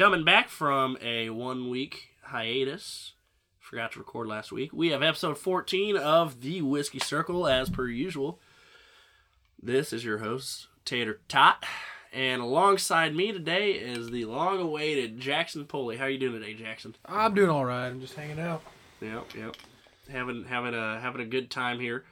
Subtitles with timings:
[0.00, 3.12] Coming back from a one week hiatus.
[3.58, 4.70] Forgot to record last week.
[4.72, 8.40] We have episode 14 of the Whiskey Circle as per usual.
[9.62, 11.66] This is your host, Tater Tot.
[12.14, 15.98] And alongside me today is the long awaited Jackson Poley.
[15.98, 16.96] How are you doing today, Jackson?
[17.04, 17.88] I'm doing all right.
[17.88, 18.62] I'm just hanging out.
[19.02, 19.56] Yep, yep.
[20.10, 22.06] Having having a having a good time here.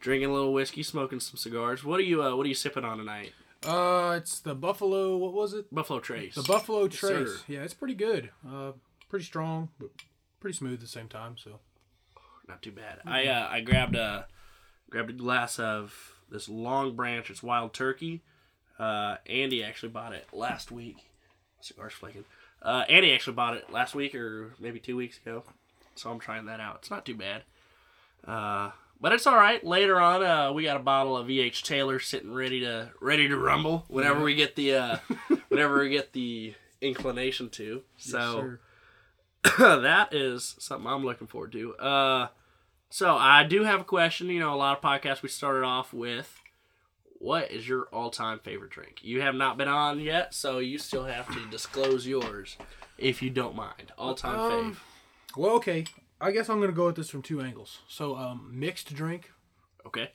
[0.00, 1.84] Drinking a little whiskey, smoking some cigars.
[1.84, 3.34] What are you uh, what are you sipping on tonight?
[3.64, 5.16] Uh, it's the Buffalo.
[5.16, 5.72] What was it?
[5.74, 6.34] Buffalo Trace.
[6.34, 7.24] The Buffalo Yes, sir.
[7.24, 7.44] Trace.
[7.46, 8.30] yeah, it's pretty good.
[8.48, 8.72] Uh,
[9.08, 9.90] pretty strong, but
[10.40, 11.36] pretty smooth at the same time.
[11.36, 11.60] So
[12.48, 13.00] Not too bad.
[13.04, 14.26] I uh, I grabbed a
[14.88, 17.28] grabbed a glass of this Longbranch.
[17.30, 18.22] It's wild turkey.
[18.78, 20.96] Uh, Andy actually bought it last week.
[21.60, 22.24] Cigar's flaking.
[22.62, 25.44] Uh, Andy actually bought it last week or maybe two weeks ago.
[25.96, 26.76] So I'm trying that out.
[26.80, 27.42] It's not too bad.
[28.26, 29.64] Uh, but it's all right.
[29.64, 31.62] Later on, uh, we got a bottle of E.H.
[31.62, 34.96] Taylor sitting ready to ready to rumble whenever we get the uh,
[35.48, 37.82] whenever we get the inclination to.
[37.96, 38.56] So
[39.44, 41.74] Yes, that is something I'm looking forward to.
[41.76, 42.28] Uh,
[42.90, 44.28] so I do have a question.
[44.28, 46.40] You know, a lot of podcasts we started off with,
[47.18, 48.98] what is your all-time favorite drink?
[49.02, 52.56] You have not been on yet, so you still have to disclose yours,
[52.98, 53.92] if you don't mind.
[53.96, 54.76] All-time Um, fave.
[55.36, 55.84] well, okay.
[56.20, 57.80] I guess I'm gonna go at this from two angles.
[57.88, 59.32] So, um, mixed drink.
[59.86, 60.12] Okay,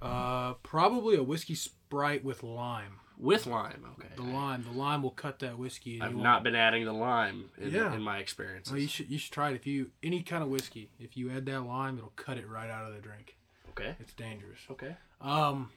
[0.00, 3.00] Uh, probably a whiskey sprite with lime.
[3.18, 3.84] with lime.
[3.98, 6.00] Okay, The lime, the lime will cut that whiskey.
[6.00, 7.92] I've not been adding the lime in, Yeah.
[7.94, 8.72] in my experiences.
[8.72, 10.90] Well, you should you should try it if you any kind of whiskey.
[10.98, 13.36] If you add that lime, it'll cut it right out of the drink.
[13.70, 14.60] okay, It's dangerous.
[14.70, 14.96] okay.
[15.20, 15.70] Um,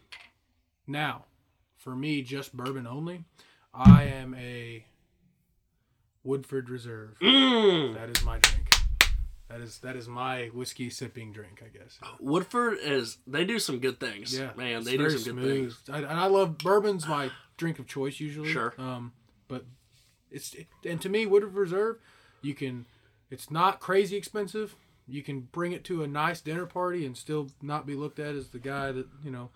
[0.87, 1.25] now,
[1.77, 3.25] for me, just bourbon only.
[3.73, 4.85] I am a
[6.23, 7.17] Woodford Reserve.
[7.19, 7.95] Mm.
[7.95, 8.62] That is my drink.
[9.53, 11.99] That is that is my whiskey sipping drink, I guess.
[12.19, 14.35] Woodford is they do some good things.
[14.35, 15.79] Yeah, man, they do some good things.
[15.91, 18.51] I, and I love bourbon's my drink of choice usually.
[18.51, 18.73] Sure.
[18.79, 19.13] Um,
[19.47, 19.65] but
[20.31, 21.97] it's and to me, Woodford Reserve,
[22.41, 22.85] you can.
[23.29, 24.75] It's not crazy expensive.
[25.07, 28.33] You can bring it to a nice dinner party and still not be looked at
[28.33, 29.51] as the guy that you know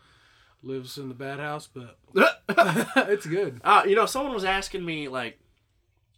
[0.61, 1.97] lives in the bad house, but
[3.09, 3.61] it's good.
[3.63, 5.39] Uh, you know, someone was asking me like,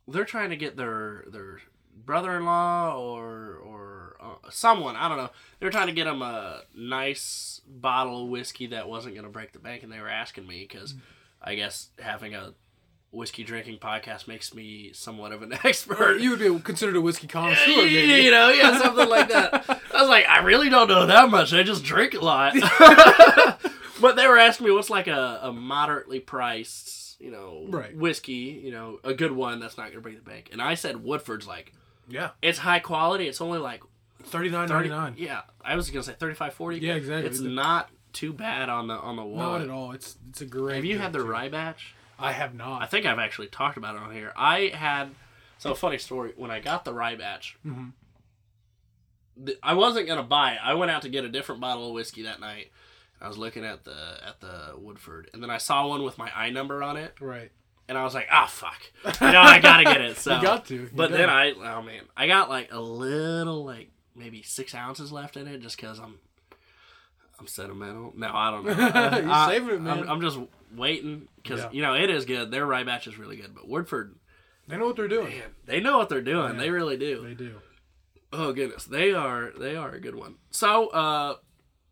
[0.06, 1.62] they're trying to get their their
[2.06, 5.30] brother-in-law or or uh, someone I don't know.
[5.60, 9.32] they were trying to get him a nice bottle of whiskey that wasn't going to
[9.32, 10.94] break the bank, and they were asking me because
[11.42, 12.54] I guess having a
[13.12, 16.20] whiskey drinking podcast makes me somewhat of an expert.
[16.20, 18.24] You would be considered a whiskey connoisseur, you, maybe.
[18.24, 19.64] you know, yeah, something like that.
[19.96, 21.52] I was like, I really don't know that much.
[21.54, 22.54] I just drink a lot.
[24.02, 27.96] but they were asking me what's like a, a moderately priced, you know, Right.
[27.96, 30.50] whiskey, you know, a good one that's not going to break the bank.
[30.52, 31.74] And I said Woodford's like,
[32.10, 33.28] Yeah, it's high quality.
[33.28, 33.82] It's only like
[34.24, 34.90] thirty nine 30.
[35.18, 36.78] Yeah, I was going to say 35, 40.
[36.80, 37.28] Yeah, exactly.
[37.30, 39.38] It's The- not too bad on the on the wall.
[39.54, 39.92] Not at all.
[39.92, 40.76] It's it's a great.
[40.76, 41.26] Have you had the too.
[41.26, 41.94] rye batch?
[42.18, 42.82] I have not.
[42.82, 44.34] I think I've actually talked about it on here.
[44.36, 45.12] I had
[45.58, 47.58] so funny story when I got the rye batch.
[47.66, 47.94] Mhm.
[49.64, 50.60] I wasn't gonna buy it.
[50.64, 52.72] I went out to get a different bottle of whiskey that night.
[53.22, 56.30] I was looking at the at the Woodford, and then I saw one with my
[56.36, 57.52] I number on it, Right.
[57.90, 58.80] And I was like, "Ah, fuck!
[59.22, 60.76] You know, I gotta get it." So, you got to.
[60.76, 61.34] You but then to.
[61.34, 65.60] I, oh man, I got like a little, like maybe six ounces left in it,
[65.62, 66.20] just because I'm,
[67.40, 68.14] I'm sentimental.
[68.16, 68.72] No, I don't know.
[69.20, 70.00] You're I- saving it, man.
[70.04, 70.40] I'm, I'm just
[70.76, 71.70] waiting because Yeah.
[71.72, 72.52] you know it is good.
[72.52, 74.16] Their rye batch is really good, but Woodford,
[74.68, 75.30] They know what they're doing.
[75.38, 76.54] man, they know what they're doing.
[76.54, 76.60] Yeah.
[76.60, 77.24] They really do.
[77.28, 77.56] They do.
[78.32, 80.36] Oh goodness, they are they are a good one.
[80.52, 81.36] So, uh,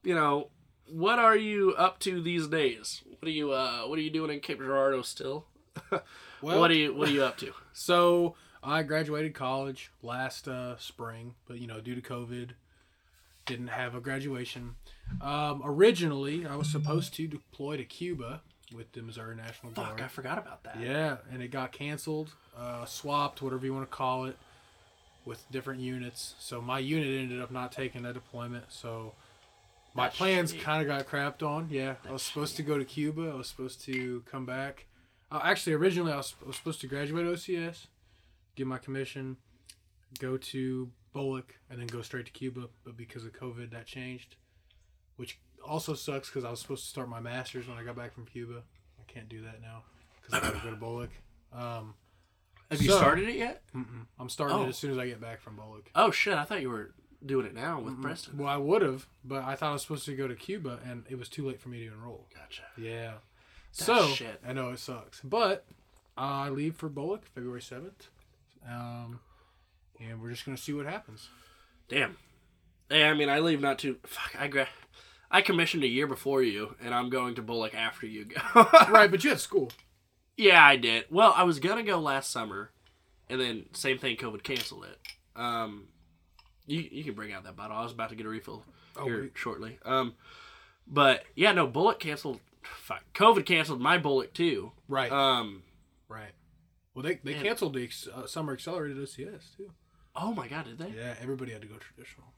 [0.03, 0.49] you know,
[0.87, 3.01] what are you up to these days?
[3.19, 5.45] What are you uh, what are you doing in Cape Girardeau still?
[6.39, 7.51] Well, what are you what are you up to?
[7.73, 12.51] So I graduated college last uh, spring, but you know, due to COVID,
[13.47, 14.75] didn't have a graduation.
[15.21, 18.41] Um, originally, I was supposed to deploy to Cuba
[18.75, 20.01] with the Missouri National Fuck, Guard.
[20.01, 20.79] I forgot about that.
[20.79, 24.37] Yeah, and it got canceled, uh, swapped, whatever you want to call it,
[25.25, 26.35] with different units.
[26.39, 28.65] So my unit ended up not taking that deployment.
[28.69, 29.13] So
[29.93, 31.69] my That's plans kind of got crapped on.
[31.71, 33.31] Yeah, I was supposed to go to Cuba.
[33.33, 34.85] I was supposed to come back.
[35.31, 37.87] Uh, actually, originally I was, I was supposed to graduate OCS,
[38.55, 39.37] get my commission,
[40.19, 42.69] go to BOLC, and then go straight to Cuba.
[42.85, 44.35] But because of COVID, that changed,
[45.17, 48.13] which also sucks because I was supposed to start my master's when I got back
[48.13, 48.61] from Cuba.
[48.99, 49.83] I can't do that now
[50.21, 51.09] because I got to go to BOLC.
[51.53, 51.93] Um,
[52.71, 53.63] Have you started it yet?
[54.19, 54.63] I'm starting Oh.
[54.65, 55.87] it as soon as I get back from BOLC.
[55.95, 56.35] Oh shit!
[56.35, 56.93] I thought you were
[57.25, 58.37] doing it now with Preston.
[58.37, 61.03] Well, I would have, but I thought I was supposed to go to Cuba, and
[61.09, 62.27] it was too late for me to enroll.
[62.33, 62.63] Gotcha.
[62.77, 63.13] Yeah.
[63.73, 64.41] That's so shit.
[64.47, 65.65] I know it sucks, but
[66.17, 68.07] I leave for BOLC February seventh,
[68.67, 69.19] um,
[69.99, 71.29] and we're just gonna see what happens.
[71.87, 72.17] Damn.
[72.89, 73.97] Yeah, I mean, I leave not too.
[74.05, 74.67] Fuck, I gra-
[75.29, 78.41] I commissioned a year before you, and I'm going to BOLC after you go.
[78.89, 79.71] right, but you had school.
[80.37, 81.05] Yeah, I did.
[81.11, 82.71] Well, I was gonna go last summer,
[83.29, 84.15] and then same thing.
[84.17, 84.97] COVID canceled it.
[85.35, 85.89] Um,
[86.65, 87.75] you you can bring out that bottle.
[87.77, 88.63] I was about to get a refill
[88.95, 89.31] Oh, here wait.
[89.35, 89.77] shortly.
[89.85, 90.15] Um,
[90.87, 92.39] but yeah, no, BOLC canceled.
[92.81, 94.71] Fuck, COVID canceled my bullet too.
[94.87, 95.11] Right.
[95.11, 95.63] Um,
[96.07, 96.31] right.
[96.93, 97.43] Well, they they Man.
[97.43, 99.71] canceled the uh, summer accelerated OCS too.
[100.15, 100.89] oh my god, did they?
[100.97, 102.27] Yeah, everybody had to go traditional.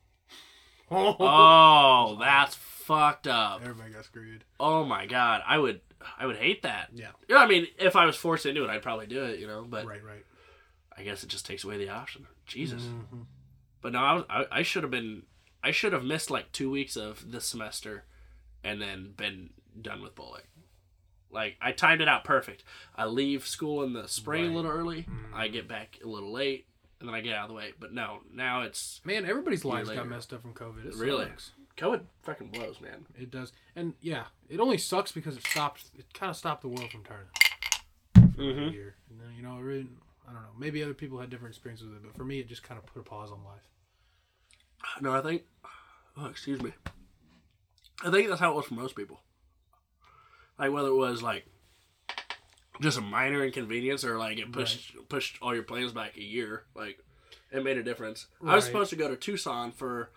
[0.91, 3.61] Oh, that's fucked up.
[3.61, 4.43] Everybody got screwed.
[4.59, 5.81] Oh my god, I would
[6.17, 6.89] I would hate that.
[6.93, 7.09] Yeah.
[7.27, 9.65] Yeah, I mean, if I was forced into it, I'd probably do it, you know.
[9.69, 10.25] But Right, right.
[10.97, 12.25] I guess it just takes away the option.
[12.45, 12.83] Jesus.
[12.83, 13.25] Mhm.
[13.81, 15.23] But no, I, was, I, I should have been.
[15.63, 18.05] I should have missed like two weeks of this semester,
[18.63, 19.51] and then been
[19.81, 20.41] done with BOLC.
[21.31, 22.63] Like I timed it out perfect.
[22.95, 25.05] I leave school in the spring a little early.
[25.33, 26.65] I get back a little late,
[26.99, 27.73] and then I get out of the way.
[27.79, 30.85] But no, now it's Man, everybody's lives got messed up from COVID.
[30.85, 31.25] It Really?
[31.25, 31.51] sucks.
[31.77, 33.05] COVID fucking blows, man.
[33.17, 35.85] It does, and yeah, it only sucks because it stopped.
[35.97, 37.27] It kind of stopped the world from turning.
[38.35, 38.71] For Mhm.
[38.73, 39.87] year, and then, you know, really,
[40.27, 40.49] I don't know.
[40.57, 42.85] Maybe other people had different experiences with it, but for me, it just kind of
[42.85, 43.67] put a pause on life.
[45.01, 45.43] No, I think.
[46.17, 46.73] Oh, excuse me.
[48.03, 49.21] I think that's how it was for most people.
[50.59, 51.45] Like whether it was like
[52.81, 56.63] just a minor inconvenience or like it pushed pushed all your plans back a year,
[56.75, 56.99] like
[57.51, 58.27] it made a difference.
[58.45, 60.11] I was supposed to go to Tucson for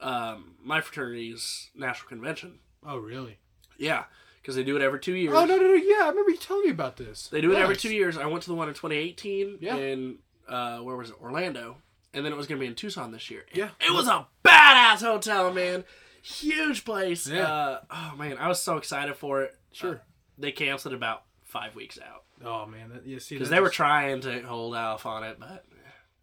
[0.00, 2.58] um, my fraternity's national convention.
[2.86, 3.38] Oh, really?
[3.76, 4.04] Yeah,
[4.40, 5.34] because they do it every two years.
[5.36, 5.74] Oh no, no, no!
[5.74, 7.28] Yeah, I remember you telling me about this.
[7.28, 8.16] They do it every two years.
[8.16, 9.76] I went to the one in 2018 Yeah.
[9.76, 10.18] in
[10.48, 11.16] uh, where was it?
[11.20, 11.76] Orlando,
[12.14, 13.44] and then it was gonna be in Tucson this year.
[13.52, 13.70] Yeah.
[13.80, 15.84] it was a badass hotel, man.
[16.22, 17.28] Huge place.
[17.28, 17.44] Yeah.
[17.52, 19.56] Uh, oh man, I was so excited for it.
[19.72, 19.94] Sure.
[19.96, 19.98] Uh,
[20.38, 23.18] they canceled about five weeks out Oh man, that, yeah.
[23.18, 25.64] See, because they were trying to hold off on it, but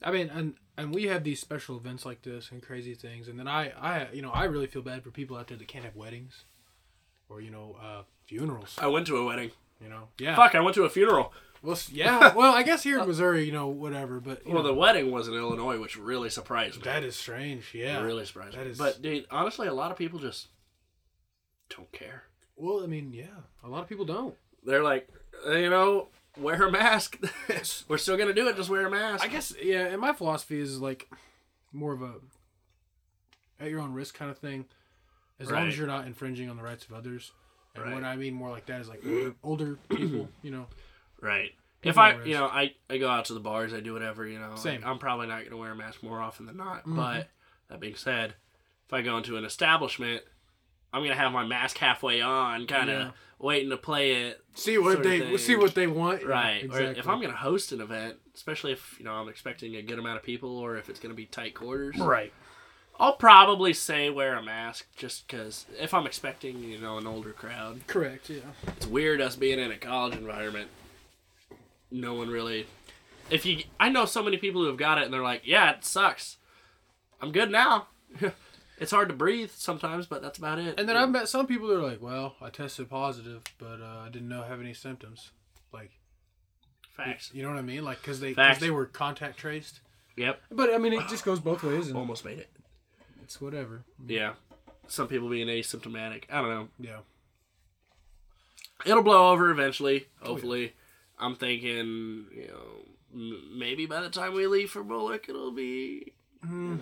[0.04, 3.38] I mean, and and we have these special events like this and crazy things, and
[3.40, 5.84] then I, I, you know, I really feel bad for people out there that can't
[5.86, 6.46] have weddings,
[7.30, 8.76] or you know, uh, funerals.
[8.80, 9.52] I went to a wedding.
[9.82, 10.36] You know, yeah.
[10.38, 11.34] Fuck, I went to a funeral.
[11.62, 12.34] Well, yeah.
[12.34, 14.20] Well, I guess here in Missouri, you know, whatever.
[14.22, 16.84] But Well, know, the wedding was in Illinois, which really surprised me.
[16.84, 17.74] that is strange.
[17.74, 18.02] Yeah.
[18.02, 18.72] really surprised that me.
[18.72, 20.48] is- But dude, honestly, a lot of people just
[21.70, 22.24] don't care.
[22.56, 23.26] Well, I mean, yeah.
[23.64, 24.36] A lot of people don't.
[24.64, 25.08] They're like,
[25.46, 26.08] "Uh, you know,
[26.38, 27.18] wear a mask.
[27.88, 28.56] We're still gonna do it.
[28.56, 29.24] Just wear a mask.
[29.24, 29.86] I guess, yeah.
[29.88, 31.10] And my philosophy is like
[31.74, 32.14] more of a
[33.60, 34.66] at your own risk kind of thing,
[35.40, 37.32] as long as you're not infringing on the rights of others.
[37.76, 37.94] And Right.
[37.94, 39.04] what I mean more like that is like
[39.44, 40.30] older, people.
[40.42, 40.68] You know.
[41.22, 41.52] Right.
[41.84, 44.40] If I, you know, I, I go out to the bars, I do whatever, you
[44.40, 44.50] know.
[44.50, 44.82] like, Same.
[44.84, 46.80] I'm probably not going to wear a mask more often than not.
[46.80, 46.96] Mm-hmm.
[46.96, 47.28] But
[47.70, 48.34] that being said,
[48.88, 50.24] if I go into an establishment,
[50.96, 53.12] I'm going to have my mask halfway on, kind of Yeah.
[53.38, 54.42] waiting to play it.
[54.54, 56.22] See what they see what they want.
[56.22, 56.64] Yeah, Right.
[56.64, 56.88] exactly.
[56.88, 59.82] Or if I'm going to host an event, especially if, you know, I'm expecting a
[59.82, 62.32] good amount of people or if it's going to be tight quarters, right.
[62.98, 67.34] I'll probably say wear a mask just because if I'm expecting, you know, an older
[67.34, 67.86] crowd.
[67.88, 68.30] Correct.
[68.30, 68.40] Yeah.
[68.68, 70.70] it's weird us being in a college environment.
[71.92, 72.68] No one really.
[73.30, 75.72] If you, I know so many people who have got it and they're like, "Yeah,
[75.72, 76.38] it sucks.
[77.22, 77.88] I'm good now."
[78.78, 80.80] it's hard to breathe sometimes, but that's about it.
[80.80, 84.04] And then I've met some people that are like, "Well, I tested positive, but uh,
[84.06, 85.32] I didn't know I have any symptoms."
[85.72, 85.92] Like,
[86.96, 87.32] facts.
[87.34, 87.84] you know what I mean?
[87.84, 89.82] Like, because they cause they were contact traced.
[90.18, 92.50] Yep, But I mean, it just goes both ways, and almost made it.
[93.22, 93.84] it's whatever.
[94.08, 94.34] Yeah,
[94.88, 96.24] some people being asymptomatic.
[96.32, 96.68] I don't know.
[96.80, 96.98] Yeah.
[98.86, 100.08] It'll blow over eventually.
[100.22, 100.74] Oh, Hopefully,
[101.20, 106.14] I'm thinking, you know, m- maybe by the time we leave for BOLC, it'll be.
[106.46, 106.78] Hmm.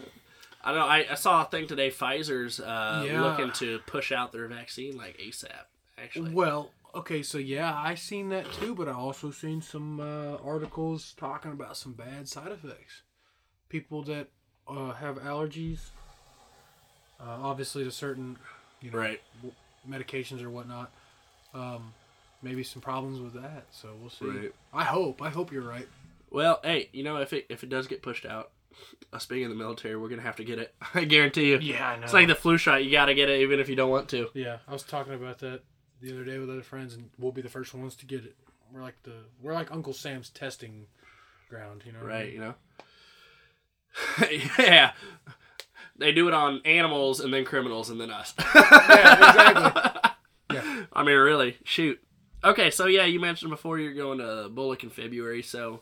[0.63, 0.86] I don't know.
[0.88, 1.89] I, I saw a thing today.
[1.89, 3.22] Pfizer's uh, Yeah.
[3.22, 5.51] looking to push out their vaccine like ASAP.
[5.98, 10.38] Actually, Well, okay, so yeah, I seen that too, but I also seen some uh,
[10.38, 13.01] articles talking about some bad side effects.
[13.70, 14.27] People that
[14.67, 15.79] uh, have allergies,
[17.20, 18.38] uh, obviously to certain,
[18.82, 19.22] you know, right?
[19.89, 20.91] medications or whatnot.
[21.53, 21.93] Um,
[22.41, 23.65] maybe some problems with that.
[23.72, 24.25] So we'll see.
[24.25, 24.55] Right.
[24.74, 25.22] I hope.
[25.22, 25.88] I hope you're right.
[26.32, 28.51] Well, hey, you know, if it if it does get pushed out,
[29.12, 30.74] us being in the military, we're gonna have to get it.
[30.94, 31.60] I guarantee you.
[31.60, 32.03] Yeah, I know.
[32.03, 32.84] It's like the flu shot.
[32.84, 34.30] You got to get it even if you don't want to.
[34.34, 35.62] yeah, I was talking about that
[36.01, 38.36] the other day with other friends, and we'll be the first ones to get it.
[38.74, 40.88] We're like the we're like Uncle Sam's testing
[41.50, 41.84] ground.
[41.86, 42.00] You know.
[42.00, 42.34] I Right, mean?
[42.34, 42.56] you know?
[44.60, 44.92] yeah.
[45.98, 48.34] They do it on animals and then criminals and then us.
[48.56, 50.12] Yeah, exactly.
[50.53, 50.86] Yeah.
[50.94, 52.00] I mean, really, shoot.
[52.44, 55.42] Okay, so yeah, you mentioned before you're going to BOLC in February.
[55.42, 55.82] So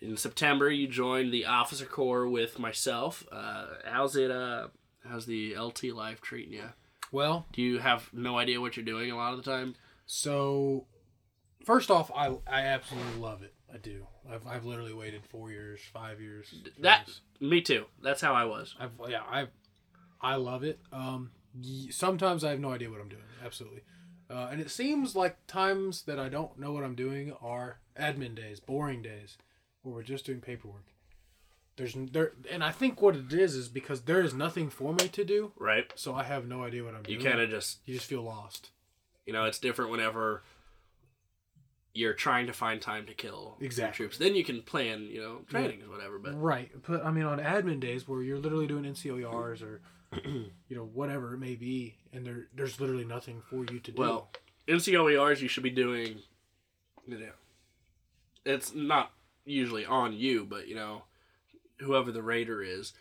[0.00, 3.26] in September, you joined the Officer Corps with myself.
[3.32, 4.30] Uh, how's it?
[4.30, 4.68] Uh,
[5.08, 6.70] how's the LT life treating you?
[7.10, 9.74] Well, Do you have no idea what you're doing a lot of the time?
[10.06, 10.86] So,
[11.64, 13.54] first off, I I absolutely love it.
[13.72, 14.06] I do.
[14.30, 16.54] I've, I've literally waited four years, five years.
[16.80, 17.20] That this.
[17.40, 17.86] me too.
[18.02, 18.74] That's how I was.
[18.78, 19.46] I've yeah I
[20.20, 20.80] I love it.
[20.92, 21.30] Um,
[21.90, 23.22] sometimes I have no idea what I'm doing.
[23.44, 23.82] Absolutely.
[24.30, 28.34] Uh, and it seems like times that I don't know what I'm doing are admin
[28.34, 29.38] days, boring days.
[29.84, 30.84] Or we're just doing paperwork.
[31.76, 35.06] There's there, and I think what it is is because there is nothing for me
[35.08, 35.92] to do, right?
[35.94, 37.20] so I have no idea what I'm You doing.
[37.20, 38.70] You kind of just you just feel lost.
[39.26, 40.42] you know it's different whenever
[41.94, 43.96] you're trying to find time to kill Exactly.
[44.04, 44.18] troops.
[44.18, 46.18] Then you can plan, you know, trainings or whatever.
[46.18, 49.80] But Right, but I mean, on admin days where you're literally doing NCOERs or
[50.24, 54.00] you know whatever it may be, and there there's literally nothing for you to do.
[54.00, 54.30] well,
[54.66, 56.18] NCOERs you should be doing.
[57.06, 57.30] You know,
[58.44, 59.12] it's not
[59.48, 61.02] usually on you, but you know,
[61.78, 62.92] whoever the rater is,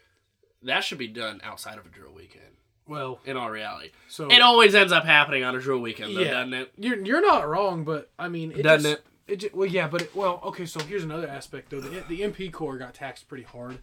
[0.63, 2.43] that should be done outside of a drill weekend.
[2.87, 6.21] well, In all reality, so it always ends up happening on a drill weekend, though,
[6.21, 6.31] Yeah.
[6.31, 6.71] doesn't it?
[6.77, 9.37] you're you're not wrong, but I mean, it Doesn't just, it?
[9.37, 10.65] ju- well, yeah, but it, well, okay.
[10.65, 11.81] So here's another aspect though.
[11.81, 13.79] The the MP Corps got taxed pretty hard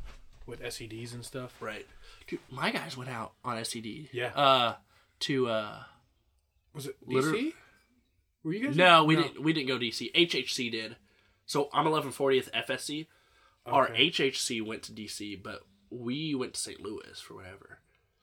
[0.46, 1.54] with SEDs and stuff.
[1.60, 1.86] Right.
[2.26, 4.08] Dude, my guys went out on SED.
[4.12, 4.28] Yeah.
[4.34, 4.74] Uh,
[5.20, 5.78] to uh,
[6.74, 7.52] Was it DC?
[8.42, 8.76] Were you guys?
[8.76, 9.42] no, we didn't.
[9.42, 10.12] We didn't go DC.
[10.14, 10.96] HHC did.
[11.46, 13.06] So I'm 1140th FSC.
[13.66, 16.80] Our HHC went to DC, but we went to St.
[16.80, 17.78] Louis for whatever.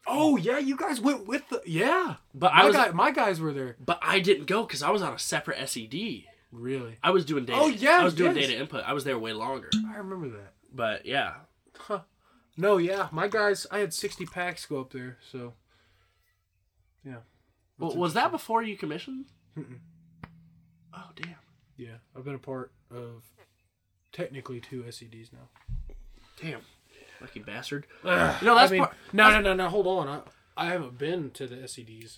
[0.07, 2.15] Oh yeah, you guys went with the yeah.
[2.33, 3.75] But My I was, guy, my guys were there.
[3.83, 6.23] but I didn't go because I was on a separate SED.
[6.51, 6.97] Really?
[7.03, 7.59] I was doing data.
[7.61, 8.47] Oh, yeah, I was doing yes.
[8.47, 8.83] data input.
[8.85, 9.69] I was there way longer.
[9.93, 10.53] I remember that.
[10.73, 11.35] But yeah,
[11.77, 12.01] Huh.
[12.57, 13.65] No, yeah, my guys.
[13.71, 15.53] I had sixty packs go up there, so
[17.05, 17.17] yeah.
[17.79, 19.25] well, was that before you commissioned?
[20.93, 21.35] Oh damn.
[21.77, 23.23] Yeah, I've been a part of
[24.11, 25.49] technically two SEDs now.
[26.41, 26.61] Damn.
[27.19, 27.85] Lucky bastard.
[28.03, 29.69] Ugh, No, that's I mean, part- no, no, no, no.
[29.69, 30.21] Hold on, I,
[30.57, 32.17] I haven't been to the SEDs,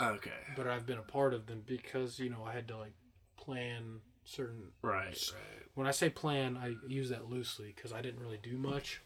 [0.00, 0.30] Okay.
[0.56, 2.94] but I've been a part of them because you know I had to like
[3.36, 4.68] plan certain.
[4.82, 5.04] Right.
[5.08, 5.62] Right.
[5.74, 9.02] When I say plan, I use that loosely because I didn't really do much,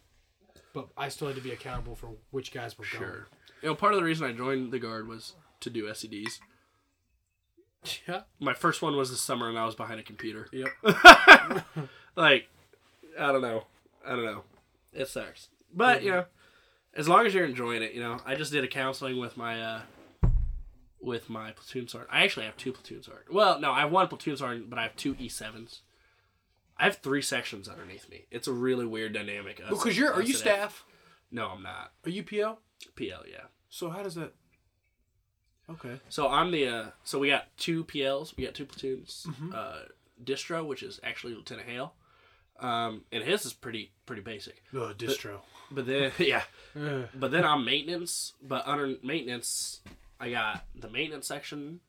[0.72, 3.04] but I still had to be accountable for which guys were going.
[3.10, 3.28] Sure.
[3.62, 6.38] You know, part of the reason I joined the guard was to do SEDs.
[8.06, 8.22] Yeah.
[8.38, 10.48] My first one was this summer, and I was behind a computer.
[10.52, 10.68] Yep.
[12.16, 12.48] like,
[13.18, 13.64] I don't know.
[14.06, 14.42] I don't know.
[14.92, 15.48] It sucks.
[15.74, 16.24] But you know,
[16.94, 18.18] as long as you're enjoying it, you know.
[18.26, 19.80] I just did a counseling with my uh,
[21.00, 22.10] with my platoon sergeant.
[22.12, 23.32] I actually have two platoon sergeant.
[23.32, 25.82] Well, no, I have one platoon sergeant, but I have two E sevens.
[26.76, 28.24] I have three sections underneath me.
[28.30, 29.60] It's a really weird dynamic.
[29.62, 30.84] us- Because you're are you staff?
[31.30, 31.92] No, I'm not.
[32.04, 32.58] Are you PL?
[32.96, 33.44] PL, yeah.
[33.68, 34.32] So how does that?
[35.70, 36.00] Okay.
[36.08, 39.26] So I'm the uh, so we got two PLs, we got two platoons.
[39.54, 39.80] Uh,
[40.22, 41.94] distro, which is actually Lieutenant Hale,
[42.60, 44.62] um, and his is pretty pretty basic.
[44.74, 45.40] Oh, distro.
[45.70, 46.42] But then yeah,
[46.74, 48.34] but then I'm maintenance.
[48.42, 49.80] But under maintenance,
[50.18, 51.80] I got the maintenance section,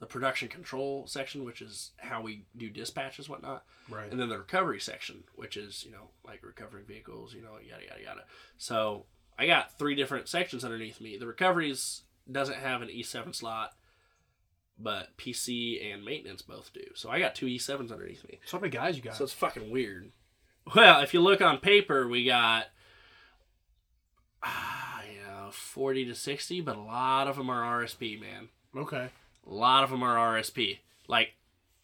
[0.00, 4.10] the production control section, which is how we do dispatches whatnot, right.
[4.10, 7.84] and then the recovery section, which is you know like recovering vehicles, you know yada
[7.84, 8.24] yada yada.
[8.56, 9.06] So
[9.38, 11.16] I got three different sections underneath me.
[11.16, 13.72] The recoveries doesn't have an E7 slot,
[14.78, 16.84] but PC and maintenance both do.
[16.94, 18.38] So I got two E7s underneath me.
[18.44, 19.16] So how many guys you got?
[19.16, 20.12] So it's fucking weird.
[20.74, 22.66] Well, if you look on paper, we got,
[24.42, 28.48] ah, you know, 40 to 60, but a lot of them are RSP, man.
[28.76, 29.08] okay.
[29.46, 30.78] A lot of them are RSP.
[31.06, 31.30] Like,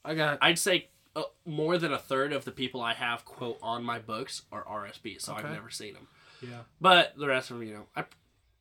[0.04, 0.38] I got.
[0.42, 3.98] I'd say uh, more than a third of the people I have, quote, on my
[3.98, 6.06] books are RSP, so I've never seen them.
[6.42, 6.60] Yeah.
[6.80, 8.04] But the rest of them, you know, I,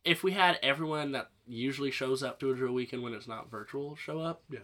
[0.06, 3.50] if we had everyone that usually shows up to a drill weekend when it's not
[3.50, 4.60] virtual show up, Yeah.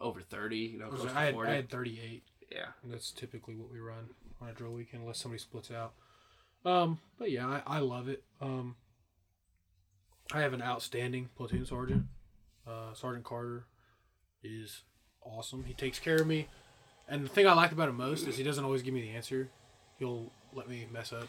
[0.00, 1.50] over 30, you know, I, close like, to had, 40.
[1.50, 2.22] I had 38.
[2.50, 2.66] yeah.
[2.82, 5.94] And that's typically what we run on a drill weekend, unless somebody splits out.
[6.64, 8.24] Um, but yeah, I, I love it.
[8.40, 8.76] Um,
[10.32, 12.04] I have an outstanding platoon sergeant.
[12.66, 13.64] Uh, sergeant Carter
[14.42, 14.82] is
[15.22, 15.64] awesome.
[15.64, 16.48] He takes care of me,
[17.08, 19.10] and the thing I like about him most is he doesn't always give me the
[19.10, 19.48] answer.
[19.98, 21.28] He'll let me mess up,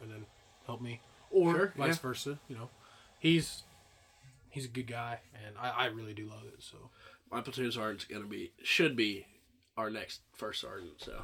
[0.00, 0.26] and then
[0.66, 1.00] help me,
[1.30, 2.02] or Sure, vice yeah.
[2.02, 2.38] versa.
[2.48, 2.70] You know,
[3.18, 3.62] he's
[4.48, 6.56] he's a good guy, and I, I really do love it.
[6.62, 6.76] So
[7.30, 9.26] my platoon sergeant's gonna be should be
[9.76, 10.94] our next first sergeant.
[10.98, 11.22] So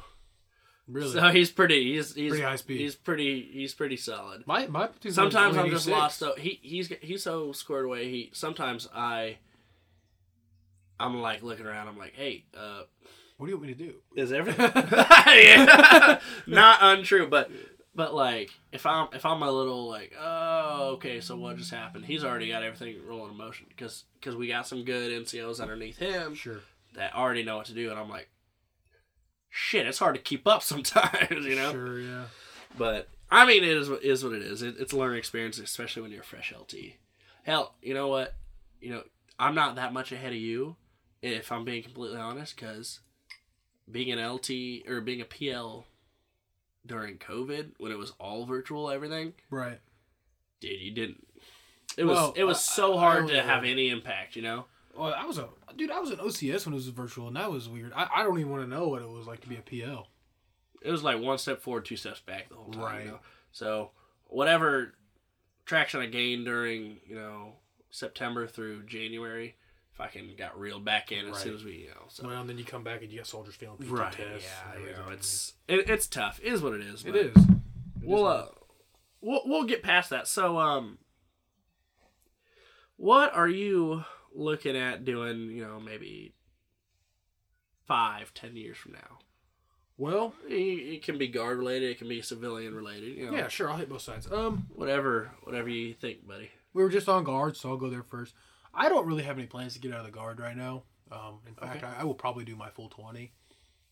[0.87, 2.79] really, so he's pretty he's he's Pretty high speed.
[2.79, 4.45] He's pretty he's pretty solid.
[4.47, 6.17] my my platoon Sometimes I'm just lost.
[6.19, 8.09] So he he's he's so squared away.
[8.09, 9.37] He sometimes I
[10.99, 11.87] I'm like looking around.
[11.87, 12.81] I'm like, hey, uh,
[13.37, 13.93] What do you want me to do?
[14.15, 14.71] is everything?
[15.27, 16.19] yeah.
[16.47, 17.51] not untrue, but
[17.97, 22.05] but like if I'm if I'm a little like oh okay so what just happened?
[22.05, 25.97] He's already got everything rolling in motion because because we got some good NCOs underneath
[25.97, 26.35] him.
[26.35, 26.59] Sure.
[26.93, 28.29] that already know what to do, and I'm like,
[29.49, 31.71] shit, it's hard to keep up sometimes, you know.
[31.71, 32.25] Sure, yeah.
[32.77, 34.61] But I mean, it is what is what it is.
[34.61, 36.75] It, it's a learning experience, especially when you're a fresh LT.
[37.43, 38.35] Hell, you know what?
[38.79, 39.03] You know,
[39.39, 40.75] I'm not that much ahead of you,
[41.23, 42.99] if I'm being completely honest, because
[43.91, 45.87] being an LT or being a PL
[46.87, 49.79] during COVID when it was all virtual, everything, Right.
[50.59, 51.27] dude, you didn't.
[51.97, 54.65] It was Well, it was so I- hard I to have any impact, you know.
[54.95, 55.91] Well, I was a dude.
[55.91, 57.93] I was an OCS when it was virtual, and that was weird.
[57.95, 60.07] I, I don't even want to know what it was like to be a PL.
[60.81, 62.81] it was like one step forward, two steps back the whole time.
[62.81, 63.05] Right.
[63.05, 63.19] You know?
[63.51, 63.91] So
[64.25, 64.93] whatever
[65.65, 67.53] traction I gained during you know
[67.89, 69.55] September through January,
[69.97, 71.41] fucking got reeled back in as Right.
[71.41, 72.05] soon as we you know.
[72.09, 72.27] So.
[72.27, 74.11] Well, and then you come back and you got soldiers failing PT Right.
[74.13, 74.47] tests.
[74.75, 74.79] Yeah.
[74.79, 76.39] You know, it's it, it's tough.
[76.43, 77.05] It is what it is.
[77.05, 77.35] It is.
[78.01, 78.45] We'll hard.
[78.45, 78.51] uh,
[79.21, 80.27] we'll we'll get past that.
[80.27, 80.97] So um,
[82.95, 85.51] what are you looking at doing?
[85.51, 86.33] You know, maybe
[87.87, 89.19] five, ten years from now.
[89.97, 91.89] well, It, it can be guard related.
[91.91, 93.15] It can be civilian related.
[93.17, 93.69] You know, yeah, sure.
[93.69, 94.31] I'll hit both sides.
[94.31, 96.51] Um, whatever, whatever you think, buddy.
[96.73, 98.33] we were just on guard, so I'll go there first.
[98.77, 100.83] I don't really have any plans to get out of the guard right now.
[101.11, 101.93] Um, in fact, Okay.
[101.97, 103.31] I, I will probably do my full twenty,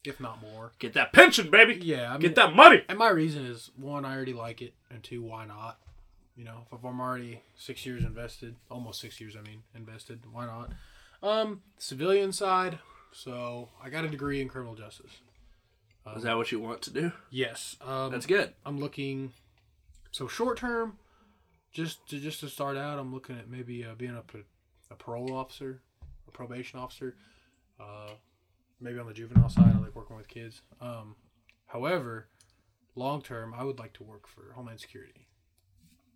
[0.06, 0.74] if not more.
[0.80, 1.80] Get that pension, baby.
[1.82, 2.84] Yeah, I mean, Get that money.
[2.88, 5.80] And my reason is one, I already like it, and two, why not?
[6.36, 10.46] You know, if I'm already six years invested, almost six years, I mean, invested, why
[10.46, 10.72] not?
[11.24, 12.80] Um, civilian side,
[13.14, 15.12] so I got a degree in criminal justice.
[16.16, 17.12] Is that what you want to do?
[17.32, 18.54] Yes, um, That's good.
[18.66, 19.34] I'm looking.
[20.12, 20.98] So short term,
[21.72, 24.24] just to just to start out, I'm looking at maybe uh, being a,
[24.92, 25.82] a parole officer,
[26.28, 27.16] a probation officer.
[27.80, 28.12] Uh,
[28.80, 30.62] maybe on the juvenile side, I like working with kids.
[30.82, 31.16] Um,
[31.68, 32.28] however,
[32.96, 35.28] long term, I would like to work for Homeland Security,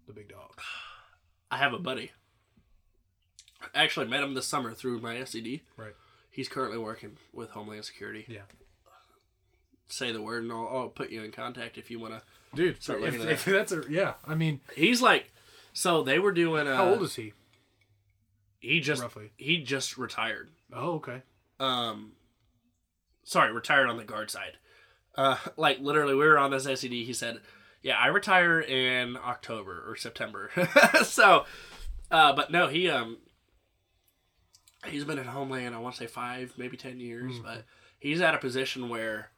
[0.08, 0.60] the big dog.
[1.52, 2.12] I have a buddy.
[3.76, 5.62] I actually met him this summer through my SED.
[5.76, 5.96] Right.
[6.32, 8.26] He's currently working with Homeland Security.
[8.28, 8.42] Yeah.
[9.88, 12.22] Say the word, and I'll, I'll put you in contact if you want to.
[12.56, 15.32] Dude, Start if, looking at if that's a yeah, I mean, He's like,
[15.74, 16.68] so they were doing.
[16.68, 17.34] Uh, how old is he
[18.60, 18.80] he?
[18.80, 19.32] Just roughly?
[19.38, 20.50] he just retired.
[20.74, 21.22] Oh, okay.
[21.60, 22.14] Um,
[23.24, 24.58] sorry, retired on the guard side.
[25.16, 26.92] Uh, like literally, we were on this SED.
[26.92, 27.40] He said,
[27.82, 30.52] "Yeah, I retire in October or September."
[31.04, 31.46] so,
[32.12, 33.18] uh, but no, he um,
[34.86, 35.76] he's been at Homeland.
[35.76, 37.44] I want to say five, maybe ten years, Mm-hmm.
[37.44, 37.66] but
[38.00, 39.32] he's at a position where,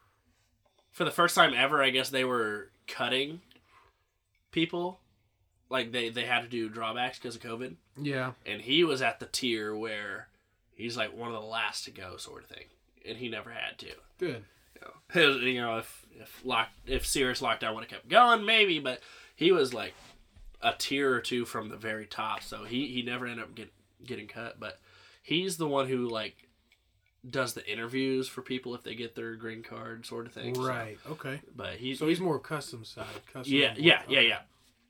[0.92, 3.40] for the first time ever, I guess they were cutting
[4.50, 5.00] people.
[5.72, 8.32] Like they they had to do drawbacks because of COVID Yeah.
[8.46, 10.28] and he was at the tier where
[10.74, 12.66] he's like one of the last to go sort of thing
[13.08, 13.86] and he never had to
[14.18, 14.44] Good.
[15.14, 18.78] you know, you know if if lock if serious lockdown would have kept going maybe
[18.80, 19.00] but
[19.34, 19.94] he was like
[20.60, 23.72] a tier or two from the very top so he he never ended up get,
[24.06, 24.78] getting cut but
[25.22, 26.36] he's the one who like
[27.28, 30.66] does the interviews for people if they get their green card sort of thing so-
[30.66, 30.98] Right.
[31.08, 31.40] Okay.
[31.56, 33.06] but he's So he's more custom side.
[33.32, 34.38] Custom yeah yeah yeah yeah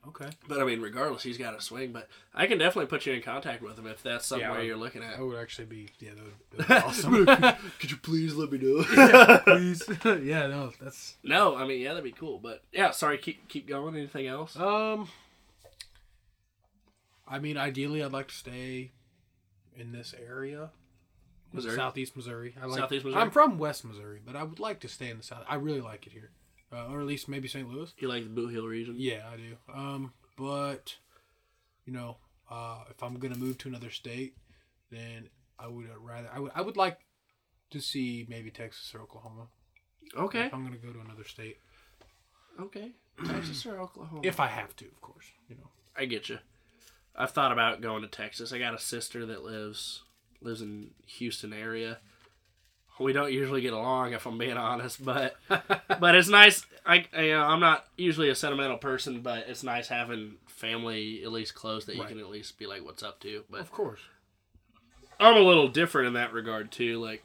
[0.09, 0.29] Okay.
[0.49, 1.93] but I mean, regardless, he's got a swing.
[1.93, 4.77] But I can definitely put you in contact with him if that's somewhere Yeah, you're
[4.77, 5.17] looking at.
[5.17, 7.57] That would actually be yeah, that would, that would be awesome.
[7.79, 8.85] Could you please let me know?
[8.97, 9.83] yeah, Please.
[10.05, 12.39] yeah, no, that's no, I mean, yeah, that'd be cool.
[12.39, 13.97] But yeah, sorry, keep keep going.
[13.97, 14.57] Anything else?
[14.57, 15.09] um.
[17.27, 18.91] I mean, ideally, I'd like to stay
[19.75, 20.71] in this area,
[21.53, 21.77] Missouri?
[21.77, 22.55] southeast Missouri.
[22.61, 23.23] I like, Southeast Missouri?
[23.23, 25.45] I'm from West Missouri, but I would like to stay in the south.
[25.49, 26.31] I really like it here,
[26.73, 27.69] uh, or at least maybe St.
[27.69, 27.93] Louis.
[27.99, 28.95] You like the Bootheel region?
[28.99, 29.57] Yeah, I do.
[29.73, 30.97] Um, but
[31.85, 32.17] you know,
[32.51, 34.37] uh, if I'm gonna move to another state,
[34.91, 36.99] then I would uh, rather I would I would like
[37.71, 39.49] to see maybe Texas or Oklahoma.
[40.17, 40.47] Okay.
[40.47, 41.59] If I'm gonna go to another state,
[42.61, 42.93] Okay.
[43.27, 44.21] Texas or Oklahoma?
[44.25, 45.27] if I have to, of course.
[45.49, 45.71] You know.
[45.97, 46.39] I get you.
[47.15, 48.53] I've thought about going to Texas.
[48.53, 50.03] I got a sister that lives
[50.41, 51.99] lives in Houston area.
[52.99, 56.65] We don't usually get along, if I'm being honest, but but it's nice.
[56.87, 61.23] I you uh, know I'm not usually a sentimental person, but it's nice having family
[61.25, 62.09] at least close that you Right.
[62.09, 64.01] can at least be like, "What's up to?" But Of course.
[65.19, 66.99] I'm a little different in that regard too.
[67.01, 67.23] Like,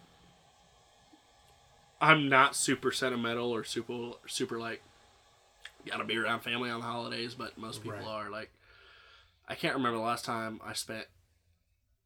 [1.99, 4.81] I'm not super sentimental or super super like
[5.85, 8.07] gotta be around family on the holidays, but most people Right.
[8.07, 8.29] are.
[8.29, 8.51] Like,
[9.47, 11.07] I can't remember the last time I spent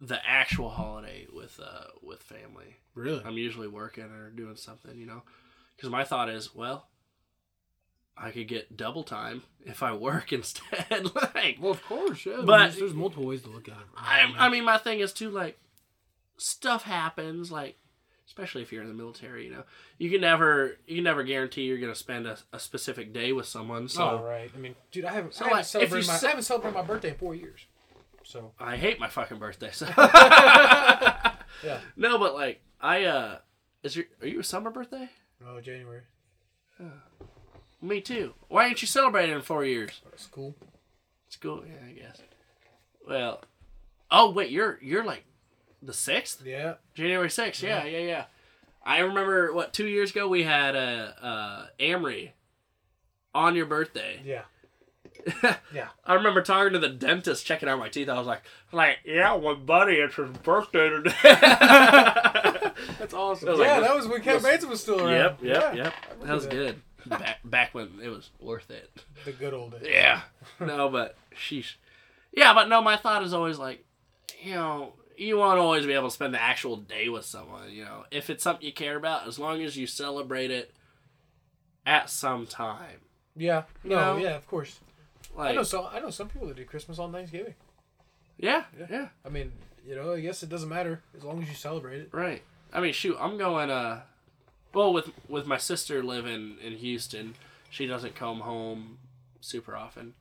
[0.02, 2.78] the actual holiday with uh with family.
[2.96, 3.22] Really.
[3.24, 5.22] I'm usually working or doing something, you know,
[5.78, 6.88] because my thought is, well,
[8.18, 11.06] I could get double time if I work instead.
[11.36, 12.26] like, well, of course.
[12.26, 12.42] Yeah.
[12.44, 13.88] But- there's, there's multiple ways to look at it.
[13.96, 15.58] I, I mean, my thing is too like
[16.38, 17.78] stuff happens, like
[18.28, 19.46] especially if you're in the military.
[19.46, 19.64] You know,
[20.00, 23.46] you can never you can never guarantee you're gonna spend a, a specific day with
[23.46, 23.88] someone.
[23.88, 24.50] So oh, right.
[24.54, 26.84] I mean, dude, I haven't, So, I haven't like, celebrated my I haven't celebrated my
[26.84, 27.66] birthday in four years.
[28.32, 29.72] So I hate my fucking birthday.
[29.74, 31.80] So yeah.
[31.98, 33.38] no, but like I uh,
[33.84, 35.10] is your are you a summer birthday?
[35.46, 36.02] Oh, January.
[37.82, 38.34] Me too.
[38.48, 40.02] Why ain't you celebrating in four years?
[40.16, 40.56] School.
[41.30, 41.64] School.
[41.68, 42.22] Yeah, I guess.
[43.06, 43.44] Well,
[44.10, 45.26] oh wait, you're you're like
[45.82, 46.46] the sixth.
[46.46, 46.76] Yeah.
[46.94, 48.26] January 6th, yeah, yeah, yeah.
[48.86, 52.34] I remember what two years ago we had a uh, uh, Amory
[53.34, 54.22] on your birthday.
[54.24, 54.44] Yeah.
[55.74, 55.88] Yeah.
[56.06, 58.10] I remember talking to the dentist, checking out my teeth.
[58.10, 61.14] I was like, like, yeah, my buddy, it's his birthday today.
[63.00, 63.50] That's awesome.
[63.58, 65.12] Like, yeah, this- that was when Cat Bates was still around.
[65.12, 65.94] yep, yep, Yeah, yep.
[66.24, 66.52] That was that.
[66.52, 66.82] good.
[67.06, 68.90] back back when it was worth it.
[69.26, 69.90] The good old days.
[69.92, 70.22] Yeah.
[70.60, 71.76] No, but sheesh.
[72.32, 73.84] Yeah, but no, my thought is always like,
[74.42, 77.72] you know, you want to always be able to spend the actual day with someone.
[77.72, 80.74] You know, if it's something you care about, as long as you celebrate it
[81.86, 83.02] at some time.
[83.36, 83.64] Yeah.
[83.84, 84.16] No.
[84.16, 84.18] know?
[84.18, 84.36] Yeah.
[84.36, 84.80] Of course.
[85.38, 85.88] I know some.
[85.92, 87.56] I know some people that do Christmas on Thanksgiving.
[88.38, 88.86] yeah, Yeah.
[88.90, 89.52] yeah, I mean,
[89.88, 92.10] you know, I guess it doesn't matter as long as you celebrate it.
[92.12, 92.42] right.
[92.74, 93.70] I mean, shoot, I'm going.
[93.70, 94.02] Uh,
[94.74, 97.36] well, with with my sister living in Houston,
[97.70, 98.98] she doesn't come home
[99.42, 100.14] super often.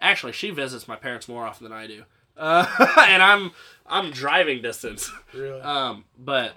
[0.00, 2.04] Actually, she visits my parents more often than I do,
[2.36, 2.66] uh,
[3.08, 3.50] and I'm
[3.86, 5.10] I'm driving distance.
[5.34, 5.60] Really.
[5.60, 6.52] Um, but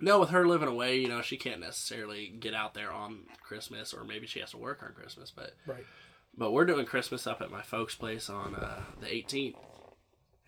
[0.00, 3.94] no, with her living away, you know, she can't necessarily get out there on Christmas,
[3.94, 5.30] or maybe she has to work on Christmas.
[5.34, 5.86] But right.
[6.36, 9.56] But we're doing Christmas up at my folks' place on uh, the 18th,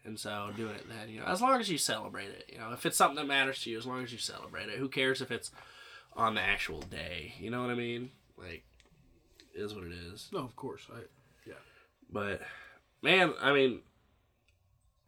[0.04, 2.72] and so doing it then, you know, as long as you celebrate it, you know,
[2.72, 5.20] if it's something that matters to you, as long as you celebrate it, who cares
[5.20, 5.50] if it's
[6.14, 7.34] on the actual day?
[7.38, 8.10] You know what I mean?
[8.36, 8.64] Like,
[9.54, 10.28] it is what it is.
[10.32, 10.86] No, of course.
[10.92, 11.00] I.
[11.46, 11.54] Yeah.
[12.10, 12.42] But
[13.02, 13.80] man, I mean,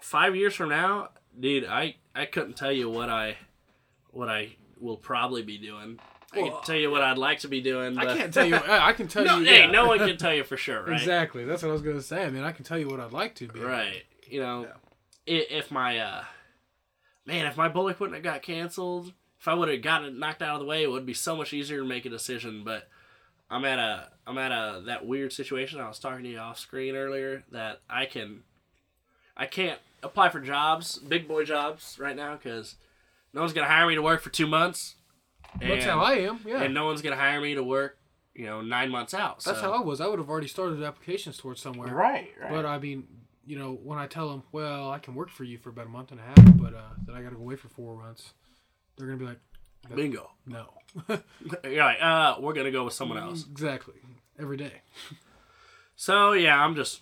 [0.01, 3.37] five years from now, dude, I I couldn't tell you what I
[4.11, 5.99] what I will probably be doing.
[6.33, 7.95] I Well, can tell you what I'd like to be doing.
[7.95, 8.57] But I can't tell you.
[8.57, 9.45] I I can tell no, you.
[9.47, 9.71] hey, yeah.
[9.71, 10.99] no one can tell you for sure, right?
[11.01, 11.45] Exactly.
[11.45, 12.25] That's what I was gonna say.
[12.25, 13.61] I mean, I can tell you what I'd like to be.
[13.61, 14.03] Right.
[14.29, 14.67] You know,
[15.27, 15.41] Yeah.
[15.49, 16.25] if my uh,
[17.25, 20.43] man, if my bullet wouldn't have got canceled, if I would have gotten it knocked
[20.43, 22.63] out of the way, it would be so much easier to make a decision.
[22.65, 22.89] But
[23.51, 25.81] I'm at a I'm at a that weird situation.
[25.81, 28.43] I was talking to you off screen earlier that I can
[29.37, 32.75] I can't apply for jobs, big boy jobs right now because
[33.33, 34.97] no one's gonna hire me to work for two months.
[35.61, 36.41] That's how I am.
[36.47, 36.63] Yeah.
[36.63, 37.99] and no one's gonna hire me to work,
[38.35, 39.43] you know, nine months out.
[39.45, 39.65] That's so.
[39.65, 40.01] how I was.
[40.01, 41.95] I would have already started applications towards somewhere.
[41.95, 42.51] Right, right.
[42.51, 43.07] But I mean,
[43.47, 45.91] you know, when I tell them, well, I can work for you for about a
[45.91, 48.33] month and a half, but uh, then I got to go away for four months,
[48.97, 49.41] they're gonna be like,
[49.95, 50.31] Bingo.
[50.47, 50.73] no.
[51.65, 53.45] You're like, uh, we're gonna go with someone else.
[53.51, 53.95] Exactly.
[54.39, 54.83] Every day.
[55.97, 57.01] So yeah, I'm just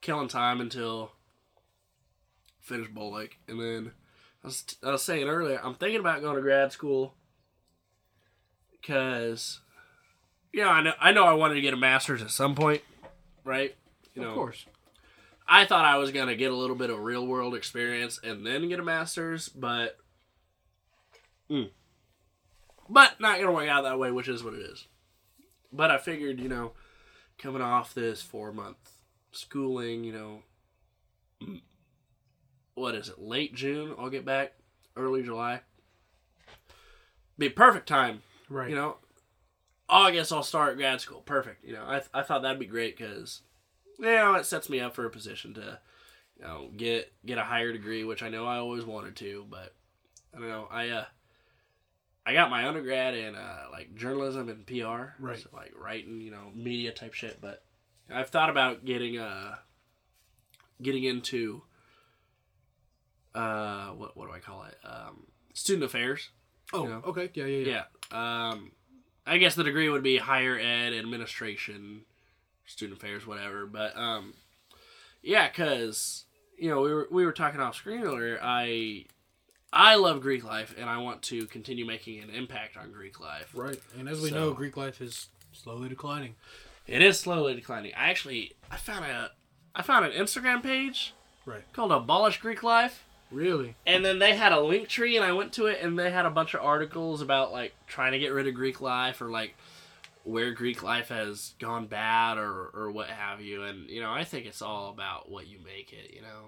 [0.00, 1.12] killing time until
[2.60, 3.92] finish BOLC, and then
[4.42, 7.14] I was, I was saying earlier, I'm thinking about going to grad school
[8.80, 9.60] because
[10.52, 12.82] you know I know I know I wanted to get a master's at some point,
[13.44, 13.74] right?
[14.14, 14.66] You know, of course.
[15.52, 18.68] I thought I was gonna get a little bit of real world experience and then
[18.68, 19.98] get a master's, but
[21.50, 21.70] Mm.
[22.88, 24.86] but not gonna work out that way, which is what it is.
[25.72, 26.72] But I figured, you know,
[27.38, 28.76] coming off this four month
[29.32, 30.42] schooling, you know,
[32.74, 33.18] what is it?
[33.20, 34.52] Late June, I'll get back.
[34.96, 35.60] Early July,
[37.38, 38.68] be perfect time Right.
[38.68, 38.96] you know,
[39.88, 41.20] August I'll start grad school.
[41.20, 41.64] Perfect.
[41.64, 43.40] You know, I, I thought that'd be great because,
[43.98, 45.78] you know, it sets me up for a position to,
[46.36, 49.74] you know, get get a higher degree, which I know I always wanted to, but
[50.34, 50.68] I don't know.
[50.70, 51.04] I uh,
[52.26, 55.38] I got my undergrad in uh, like journalism and PR, Right.
[55.38, 57.40] So, like writing, you know, media type shit.
[57.40, 57.62] But
[58.12, 59.56] I've thought about getting uh,
[60.82, 61.62] getting into
[63.34, 64.76] uh, what what do I call it?
[64.84, 66.30] Um, student affairs.
[66.72, 67.02] Oh, you know.
[67.06, 67.30] okay.
[67.34, 67.82] Yeah, yeah, yeah.
[68.12, 68.48] Yeah.
[68.50, 68.72] Um,
[69.26, 72.02] I guess the degree would be higher ed, administration,
[72.66, 73.66] student affairs, whatever.
[73.66, 74.34] But um,
[75.22, 76.24] yeah, because
[76.58, 78.38] you know we were we were talking off screen earlier.
[78.42, 79.04] I
[79.72, 83.50] I love Greek life, and I want to continue making an impact on Greek life.
[83.54, 83.78] Right.
[83.98, 86.34] And as we So- know, Greek life is slowly declining.
[86.86, 87.92] It is slowly declining.
[87.96, 89.30] I actually I found a
[89.74, 91.14] I found an Instagram page
[91.46, 91.62] Right.
[91.72, 93.04] called Abolish Greek Life.
[93.30, 93.76] Really?
[93.86, 96.30] And then they had a Linktree, and I went to it, and they had a
[96.30, 99.54] bunch of articles about like trying to get rid of Greek life, or like
[100.24, 103.62] where Greek life has gone bad, or or what have you.
[103.62, 106.12] And you know, I think it's all about what you make it.
[106.14, 106.42] You know,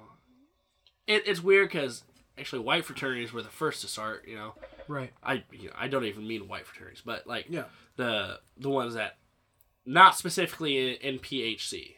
[1.06, 2.02] it, it's weird because
[2.38, 4.26] actually white fraternities were the first to start.
[4.26, 4.54] You know,
[4.88, 5.12] Right.
[5.22, 7.64] I you know, I don't even mean white fraternities, but like Yeah.
[7.96, 9.18] the the ones that
[9.86, 11.94] not specifically in, in PHC.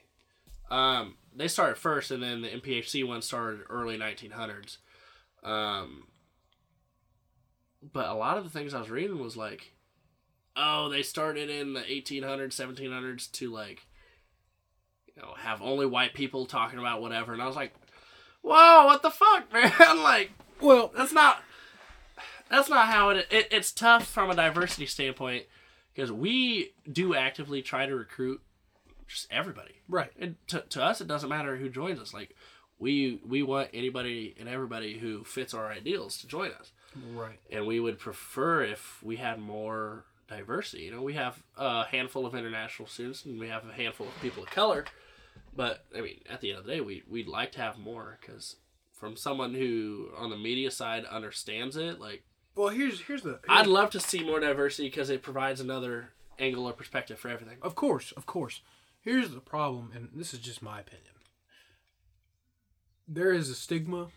[0.70, 4.78] Um, they started first, and then the NPHC one started early 1900s.
[5.42, 6.04] Um,
[7.92, 9.72] but a lot of the things I was reading was like,
[10.56, 13.86] oh, they started in the 1800s, 1700s to like,
[15.14, 17.74] you know, have only white people talking about whatever, and I was like,
[18.42, 20.02] whoa, what the fuck, man?
[20.02, 21.42] like, Well, that's not
[22.50, 25.44] that's not how it, it it's tough from a diversity standpoint
[25.92, 28.40] because we do actively try to recruit
[29.06, 30.10] just everybody right.
[30.18, 32.34] and to, to us it doesn't matter who joins us like
[32.78, 36.72] we we want anybody and everybody who fits our ideals to join us
[37.12, 37.40] Right.
[37.50, 42.24] and we would prefer if we had more diversity you know we have a handful
[42.24, 44.84] of international students and we have a handful of people of color
[45.56, 48.18] but i mean at the end of the day we, we'd like to have more
[48.20, 48.56] because
[48.92, 52.22] from someone who on the media side understands it like
[52.54, 56.66] Well, here's here's the I'd love to see more diversity because it provides another angle
[56.66, 57.58] or perspective for everything.
[57.60, 58.60] Of course, of course.
[59.04, 61.04] Here's the problem, and this is just my opinion.
[63.06, 64.08] There is a stigma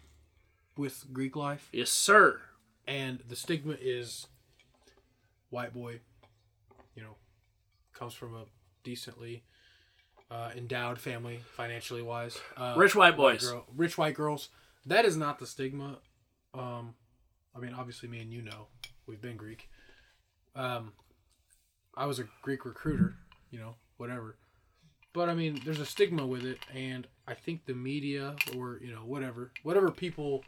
[0.77, 2.39] with Greek life, Yes, sir.
[2.87, 4.27] and the stigma is
[5.49, 5.99] white boy,
[6.95, 7.15] you know,
[7.93, 8.45] comes from a
[8.83, 9.43] decently
[10.31, 12.39] uh, endowed family, financially wise.
[12.55, 13.45] Uh, Rich white boys.
[13.49, 14.49] girl, rich white girls.
[14.85, 15.97] That is not the stigma.
[16.53, 16.95] Um,
[17.53, 18.67] I mean, obviously, me and you know
[19.05, 19.69] we've been Greek.
[20.55, 20.93] Um,
[21.95, 23.15] I was a Greek recruiter,
[23.51, 24.37] you know, whatever.
[25.13, 28.91] But I mean, there's a stigma with it, and I think the media or you
[28.91, 30.43] know whatever, whatever people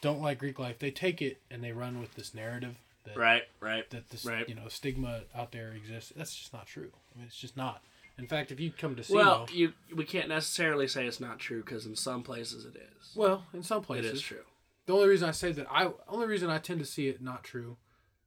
[0.00, 3.42] don't like Greek life, they take it and they run with this narrative that Right,
[3.60, 3.88] right.
[3.90, 4.48] that this Right.
[4.48, 6.12] you know stigma out there exists.
[6.16, 6.92] That's just not true.
[7.14, 7.82] I mean, it's just not.
[8.18, 11.38] In fact, if you come to Well, well, you we can't necessarily say it's not
[11.38, 13.12] true because in some places it is.
[13.14, 14.44] Well, in some places, it is true.
[14.86, 17.44] The only reason I say that I only reason I tend to see it not
[17.44, 17.76] true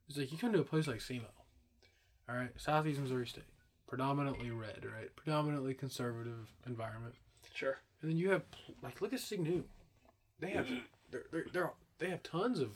[0.08, 1.24] is like you come to a place like SEMO,
[2.28, 3.44] all right, Southeast Missouri State,
[3.90, 7.14] predominantly red, right, predominantly conservative environment,
[7.52, 7.76] Sure.
[8.00, 8.42] and then you have
[8.82, 9.64] like look at Sig Nu,
[10.38, 10.68] they have
[11.10, 12.70] they're, they're, they're they have tons of,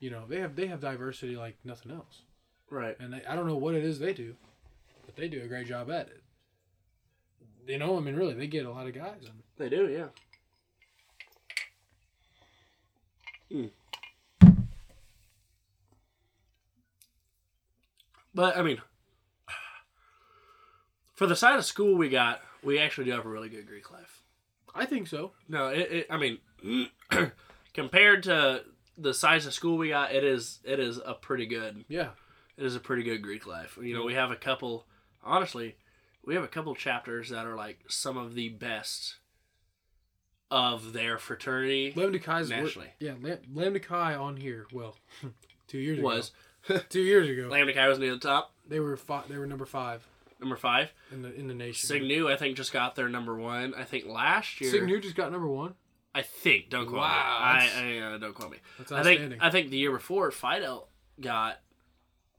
[0.00, 2.22] you know, they have they have diversity like nothing else,
[2.70, 2.96] Right.
[2.98, 4.34] and they, I don't know what it is they do,
[5.04, 6.22] but they do a great job at it.
[7.68, 10.06] You know, I mean, really, they get a lot of guys, and They do, yeah.
[13.52, 13.66] Hmm.
[18.34, 18.78] But I mean,
[21.16, 23.90] for the side of school we got, we actually do have a really good Greek
[23.90, 24.22] life.
[24.74, 25.32] I think so.
[25.48, 26.38] No, it, it I mean,
[27.74, 28.62] compared to
[28.96, 32.10] the size of school we got, it is it is a pretty good Yeah,
[32.56, 33.78] it is a pretty good Greek life.
[33.82, 34.86] You know, we have a couple.
[35.24, 35.76] Honestly,
[36.24, 39.16] we have a couple chapters that are like some of the best
[40.50, 41.92] of their fraternity.
[41.96, 42.90] Lambda Chi's Nationally.
[43.00, 44.66] yeah, Lam- Lambda Chi on here.
[44.72, 44.96] Well,
[45.66, 46.30] two years was
[46.68, 46.80] ago.
[46.90, 49.64] Two years ago, Lambda Chi was near the top, they were fi- they were number
[49.64, 50.06] five
[50.46, 50.92] number five.
[51.12, 51.86] in the in the nation.
[51.88, 53.74] Sig Nu, I think, just got their number one.
[53.74, 54.70] I think last year.
[54.70, 55.74] Sig Nu just got number one.
[56.14, 56.70] I think.
[56.70, 57.58] Don't quote Wow, me.
[57.60, 58.58] that's- I, I uh, don't quote me.
[58.78, 59.34] That's I think.
[59.40, 60.88] I think the year before, Fidel
[61.20, 61.60] got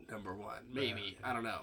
[0.09, 0.59] number one.
[0.73, 1.29] Maybe Yeah.
[1.29, 1.61] I don't know.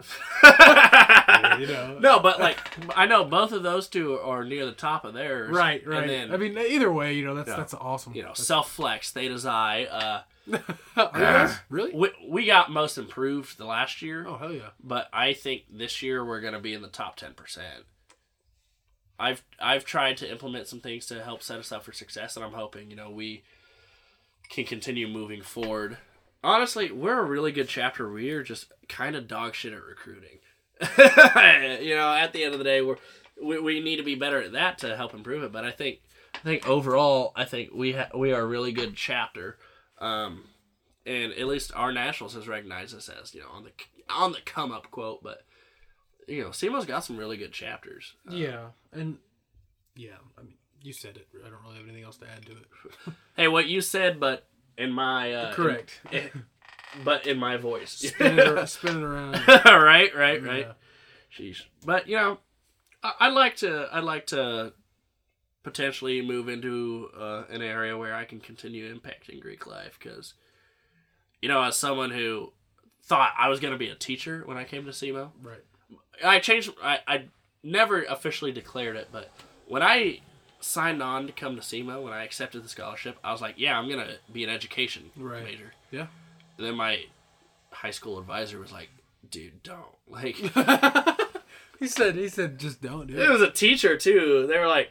[1.60, 1.98] you know.
[2.00, 2.58] No, but like
[2.96, 5.50] I know both of those two are near the top of theirs.
[5.54, 6.02] right, right.
[6.02, 7.56] And then I mean, either way, you know, that's Yeah.
[7.56, 8.14] that's awesome.
[8.14, 9.86] you know, self flex, theta xi.
[9.88, 10.20] Uh,
[10.52, 11.62] Are you guys ah.
[11.68, 11.92] really?
[11.94, 14.70] we, we got most improved the last year, Oh hell yeah!
[14.82, 17.84] but I think this year we're gonna be in the top ten percent.
[19.18, 22.44] I've I've tried to implement some things to help set us up for success, and
[22.44, 23.42] I'm hoping you know we
[24.48, 25.98] can continue moving forward.
[26.42, 28.10] Honestly, we're a really good chapter.
[28.10, 30.38] We are just kind of dog shit at recruiting.
[31.84, 32.96] you know, at the end of the day, we're
[33.42, 35.52] we, we need to be better at that to help improve it.
[35.52, 36.00] But I think
[36.34, 39.58] I think overall, I think we ha- we are a really good chapter,
[40.00, 40.44] um,
[41.06, 43.70] and at least our nationals has recognized us as you know on the
[44.08, 45.22] on the come up quote.
[45.22, 45.42] But
[46.28, 48.14] you know, SEMO's got some really good chapters.
[48.30, 49.18] Uh, Yeah, and
[49.96, 51.28] yeah, I mean, you said it.
[51.44, 52.66] I don't really have anything else to add to it.
[53.36, 56.00] Hey, what you said, but in my uh, Correct.
[56.12, 56.44] in-
[57.04, 57.92] but in my voice.
[57.92, 59.34] spin, it, spin it around.
[59.46, 60.66] right, right, right.
[60.66, 60.72] Yeah.
[61.32, 61.62] Sheesh.
[61.86, 62.38] But you know,
[63.02, 63.88] I, I'd like to.
[63.92, 64.72] I'd like to
[65.62, 70.34] potentially move into uh, an area where I can continue impacting Greek life because,
[71.42, 72.52] you know, as someone who
[73.04, 75.62] thought I was going to be a teacher when I came to SEMO, Right.
[76.24, 76.70] I changed.
[76.82, 77.24] I I
[77.62, 79.30] never officially declared it, but
[79.66, 80.20] when I
[80.60, 83.78] signed on to come to SEMO, when I accepted the scholarship, I was like, yeah,
[83.78, 85.44] I'm gonna be an education Right.
[85.44, 85.72] major.
[85.90, 86.06] Yeah.
[86.58, 87.04] And then my
[87.70, 88.90] high school advisor was like,
[89.30, 90.36] dude, don't like.
[91.78, 92.16] he said.
[92.16, 93.30] He said, just don't do It it.
[93.30, 94.46] was a teacher too.
[94.46, 94.90] They were like,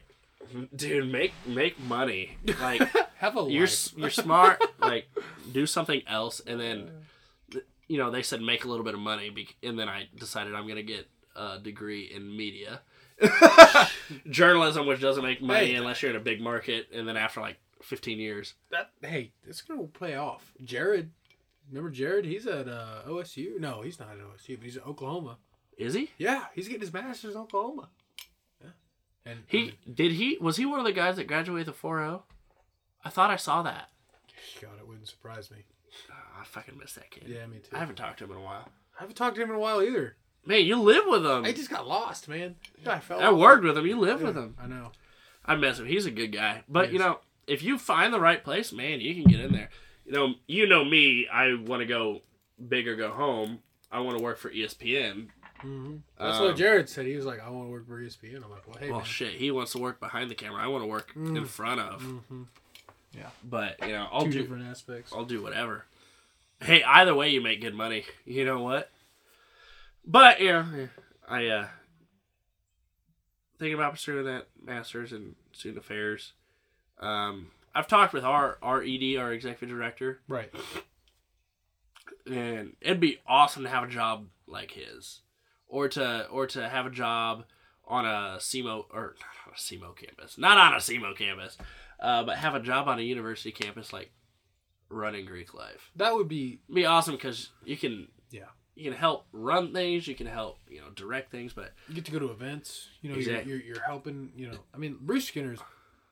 [0.76, 2.38] "Dude, make make money.
[2.62, 2.82] Like
[3.18, 3.94] Have a you're life.
[3.98, 4.64] you're smart.
[4.80, 5.08] Like
[5.52, 6.90] do something else." And then,
[7.88, 9.32] you know, they said make a little bit of money.
[9.64, 12.82] And then I decided I'm gonna get a degree in media,
[14.30, 15.76] journalism, which doesn't make money Hey.
[15.76, 16.88] unless you're in a big market.
[16.94, 18.92] And then after like 15 years, that.
[19.02, 20.52] Hey, it's gonna play off.
[20.64, 21.12] Jared,
[21.70, 22.26] remember Jared?
[22.26, 23.60] He's at uh, OSU.
[23.60, 25.38] No, he's not at OSU, but he's at Oklahoma.
[25.78, 26.10] is he?
[26.18, 27.90] Yeah, he's getting his master's in Oklahoma.
[29.26, 29.32] Yeah.
[29.32, 32.22] And He did he was he one of the guys that graduated with a 4.0?
[33.04, 33.90] I thought I saw that.
[34.62, 35.58] God, it wouldn't surprise me.
[36.10, 37.26] Oh, I fucking missed that kid.
[37.28, 37.76] Yeah, me too.
[37.76, 38.70] I haven't talked to him in a while.
[38.98, 40.16] I haven't talked to him in a while either.
[40.46, 41.46] Man, you live with him.
[41.46, 42.56] I just got lost, man.
[42.86, 43.20] I fell.
[43.20, 43.86] I worked with him.
[43.86, 44.56] You live with him.
[44.62, 44.92] I know.
[45.46, 45.86] I miss him.
[45.86, 46.64] He's a good guy.
[46.68, 49.70] But you know, if you find the right place, man, you can get in there.
[50.06, 51.28] You know, you know me.
[51.32, 52.22] I want to go
[52.68, 53.60] big or go home.
[53.92, 55.28] I want to work for ESPN.
[55.62, 57.06] Hmm That's Um, what Jared said.
[57.06, 59.08] He was like, "I want to work for ESPN." I'm like, "Well, hey, Well, man."
[59.08, 60.64] shit, he wants to work behind the camera.
[60.64, 61.48] I want to work in Mm.
[61.48, 62.02] front of.
[62.02, 62.48] Mhm.
[63.14, 64.42] Yeah, but you know, I'll Two do.
[64.42, 65.12] different aspects.
[65.14, 65.86] I'll do whatever.
[66.62, 68.06] Hey, either way, you make good money.
[68.26, 68.92] You know what?
[70.06, 70.88] But yeah, yeah,
[71.28, 71.68] I uh
[73.58, 76.34] thinking about pursuing that master's in student affairs.
[77.00, 80.54] Um, I've talked with our our ED, our executive director, Right.
[82.26, 85.22] and it'd be awesome to have a job like his,
[85.70, 87.46] or to or to have a job
[87.88, 91.58] on a SEMO or not on a SEMO campus, not on a SEMO campus,
[92.00, 94.12] uh, but have a job on a university campus like
[94.90, 95.92] running Greek life.
[95.96, 98.46] That would be be awesome because you can yeah.
[98.76, 102.06] you can help run things, you can help you know direct things, but You get
[102.06, 102.90] to go to events.
[103.02, 103.52] You know, Exactly.
[103.52, 104.32] you're, you're you're helping.
[104.36, 105.60] You know, I mean, Bruce Skinner's.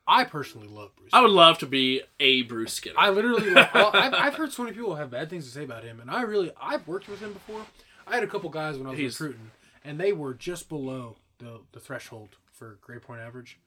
[0.09, 1.09] I personally love Bruce.
[1.11, 2.95] I would love to be a Bruce Skinner.
[2.97, 5.83] I literally, well, I've, I've heard so many people have bad things to say about
[5.83, 7.65] him, and I really, I've worked with him before.
[8.07, 9.51] I had a couple guys when I was He's- recruiting,
[9.83, 13.59] and they were just below the the threshold for grade point average.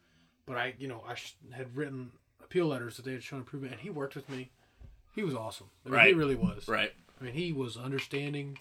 [0.46, 2.11] But I, you know, I sh- had written
[2.42, 4.50] appeal letters that they had shown improvement, and he worked with me.
[5.14, 5.68] He was awesome.
[5.87, 6.66] I mean, He really was.
[6.66, 6.92] right.
[7.20, 8.59] I mean, he was understanding,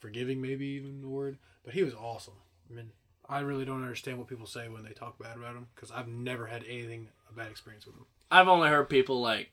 [0.00, 2.34] forgiving, maybe even the word, but he was awesome.
[2.70, 2.90] I mean,
[3.28, 6.08] I really don't understand what people say when they talk bad about him because I've
[6.08, 8.06] never had anything a bad experience with him.
[8.30, 9.50] I've only heard people like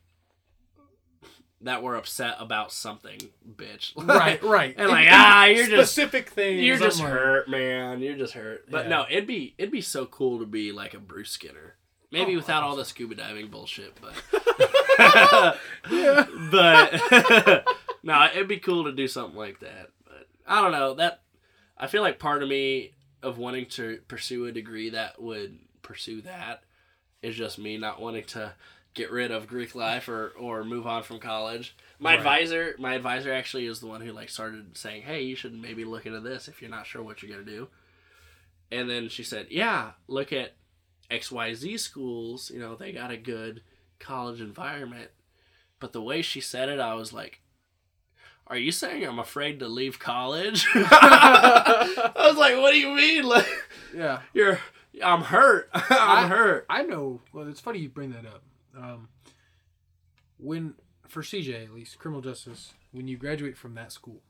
[1.65, 3.19] that were upset about something,
[3.55, 3.91] bitch.
[4.05, 4.73] Right, right.
[4.77, 6.61] And like, ah, you're just specific things.
[6.63, 8.01] you're just I'm like, hurt, man.
[8.01, 8.69] You're just hurt.
[8.71, 8.89] But Yeah.
[8.89, 11.75] no, it'd be it'd be so cool to be like a Bruce Skinner.
[12.11, 14.13] Maybe Oh, without all the scuba diving bullshit, but
[16.51, 17.65] but
[18.03, 19.89] no, it'd be cool to do something like that.
[20.05, 21.21] But I don't know that.
[21.77, 26.21] I feel like part of me of wanting to pursue a degree that would pursue
[26.21, 26.63] that
[27.21, 28.53] is just me not wanting to
[28.95, 31.75] get rid of Greek life or or move on from college.
[31.99, 32.17] My Right.
[32.17, 35.85] advisor, my advisor actually is the one who like started saying, "Hey, you should maybe
[35.85, 37.67] look into this if you're not sure what you're gonna do."
[38.71, 40.55] And then she said, "Yeah, look at
[41.11, 42.49] XYZ schools.
[42.49, 43.61] You know, they got a good
[43.99, 45.11] college environment."
[45.79, 47.41] But the way she said it, I was like,
[48.47, 53.23] "Are you saying I'm afraid to leave college?" I was like, "What do you mean?
[53.35, 53.47] Like,
[53.93, 54.21] yeah.
[54.33, 54.59] you're
[55.03, 55.69] I'm hurt.
[55.73, 57.21] I'm I- hurt." I know.
[57.33, 58.41] Well, it's funny you bring that up.
[58.77, 59.09] Um,
[60.37, 60.75] when
[61.07, 64.21] for CJ at least criminal justice, when you graduate from that school,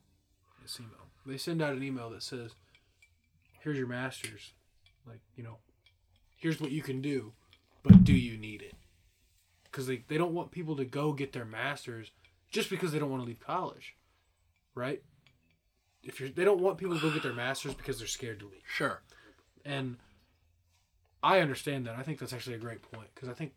[0.62, 2.51] at SEMO, they send out an email that says,
[3.62, 4.53] "Here's your master's.
[5.08, 5.58] Like you know,
[6.38, 7.34] here's what you can do,
[7.84, 8.75] but do you need it?"
[9.63, 12.12] Because they they don't want people to go get their masters
[12.51, 13.95] just because they don't want to leave college,
[14.75, 15.01] right?
[16.03, 18.45] If you're, they don't want people to go get their masters because they're scared to
[18.45, 18.62] leave.
[18.65, 19.01] Sure.
[19.65, 19.97] And
[21.23, 21.95] I understand that.
[21.97, 23.53] I think that's actually a great point because I think,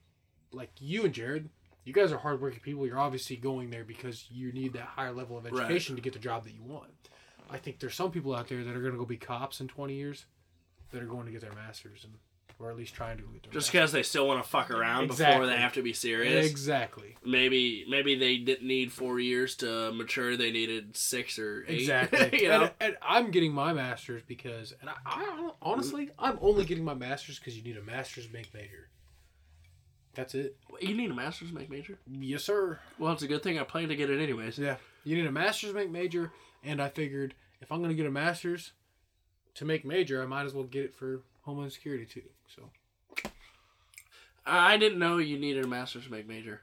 [0.52, 1.48] like you and Jared,
[1.84, 2.86] you guys are hardworking people.
[2.86, 5.64] You're obviously going there because you need that higher level of Right.
[5.64, 6.90] education to get the job that you want.
[7.50, 9.68] I think there's some people out there that are going to go be cops in
[9.68, 10.26] 20 years
[10.92, 12.14] that are going to get their masters and
[12.60, 15.06] or at least trying to get their Just because they still want to fuck around
[15.06, 16.44] before they have to be serious.
[16.44, 17.14] Exactly.
[17.24, 20.36] Maybe maybe they didn't need four years to mature.
[20.36, 21.80] They needed six or eight.
[21.80, 22.30] Exactly.
[22.42, 22.62] you know.
[22.62, 26.94] and, and I'm getting my master's because, and I, I honestly, I'm only getting my
[26.94, 28.88] master's because you need a master's make major.
[30.18, 30.56] That's it.
[30.80, 31.96] you need a master's make major.
[32.10, 32.80] Yes, sir.
[32.98, 34.58] Well, it's a good thing I plan to get it anyways.
[34.58, 36.32] Yeah, you need a master's make major,
[36.64, 38.72] and I figured if I'm gonna get a master's
[39.54, 42.24] to make major, I might as well get it for Homeland Security too.
[42.48, 43.30] So
[44.44, 46.62] I didn't know you needed a master's make major.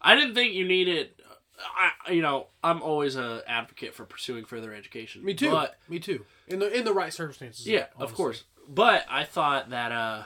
[0.00, 1.10] I didn't think you needed.
[1.58, 5.24] I you know I'm always a advocate for pursuing further education.
[5.24, 5.50] me too.
[5.50, 6.24] But me too.
[6.46, 7.66] In the in the right circumstances.
[7.66, 8.44] yeah, of course.
[8.68, 10.22] But I thought that uh,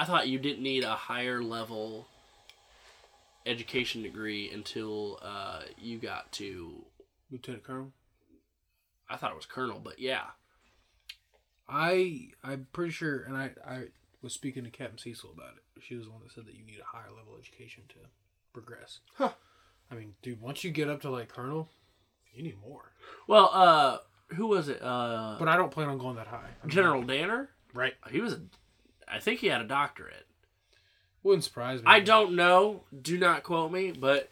[0.00, 2.06] I thought you didn't need a higher level
[3.44, 6.86] education degree until uh, you got to.
[7.30, 7.92] Lieutenant Colonel.
[9.10, 10.22] I thought it was colonel, but yeah.
[11.68, 13.82] I I'm pretty sure, and I I
[14.22, 15.82] was speaking to Captain Cecil about it.
[15.82, 17.96] She was the one that said that you need a higher level education to
[18.52, 19.00] progress.
[19.16, 19.32] Huh.
[19.90, 21.68] I mean, dude, once you get up to like Colonel,
[22.34, 22.92] you need more.
[23.28, 23.98] Well, uh,
[24.34, 24.80] who was it?
[24.82, 26.48] Uh, But I don't plan on going that high.
[26.62, 27.50] I mean, General Danner.
[27.74, 27.94] right?
[28.10, 28.40] He was a.
[29.12, 30.26] I think he had a doctorate.
[31.22, 31.84] Wouldn't surprise me.
[31.86, 32.82] I don't know.
[33.02, 34.30] Do not quote me, but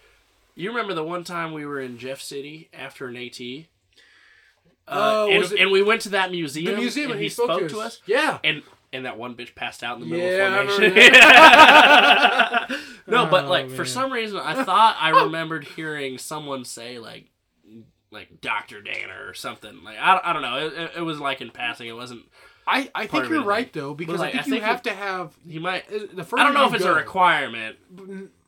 [0.55, 3.41] you remember the one time we were in Jeff City after an AT?
[3.41, 3.63] Uh,
[4.91, 6.75] Oh, and, and we went to that museum.
[6.75, 8.01] The museum, and and he, spoke, to us.
[8.07, 8.39] Yeah.
[8.43, 10.95] And and that one bitch passed out in the middle Yeah, of formation.
[13.07, 17.27] no, but Oh, like for some reason, I thought I remembered hearing someone say like
[18.11, 19.85] like Doctor Danner or something.
[19.85, 20.67] Like I, I don't know.
[20.67, 21.87] It, it, it was like in passing.
[21.89, 22.23] It wasn't.
[22.69, 25.37] I, I think you're right though because like, I think I you have to have
[25.47, 25.89] you might.
[25.89, 26.41] the first.
[26.41, 27.77] I don't know if it's a requirement.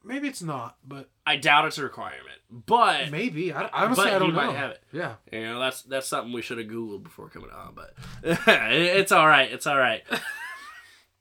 [0.04, 2.38] Maybe it's not, but I doubt it's a requirement.
[2.50, 3.52] But maybe.
[3.52, 4.46] I, honestly, But I don't know.
[4.46, 4.82] might have it.
[4.92, 5.14] Yeah.
[5.32, 9.26] You know, that's that's something we should have googled before coming on, but it's all
[9.26, 9.50] right.
[9.50, 10.02] It's all right.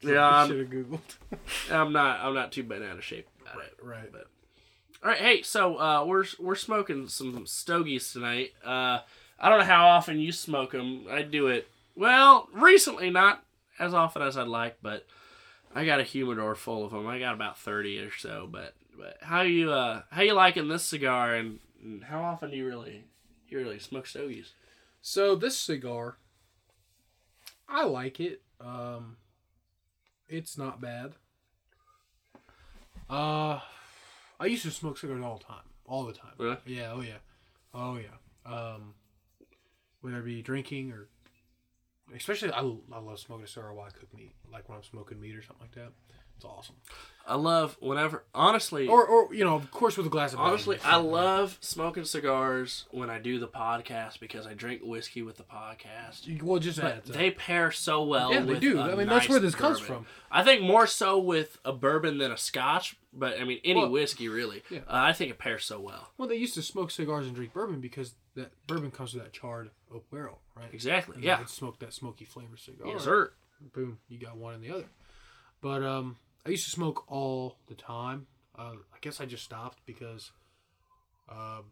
[0.02, 1.00] Yeah, should I'm, have googled.
[1.70, 2.22] I'm not.
[2.22, 3.74] I'm not too bent out of shape about it.
[3.84, 4.10] Right.
[4.10, 4.28] But
[5.04, 8.54] all right, hey, so uh, we're we're smoking some stogies tonight.
[8.64, 9.00] Uh,
[9.40, 11.06] I don't know how often you smoke them.
[11.10, 11.68] I do it
[12.00, 13.44] well recently, not
[13.78, 15.06] as often as I'd like, but
[15.76, 17.06] I got a humidor full of them.
[17.06, 18.48] I got about thirty or so.
[18.50, 22.58] But but how you uh how you liking this cigar and, and how often do
[22.58, 23.04] you really
[23.48, 24.54] you really smoke stogies?
[25.02, 26.18] So this cigar,
[27.68, 28.42] I like it.
[28.60, 29.18] Um,
[30.28, 31.14] it's not bad.
[33.10, 33.60] Uh,
[34.40, 36.34] I used to smoke cigars all the time, all the time.
[36.38, 36.58] Really?
[36.66, 36.92] Yeah.
[36.94, 37.18] Oh yeah.
[37.74, 38.52] Oh yeah.
[38.52, 38.94] Um,
[40.02, 41.08] whether it be drinking or,
[42.16, 45.20] especially I, I love smoking a cigar while I cook meat, like when I'm smoking
[45.20, 45.92] meat or something like that.
[46.40, 46.76] It's awesome.
[47.28, 50.78] I love whenever honestly Or or you know, of course, with a glass of Honestly,
[50.78, 50.92] bourbon.
[50.92, 55.44] I love smoking cigars when I do the podcast because I drink whiskey with the
[55.44, 56.42] podcast.
[56.42, 57.14] Well, just But that.
[57.14, 58.34] they pair so well.
[58.34, 58.80] Yeah, they do.
[58.80, 60.06] I mean, that's where this comes from.
[60.32, 63.92] I think more so with a bourbon than a Scotch, but I mean any Well,
[63.92, 64.64] whiskey really.
[64.70, 64.80] yeah.
[64.88, 66.10] Uh, I think it pairs so well.
[66.18, 69.34] Well, they used to smoke cigars and drink bourbon because that bourbon comes with that
[69.34, 70.74] charred oak barrel, right?
[70.74, 71.16] Exactly.
[71.16, 71.44] And yeah.
[71.46, 72.88] Smoke that smoky flavor cigar.
[72.88, 73.34] Yes, sir.
[73.74, 74.86] Boom, you got one and the other.
[75.62, 76.16] But um,
[76.46, 78.28] I used to smoke all the time.
[78.58, 80.32] Uh, I guess I just stopped because,
[81.30, 81.66] um,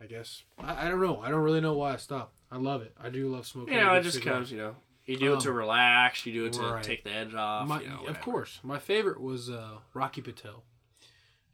[0.00, 1.20] I guess I, I don't know.
[1.20, 2.34] I don't really know why I stopped.
[2.50, 2.94] I love it.
[3.02, 3.74] I do love smoking.
[3.74, 4.50] You know, it just comes.
[4.50, 6.24] You know, you do it to Um, relax.
[6.26, 6.82] You do it to right.
[6.82, 7.68] take the edge off.
[7.68, 10.62] My, you know, of course, my favorite was uh, Rocky Patel.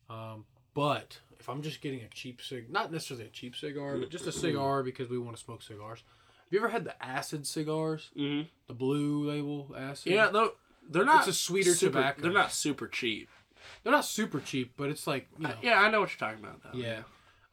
[0.09, 0.45] Um,
[0.75, 4.27] but if I'm just getting a cheap cig, not necessarily a cheap cigar, but just
[4.27, 6.01] a cigar because we want to smoke cigars.
[6.45, 8.11] Have you ever had the acid cigars?
[8.17, 8.49] Mhm.
[8.67, 10.13] The blue label acid.
[10.13, 10.53] Yeah, though
[10.91, 11.27] they're not.
[11.27, 12.23] a sweeter super, tobacco.
[12.23, 13.29] They're not super cheap.
[13.83, 15.55] they're not super cheap, but it's like you know.
[15.63, 16.63] Yeah, I know what you're talking about.
[16.63, 16.79] Though.
[16.79, 17.03] Yeah.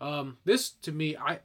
[0.02, 1.40] Um, this to me, I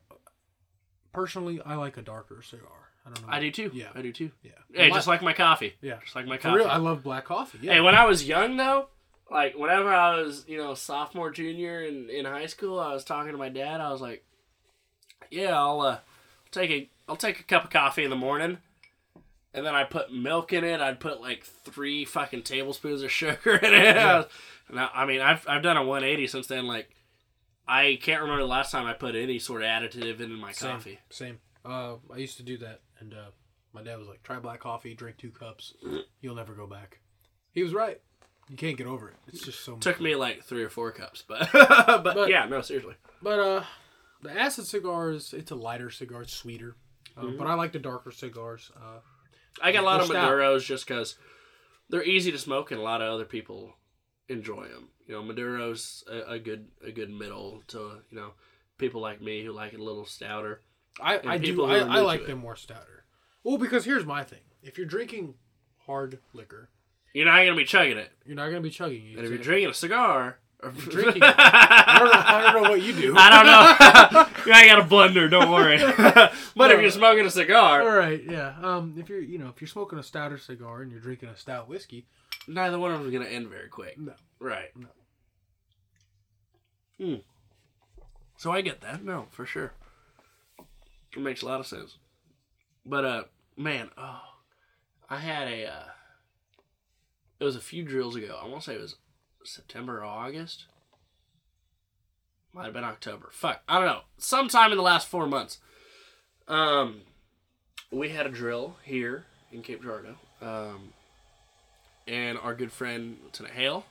[1.13, 2.69] personally I like a darker cigar.
[3.05, 3.33] I don't know.
[3.33, 3.71] I do too.
[3.75, 3.89] Yeah.
[3.95, 4.31] I do too.
[4.43, 4.53] Yeah.
[4.73, 5.75] Hey, just like my coffee.
[5.81, 5.99] Yeah.
[6.05, 6.59] Just like my For coffee.
[6.59, 7.59] real, I love black coffee.
[7.61, 7.75] Yeah.
[7.75, 8.89] Hey, when I was young though,
[9.31, 13.33] like whenever I was, you know, sophomore, junior in, in high school, I was talking
[13.33, 13.81] to my dad.
[13.81, 14.25] I was like,
[15.31, 15.99] "Yeah, I'll uh,
[16.53, 18.59] take a I'll take a cup of coffee in the morning."
[19.55, 20.81] And then I put milk in it.
[20.81, 23.97] I'd put like three fucking tablespoons of sugar in it.
[23.97, 24.25] Yeah.
[24.73, 26.67] Now, I mean, I've I've done a 180 since then.
[26.67, 26.89] Like,
[27.69, 30.71] I can't remember the last time I put any sort of additive in my Same.
[30.71, 30.99] coffee.
[31.11, 31.41] Same.
[31.63, 33.33] Uh, I used to do that, and uh,
[33.75, 35.75] my dad was like, "Try black coffee, drink two cups,
[36.23, 37.01] you'll never go back."
[37.53, 38.01] He was right.
[38.49, 39.17] You can't get over it.
[39.29, 39.73] It's just so.
[39.73, 42.95] Much Took me like three or four cups, but but, But- yeah, no, seriously.
[43.21, 43.65] But uh,
[44.23, 46.23] the acid cigars, it's a lighter cigar.
[46.23, 46.77] It's sweeter.
[47.15, 47.37] Uh, Mm-hmm.
[47.37, 48.71] But I like the darker cigars.
[48.75, 49.01] Uh,
[49.61, 50.09] I got a lot of.
[50.09, 51.17] Maduros just because
[51.89, 53.75] they're easy to smoke and a lot of other people
[54.29, 54.89] enjoy them.
[55.07, 58.33] You know, Maduro's a, a good a good middle to you know
[58.79, 60.63] people like me who like it a little stouter.
[61.01, 61.65] I, I do.
[61.65, 63.05] I, I like them more stouter.
[63.45, 65.35] Well, because here's my thing: if you're drinking
[65.87, 66.71] hard liquor,
[67.13, 69.17] You're not gonna be chugging it, you're not gonna be chugging it.
[69.17, 70.39] and if you're drinking a cigar,
[70.79, 72.23] drinking- I don't know.
[72.25, 73.15] I don't know what you do.
[73.17, 74.53] I don't know.
[74.55, 75.29] I got a blender.
[75.31, 75.79] Don't worry.
[76.57, 78.55] but if you're smoking a cigar, All right, yeah.
[78.63, 81.37] Um, if you're, you know, if you're smoking a stouter cigar and you're drinking a
[81.37, 82.07] stout whiskey,
[82.47, 83.99] neither one of them is gonna end very quick.
[83.99, 84.13] no.
[84.39, 84.71] Right.
[84.77, 84.89] No.
[86.99, 87.15] Hmm.
[88.37, 89.05] So I get that.
[89.05, 89.73] No, for sure.
[91.17, 91.97] It makes a lot of sense.
[92.87, 93.25] But uh
[93.57, 94.21] man, oh
[95.09, 95.85] I had a uh
[97.41, 98.39] it was a few drills ago.
[98.43, 98.97] I wanna say it was
[99.45, 100.65] September or August.
[102.53, 103.29] Might have been October.
[103.33, 103.63] Fuck.
[103.69, 104.01] I don't know.
[104.19, 105.59] Sometime in the last four months.
[106.49, 107.03] Um
[107.91, 110.17] we had a drill here in Cape Girardeau.
[110.41, 110.93] Um
[112.07, 113.85] and our good friend Lieutenant Hale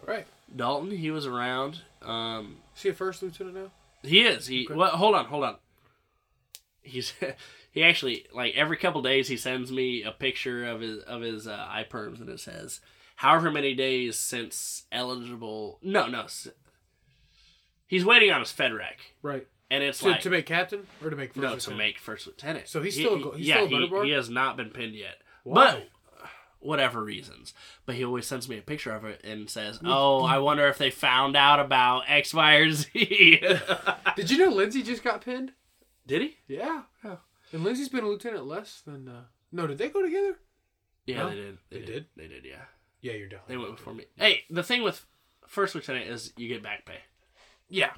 [0.00, 0.26] All right.
[0.54, 1.80] Dalton, he was around.
[2.02, 3.70] Um, Is he a first lieutenant now?
[4.02, 4.46] he is.
[4.48, 4.74] He Okay.
[4.74, 5.56] well, hold on, hold on.
[6.82, 7.14] He's
[7.72, 11.48] he actually like every couple days he sends me a picture of his of his
[11.48, 12.80] uh, eye perms and it says
[13.16, 15.78] however many days since eligible.
[15.82, 16.26] No, no.
[17.86, 19.46] He's waiting on his fed FedRec, Right.
[19.70, 21.78] and it's To, like to make captain or to make first no to lieutenant?
[21.78, 22.68] make first lieutenant.
[22.68, 25.16] So he's still a he- he's yeah still he, he has not been pinned yet,
[25.44, 25.54] Why?
[25.64, 25.88] but
[26.60, 27.52] whatever reasons.
[27.84, 30.78] But he always sends me a picture of it and says, "Oh, I wonder if
[30.78, 32.90] they found out about X, Y, or Z."
[34.16, 35.52] Did you know Lindsay just got pinned?
[36.06, 36.36] Did he?
[36.48, 36.82] Yeah.
[37.04, 37.18] Oh.
[37.52, 39.06] And Lindsay's been a lieutenant less than.
[39.08, 39.24] Uh...
[39.52, 40.38] No, did they go together?
[41.06, 41.28] Yeah, No?
[41.30, 41.58] they did.
[41.70, 41.92] They, They did.
[41.92, 42.06] did?
[42.16, 42.44] They did.
[42.44, 42.64] Yeah,
[43.04, 43.40] Yeah, you're done.
[43.46, 44.06] they went before me.
[44.16, 45.04] Hey, the thing with
[45.46, 46.98] first lieutenant is you get back pay.
[47.68, 47.90] Yeah.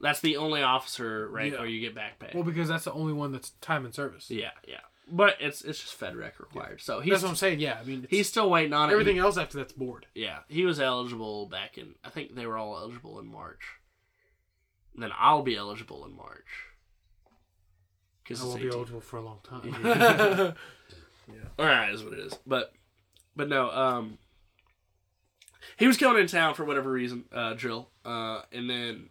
[0.00, 1.60] That's the only officer rank Yeah.
[1.60, 2.30] where you get back pay.
[2.32, 4.30] Well, because that's the only one that's time and service.
[4.30, 4.80] yeah, yeah.
[5.10, 6.80] But it's it's just FedRec required.
[6.80, 7.58] So he's That's what I'm saying.
[7.58, 8.92] Yeah, I mean, he's still waiting on it.
[8.92, 10.06] everything else after that's board.
[10.14, 11.96] Yeah, he was eligible back in.
[12.04, 13.60] I think they were all eligible in March.
[14.94, 16.46] And then I'll be eligible in March.
[18.22, 20.54] Because I it's won't be eligible for a long time.
[21.28, 21.34] Yeah.
[21.58, 22.34] All right, is what it is.
[22.46, 22.72] But,
[23.36, 23.70] but no.
[23.70, 24.18] Um,
[25.78, 29.08] he was going in town for whatever reason, uh, drill, uh, and then.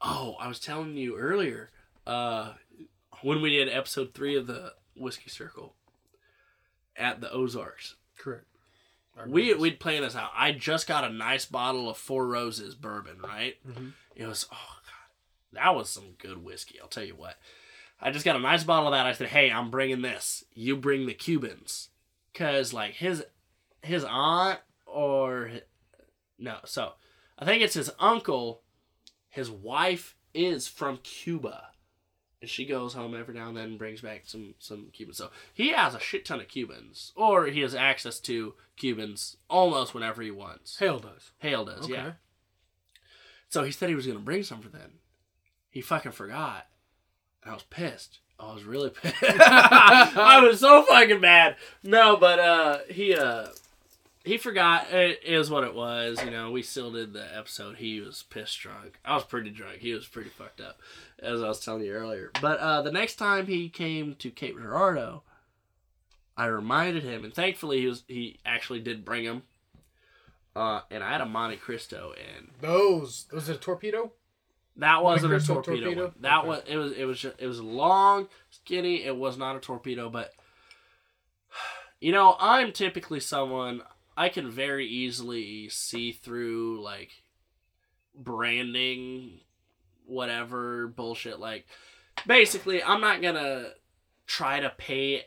[0.00, 1.70] Oh, I was telling you earlier.
[2.06, 2.52] uh,
[3.22, 5.72] when we did episode three of the Whiskey Circle
[6.94, 7.94] at the Ozarks.
[8.18, 8.44] Correct.
[9.26, 10.30] We we'd plan this out.
[10.34, 13.56] I just got a nice bottle of Four Roses bourbon, right?
[13.66, 13.92] Mhm.
[14.14, 16.78] It was oh god, that was some good whiskey.
[16.80, 17.36] I'll tell you what.
[18.00, 19.06] I just got a nice bottle of that.
[19.06, 20.44] I said, "Hey, I'm bringing this.
[20.52, 21.88] You bring the Cubans,
[22.34, 23.24] cause like his
[23.82, 24.58] his aunt
[24.94, 25.50] or
[26.38, 26.92] no, so
[27.38, 28.62] I think it's his uncle.
[29.28, 31.68] His wife is from Cuba."
[32.40, 35.16] And she goes home every now and then and brings back some some Cubans.
[35.18, 39.94] So he has a shit ton of Cubans, or he has access to Cubans almost
[39.94, 40.78] whenever he wants.
[40.78, 41.30] Hale does.
[41.38, 41.94] Hale does, Okay.
[41.94, 42.12] yeah.
[43.48, 44.98] So he said he was gonna bring some for them.
[45.70, 46.66] He fucking forgot.
[47.42, 48.18] And I was pissed.
[48.38, 49.16] I was really pissed.
[49.22, 51.56] I was so fucking mad.
[51.82, 53.46] No, but uh he uh
[54.24, 57.76] he forgot it is what it was, you know, we still did the episode.
[57.76, 58.98] He was pissed drunk.
[59.04, 59.78] I was pretty drunk.
[59.78, 60.80] He was pretty fucked up,
[61.20, 62.30] as I was telling you earlier.
[62.40, 65.22] But uh the next time he came to Cape Girardeau,
[66.36, 69.42] I reminded him and thankfully he was he actually did bring him.
[70.56, 73.26] Uh, and I had a Montecristo, and Those.
[73.32, 74.12] Was it a torpedo?
[74.76, 75.84] that wasn't a torpedo.
[75.86, 76.12] torpedo?
[76.20, 76.48] That Okay.
[76.48, 79.02] was it was it was just, it was long, skinny.
[79.04, 80.32] It was not a torpedo, but
[82.00, 83.82] you know I'm typically someone
[84.16, 87.10] I can very easily see through like
[88.14, 89.40] branding,
[90.06, 91.38] whatever bullshit.
[91.40, 91.66] Like
[92.26, 93.70] basically, I'm not gonna
[94.26, 95.24] try to pay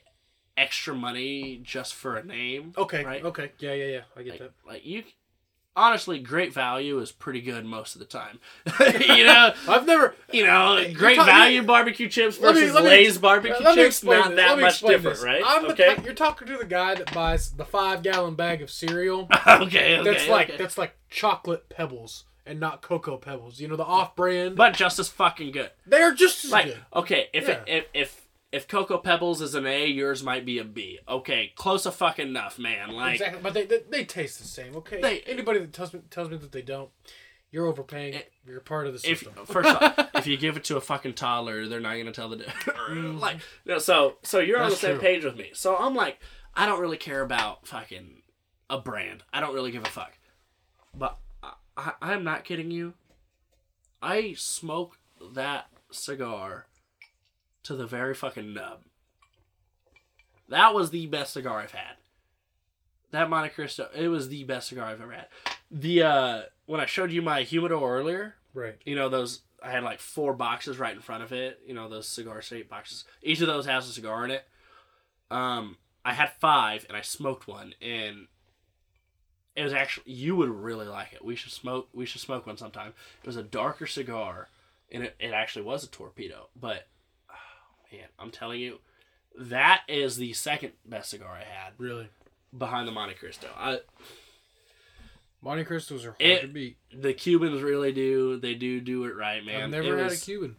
[0.56, 2.74] extra money just for a name.
[2.78, 3.04] Okay.
[3.04, 3.24] Right.
[3.24, 3.52] Okay.
[3.60, 4.02] Yeah, yeah, yeah.
[4.16, 4.52] I get Like, that.
[4.66, 5.04] like you,
[5.78, 8.40] honestly, great value is pretty good most of the time.
[9.08, 10.16] you know, I've never.
[10.34, 13.64] you know, uh, great you're talking- value barbecue chips me- versus let me- Lay's barbecue
[13.64, 14.36] Let me chips, not this.
[14.38, 15.24] that me much different, this.
[15.24, 15.44] right?
[15.46, 15.96] I'm okay.
[15.96, 19.30] type- you're talking to the guy that buys the five gallon bag of cereal.
[19.48, 23.60] okay, okay, that's like that's like chocolate pebbles and not cocoa pebbles.
[23.60, 24.56] You know the off brand.
[24.56, 25.72] but just as fucking good.
[25.86, 26.80] they're just Like, good.
[26.96, 30.64] okay, if it, if if if Cocoa Pebbles is an A, yours might be a
[30.64, 31.00] B.
[31.08, 32.90] Okay, close a fucking enough, man.
[32.92, 34.76] Like, exactly, but they, they they taste the same.
[34.78, 35.02] Okay.
[35.02, 36.90] They- Anybody that tells me tells me that they don't,
[37.52, 38.14] you're overpaying.
[38.14, 39.46] It- you're part of the if system.
[39.46, 42.38] first off, if you give it to a fucking toddler, they're not gonna tell the
[42.38, 42.80] difference.
[42.90, 43.18] Mm-hmm.
[43.20, 45.02] like, no, so so you're on the same true.
[45.02, 45.50] page with me.
[45.54, 46.20] So I'm like,
[46.56, 48.22] I don't really care about fucking
[48.70, 49.24] a brand.
[49.34, 50.14] I don't really give a fuck.
[50.96, 52.94] But I, I, I'm not kidding you.
[54.02, 54.98] I smoke
[55.34, 56.68] that cigar
[57.68, 58.80] to the very fucking nub.
[60.50, 61.96] That was the best cigar I've had.
[63.12, 65.28] That Montecristo, it was the best cigar I've ever had.
[65.70, 68.76] The uh when I showed you my humidor earlier, right.
[68.86, 71.60] you know those I had like four boxes right in front of it.
[71.66, 73.04] You know those cigar shape boxes.
[73.22, 74.46] Each of those has a cigar in it.
[75.30, 78.28] Um, I had five and I smoked one, and
[79.58, 81.24] it was actually you would really like it.
[81.24, 81.90] We should smoke.
[81.94, 82.94] We should smoke one sometime.
[83.22, 84.48] It was a darker cigar,
[84.90, 86.48] and it, it actually was a torpedo.
[86.56, 86.88] But
[87.92, 88.80] man, I'm telling you,
[89.38, 92.10] that is the second best cigar I had Really.
[92.58, 93.48] behind the Montecristo.
[93.56, 93.80] I,
[95.44, 96.78] Montecristos are hard It- to beat.
[96.92, 98.38] the Cubans really do.
[98.38, 99.56] They do do it right, man.
[99.62, 100.58] I've It never had a Cuban.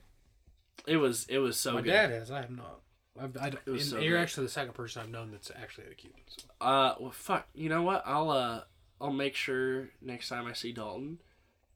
[0.86, 1.90] It was it was so My good.
[1.90, 2.30] dad has.
[2.30, 2.80] I have not.
[3.20, 4.22] I've, I, It was so you're good.
[4.22, 6.20] actually the second person I've known that's actually had a Cuban.
[6.28, 6.44] So.
[6.60, 7.48] Uh, well, fuck.
[7.54, 8.02] You know what?
[8.06, 8.62] I'll uh,
[9.00, 11.18] I'll make sure next time I see Dalton.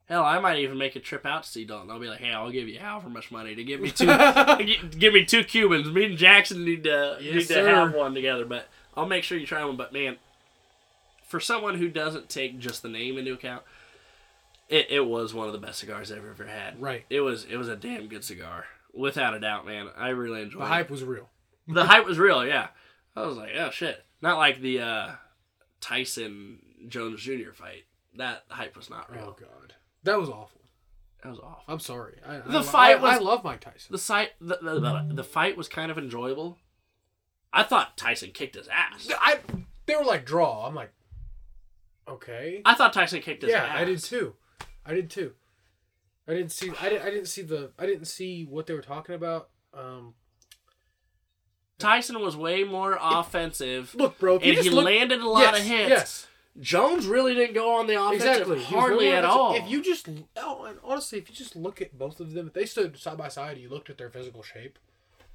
[0.09, 1.91] Hell, I might even make a trip out to see Dalton.
[1.91, 4.07] I'll be like, hey, I'll give you however much money to give me two,
[4.59, 5.91] gi- give me two Cubans.
[5.91, 8.45] Me and Jackson need to Yes, need to have one together.
[8.45, 9.77] But I'll make sure you try one.
[9.77, 10.17] But man,
[11.27, 13.63] for someone who doesn't take just the name into account,
[14.69, 16.81] it, it was one of the best cigars I've ever had.
[16.83, 17.05] Right.
[17.09, 19.89] It was it was a damn good cigar, without a doubt, man.
[19.97, 21.29] I really enjoyed The it hype was real.
[21.69, 22.69] the hype was real, yeah.
[23.17, 24.05] I was like, oh shit.
[24.21, 25.11] Not like the uh,
[25.81, 27.53] Tyson Jones Jr.
[27.55, 27.85] fight.
[28.17, 29.35] That hype was not real.
[29.35, 29.75] Oh god,
[30.05, 30.61] that was awful.
[31.23, 31.63] That was awful.
[31.69, 32.15] I'm sorry.
[32.27, 33.93] I, The I, fight I, was- I love Mike Tyson.
[33.93, 36.59] The site, the, the, the, the fight was kind of enjoyable.
[37.53, 39.09] I thought Tyson kicked his ass.
[39.21, 39.39] I
[39.87, 40.67] they were like draw.
[40.67, 40.91] I'm like,
[42.09, 42.63] okay.
[42.65, 43.63] I thought Tyson kicked his ass.
[43.63, 43.81] yeah, ass.
[43.81, 44.35] I did too.
[44.87, 45.33] I did too.
[46.27, 46.73] I didn't see.
[46.81, 47.07] I didn't.
[47.07, 47.73] I didn't see the.
[47.79, 49.51] I didn't see what they were talking about.
[49.75, 50.15] Um,
[51.79, 54.35] Tyson was way more offensive, look, bro.
[54.37, 55.89] And he look, landed a lot yes, of hits.
[55.91, 56.27] Yes,
[56.61, 58.63] Jones really didn't go on the offensive exactly.
[58.63, 59.55] Hardly really at all.
[59.55, 62.53] If you just, oh, and honestly, if you just look at both of them, if
[62.53, 64.79] they stood side by side, and you looked at their physical shape,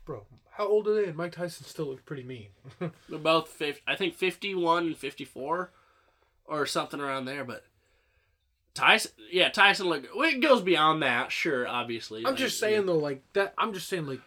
[0.05, 0.26] bro.
[0.51, 1.05] How old are they?
[1.05, 2.47] And Mike Tyson still looked pretty mean.
[2.80, 5.72] They're both 50, I think 51 and 54
[6.45, 7.63] or something around there, but
[8.74, 12.20] Tyson, yeah, Tyson look well, it goes beyond that, sure, obviously.
[12.20, 13.53] I'm Like, just saying though, like that.
[13.57, 14.22] I'm just saying, like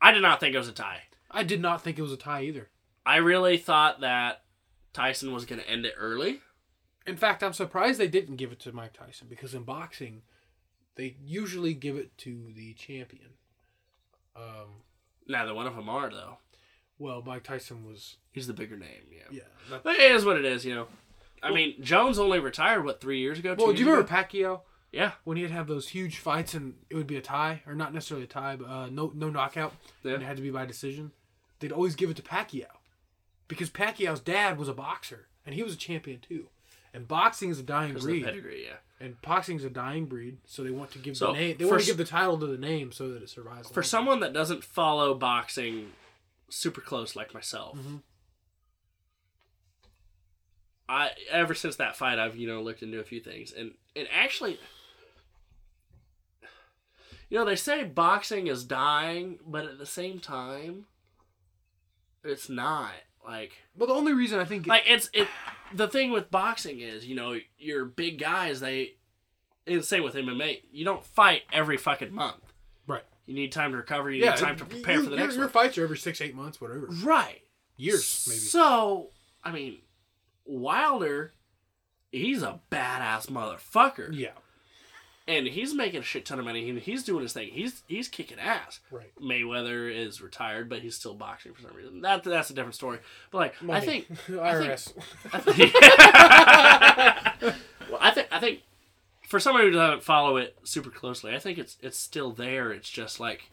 [0.00, 1.02] I did not think it was a tie.
[1.30, 2.68] I did not think it was a tie either.
[3.04, 4.41] I really thought that
[4.92, 6.40] Tyson was going to end it early.
[7.06, 10.22] In fact, I'm surprised they didn't give it to Mike Tyson because in boxing,
[10.96, 13.30] they usually give it to the champion.
[14.36, 14.82] Um,
[15.26, 16.38] Neither one of them are though.
[16.98, 19.02] well, Mike Tyson was He's the bigger name.
[19.10, 19.22] Yeah.
[19.30, 19.40] yeah.
[19.70, 20.64] That, But it is what it is.
[20.64, 20.86] You know.
[21.42, 23.54] I mean, Jones only retired what three years ago.
[23.54, 24.14] Two well, do you remember ago?
[24.22, 24.60] Pacquiao
[24.92, 25.12] Yeah.
[25.24, 28.24] when he'd have those huge fights and it would be a tie or not necessarily
[28.24, 29.74] a tie, but uh, no no knockout
[30.04, 30.12] Yeah.
[30.14, 31.10] and it had to be by decision?
[31.58, 32.66] They'd always give it to Pacquiao
[33.52, 36.46] because Pacquiao's dad was a boxer and he was a champion too.
[36.94, 38.24] And boxing is a dying breed.
[38.24, 38.64] pedigree.
[38.64, 38.76] Yeah.
[38.98, 41.56] And boxing is a dying breed, so they want to give So, the name.
[41.58, 43.68] They want to give the title to the name so that it survives.
[43.68, 43.82] For longer.
[43.82, 45.92] someone that doesn't follow boxing
[46.48, 48.02] super close like myself, Mhm.
[50.88, 54.06] I ever since that fight, I've you know looked into a few things, and and
[54.10, 54.58] actually,
[57.28, 60.86] you know, they say boxing is dying, but at the same time,
[62.22, 62.92] it's not
[63.26, 65.28] like well, the only reason I think like it's it.
[65.74, 68.94] The thing with boxing is, you know, your big guys they.
[69.64, 70.62] The same with MMA.
[70.72, 72.52] You don't fight every fucking month.
[72.88, 74.10] right, You need time to recover.
[74.10, 75.52] You yeah, need time to prepare you- for the your, next your one.
[75.52, 77.42] fights are every six, eight months, whatever, Right.
[77.76, 78.40] years maybe.
[78.40, 79.10] So,
[79.44, 79.78] I mean,
[80.44, 81.32] Wilder,
[82.10, 84.30] he's a badass motherfucker, yeah,
[85.38, 86.64] and he's making a shit ton of money.
[86.72, 87.50] He- He's doing his thing.
[87.52, 88.80] He's he's kicking ass.
[88.90, 89.12] right.
[89.20, 92.00] Mayweather is retired, but he's still boxing for some reason.
[92.02, 92.98] That that's a different story.
[93.30, 94.92] But like, I think, IRS.
[95.32, 95.74] I think,
[97.90, 98.60] well, I think I think
[99.28, 102.72] for someone who doesn't follow it super closely, I think it's it's still there.
[102.72, 103.50] It's just like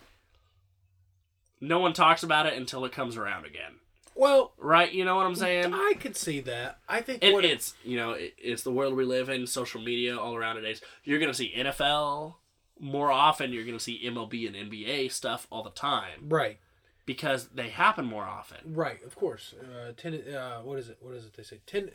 [1.62, 3.74] no one talks about it until it comes around again.
[4.16, 4.92] Well, Right?
[4.92, 5.74] You know what I'm saying?
[5.74, 6.80] I could see that.
[6.88, 9.48] I think It, it's you know it, it's the world we live in.
[9.48, 10.76] Social media all around today.
[11.04, 12.36] You're gonna see NFL
[12.80, 13.52] more often.
[13.54, 16.58] You're gonna see MLB and NBA stuff all the time right,
[17.06, 18.60] because they happen more often.
[18.74, 19.04] right.
[19.06, 20.14] Of course, uh, ten.
[20.16, 20.98] Uh, what is it?
[21.02, 21.34] What is it?
[21.36, 21.90] They say ten.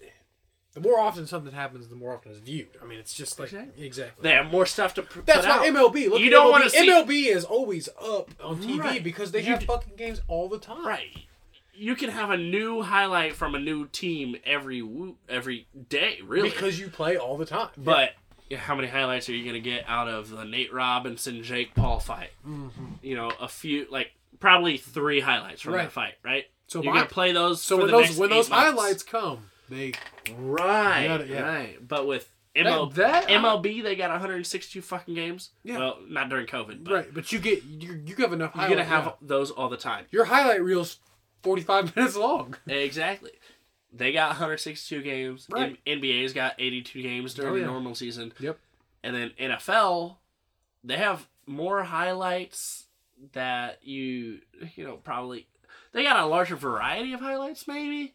[0.72, 2.66] The more often something happens, the more often it's viewed.
[2.82, 3.86] I mean, it's just like Exactly.
[3.86, 4.22] exactly.
[4.24, 5.68] They have more stuff to pr- That's why.
[5.70, 6.08] MLB.
[6.10, 6.50] Look You at don't MLB.
[6.50, 9.04] wanna see- MLB is always up on TV Right.
[9.04, 10.84] because they You have d- fucking games all the time.
[10.84, 11.26] Right.
[11.76, 14.82] You can have a new highlight from a new team every
[15.28, 16.50] every day, really.
[16.50, 17.68] Because you play all the time.
[17.76, 18.10] but
[18.50, 21.74] yeah, how many highlights are you going to get out of the Nate Robinson Jake
[21.74, 22.30] Paul fight?
[22.46, 22.84] Mm-hmm.
[23.02, 25.84] You know, a few like probably three highlights from Right.
[25.84, 26.44] that fight, right?
[26.66, 27.62] So you're my- going to play those.
[27.62, 28.64] so when those when those months.
[28.64, 29.92] highlights come, they
[30.36, 31.40] right, gotta- yeah.
[31.42, 31.88] right.
[31.88, 35.50] But with ML, that- MLB, they got 162 fucking games.
[35.62, 35.78] Yeah.
[35.78, 37.14] Well, not during COVID, but right.
[37.14, 38.52] But you get you you have enough.
[38.54, 39.12] you're gonna have yeah.
[39.22, 40.04] those all the time.
[40.10, 40.98] your highlight reels
[41.44, 42.56] forty five minutes long.
[42.66, 43.30] Exactly.
[43.96, 45.46] They got 162 games.
[45.48, 45.78] Right.
[45.86, 48.32] N- NBA's got 82 games during Oh, the normal season.
[48.40, 48.58] Yep.
[49.04, 50.16] And then NFL,
[50.82, 52.86] they have more highlights
[53.34, 54.40] that you
[54.74, 55.46] you know probably
[55.92, 58.14] they got a larger variety of highlights maybe,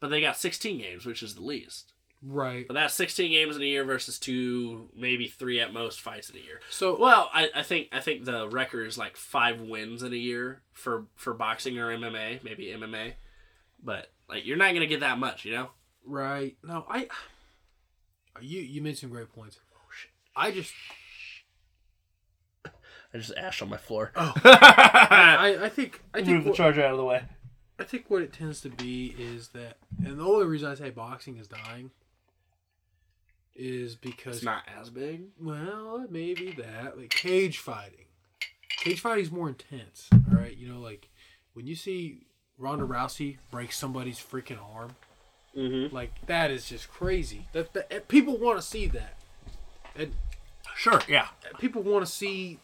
[0.00, 1.94] but they got 16 games, which is the least.
[2.22, 2.66] Right.
[2.66, 6.36] But that's 16 games in a year versus two, maybe three at most fights in
[6.36, 6.60] a year.
[6.68, 10.16] So Well, I, I think I think the record is like five wins in a
[10.16, 13.14] year for for boxing or MMA, maybe MMA,
[13.82, 15.70] but like you're not gonna get that much, you know.
[16.04, 16.56] right.
[16.62, 17.08] No, I.
[18.40, 19.58] You you made some great points.
[19.74, 20.10] Oh shit!
[20.36, 20.72] I just
[23.12, 24.12] I just ash on my floor.
[24.14, 24.32] Oh.
[24.44, 27.24] I I, I think I move the charger out of the way.
[27.78, 30.90] I think what it tends to be is that, and the only reason I say
[30.90, 31.90] boxing is dying
[33.60, 35.24] is because It's not as big.
[35.38, 38.06] well, maybe that like cage fighting.
[38.78, 40.08] Cage fighting is more intense.
[40.12, 41.08] All right, you know, like
[41.52, 42.26] when you see
[42.58, 44.92] Ronda Rousey break somebody's freaking arm,
[45.56, 45.92] Mm-hmm.
[45.92, 47.48] like that is just crazy.
[47.52, 49.18] That, that people want to see that,
[49.96, 50.12] and
[50.76, 51.00] Sure.
[51.08, 51.26] Yeah.
[51.58, 52.60] people want to see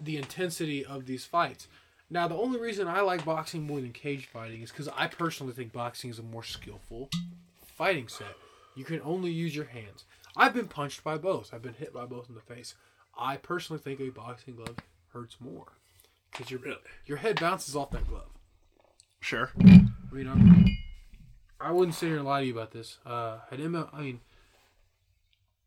[0.00, 1.66] the intensity of these fights.
[2.08, 5.52] Now, the only reason I like boxing more than cage fighting is because I personally
[5.52, 7.10] think boxing is a more skillful
[7.76, 8.36] fighting set.
[8.76, 10.04] You can only use your hands.
[10.36, 11.52] I've been punched by both.
[11.52, 12.74] I've been hit by both in the face.
[13.18, 14.76] I personally think a boxing glove
[15.12, 15.72] hurts more
[16.30, 16.76] because your Really?
[17.06, 18.28] your head bounces off that glove.
[19.20, 19.50] Sure.
[19.60, 19.64] I
[20.12, 20.64] mean, I'm,
[21.60, 22.98] I wouldn't sit here and lie to you about this.
[23.04, 24.20] Uh, at ML, I mean,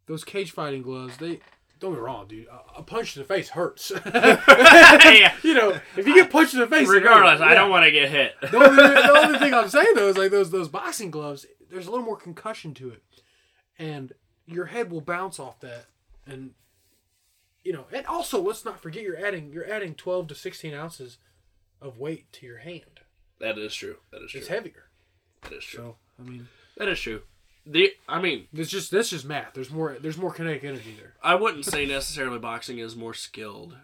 [0.08, 1.40] those cage fighting gloves, they
[1.80, 2.48] don't get me wrong, dude.
[2.78, 3.92] A, punch in the face hurts.
[4.06, 5.34] yeah.
[5.44, 7.42] you know, if you get punched in the face, Regardless.
[7.42, 7.56] I Yeah.
[7.56, 8.34] don't want to get hit.
[8.42, 11.46] The only, the only thing I'm saying though is like those those boxing gloves.
[11.70, 13.04] There's a little more concussion to it,
[13.80, 14.14] and
[14.52, 15.86] your head will bounce off that,
[16.26, 16.52] and
[17.64, 21.18] you know, and also let's not forget you're adding you're adding 12 to 16 ounces
[21.82, 23.02] of weight to your hand.
[23.40, 23.98] that is true.
[24.12, 24.40] That is true.
[24.40, 24.86] It's heavier.
[25.44, 25.80] That is true.
[25.80, 26.48] So I mean,
[26.78, 27.22] That is true.
[27.66, 29.54] The I mean, It's just that's just math.
[29.54, 31.14] There's more there's more kinetic energy there.
[31.24, 33.76] I wouldn't say necessarily boxing is more skilled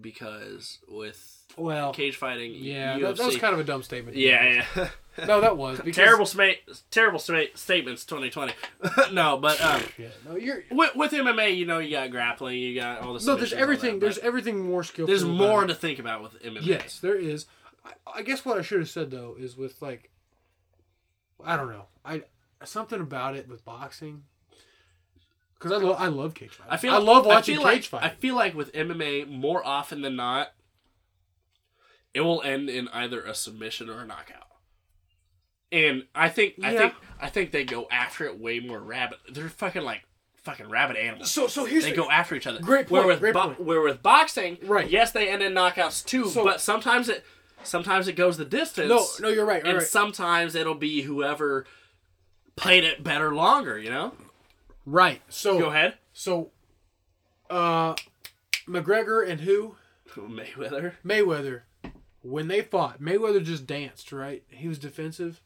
[0.00, 4.16] because with Well, cage fighting, yeah, UFC, that, that was kind of a dumb statement.
[4.16, 4.88] yeah, yeah.
[5.26, 6.54] No, that was because, terrible sma-
[6.90, 8.52] terrible sma- statements 2020
[9.12, 12.74] no but um Yeah, no, you're with, with mma you know you got grappling you
[12.78, 13.34] got all the stuff.
[13.34, 13.38] no.
[13.38, 13.94] There's everything.
[13.94, 15.06] that, there's everything more skillful.
[15.06, 17.46] there's more to think about with mma Yes, there is.
[17.84, 20.10] I, I guess what I should have said though is with like,
[21.44, 22.22] I don't know, I
[22.64, 24.24] something about it with boxing.
[25.58, 26.72] Because I love I love cage fighting.
[26.72, 28.10] I feel I love watching feel cage like, fighting.
[28.10, 30.52] I feel like with MMA more often than not,
[32.12, 34.45] it will end in either a submission or a knockout.
[35.76, 39.18] And I think I think I think they go after it way more rabbit.
[39.32, 40.02] They're fucking like
[40.42, 41.30] fucking rabid animals.
[41.30, 42.60] so so here's They the, go after each other.
[42.60, 43.60] Great Where point, with great bo- point.
[43.60, 44.88] where with boxing, Right.
[44.88, 47.24] Yes, they end in knockouts too, So- but sometimes it
[47.64, 48.88] sometimes it goes the distance.
[48.88, 49.62] no no you're right.
[49.64, 49.86] all and right.
[49.86, 51.66] sometimes it'll be whoever
[52.54, 53.76] played it better longer.
[53.78, 54.14] You know.
[54.86, 55.20] right.
[55.28, 55.94] So Go ahead.
[56.12, 56.52] so,
[57.50, 57.94] uh,
[58.68, 59.76] McGregor and who
[60.16, 60.92] Mayweather.
[61.04, 61.62] Mayweather,
[62.22, 64.12] when they fought, Mayweather just danced.
[64.12, 65.42] Right, he was defensive.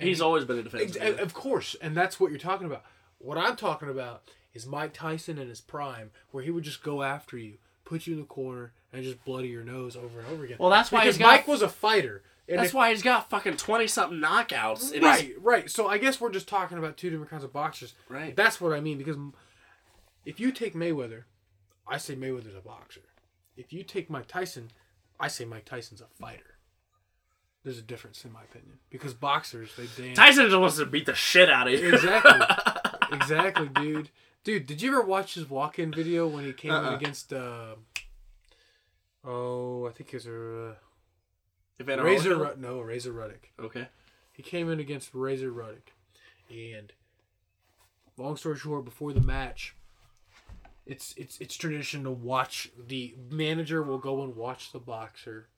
[0.00, 1.02] He's he- always been a Ex- defensive.
[1.02, 1.18] man.
[1.20, 2.84] Of course, and that's what you're talking about.
[3.18, 4.22] What I'm talking about
[4.54, 8.14] is Mike Tyson in his prime, where he would just go after you, put you
[8.14, 10.56] in the corner, and just bloody your nose over and over again.
[10.58, 12.22] Well, that's why because he's got- Mike was a fighter.
[12.48, 14.88] And That's if- why he's got fucking twenty something knockouts.
[14.92, 15.70] in his- right, right.
[15.70, 17.94] So I guess we're just talking about two different kinds of boxers.
[18.08, 18.34] Right.
[18.34, 19.16] That's what I mean because
[20.24, 21.24] if you take Mayweather,
[21.86, 23.02] I say Mayweather's a boxer.
[23.56, 24.70] If you take Mike Tyson,
[25.20, 26.56] I say Mike Tyson's a fighter.
[27.62, 30.16] There's a difference in my opinion because boxers they dance.
[30.16, 31.92] Tyson just wants to beat the shit out of you.
[31.92, 32.40] Exactly.
[33.12, 34.10] exactly, dude.
[34.44, 36.96] Dude, did you ever watch his walk-in video when he came in Uh-uh.
[36.96, 37.32] against?
[37.34, 37.74] Uh,
[39.24, 40.74] oh, I think it was uh,
[41.80, 42.30] Evander Razor.
[42.36, 42.40] Holyfield?
[42.40, 43.50] Rud- no, Razor Ruddock.
[43.60, 43.88] Okay.
[44.32, 45.92] He came in against Razor Ruddock,
[46.50, 46.92] and
[48.16, 49.76] long story short, before the match,
[50.86, 55.48] it's it's it's tradition to watch the manager will go and watch the boxer,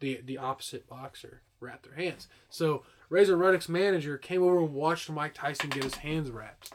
[0.00, 2.28] the the opposite boxer wrap their hands.
[2.50, 6.72] So Razor Ruddock's manager came over and watched Mike Tyson get his hands wrapped,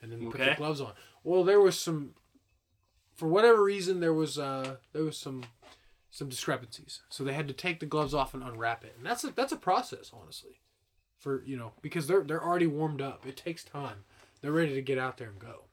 [0.00, 0.92] and then put the gloves on.
[1.24, 2.14] Well, there was some,
[3.14, 5.44] for whatever reason, there was uh there was some
[6.10, 7.00] some discrepancies.
[7.08, 9.52] So they had to take the gloves off and unwrap it, and that's a, that's
[9.52, 10.60] a process, honestly,
[11.18, 13.26] for you know because they're they're already warmed up.
[13.26, 14.04] It takes time.
[14.40, 15.64] They're ready to get out there and go.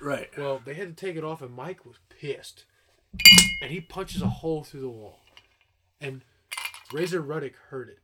[0.00, 0.30] Right.
[0.36, 2.64] Well, they had to take it off, and Mike was pissed,
[3.60, 5.20] and he punches a hole through the wall,
[6.00, 6.22] and
[6.92, 7.98] Razor Ruddock heard it,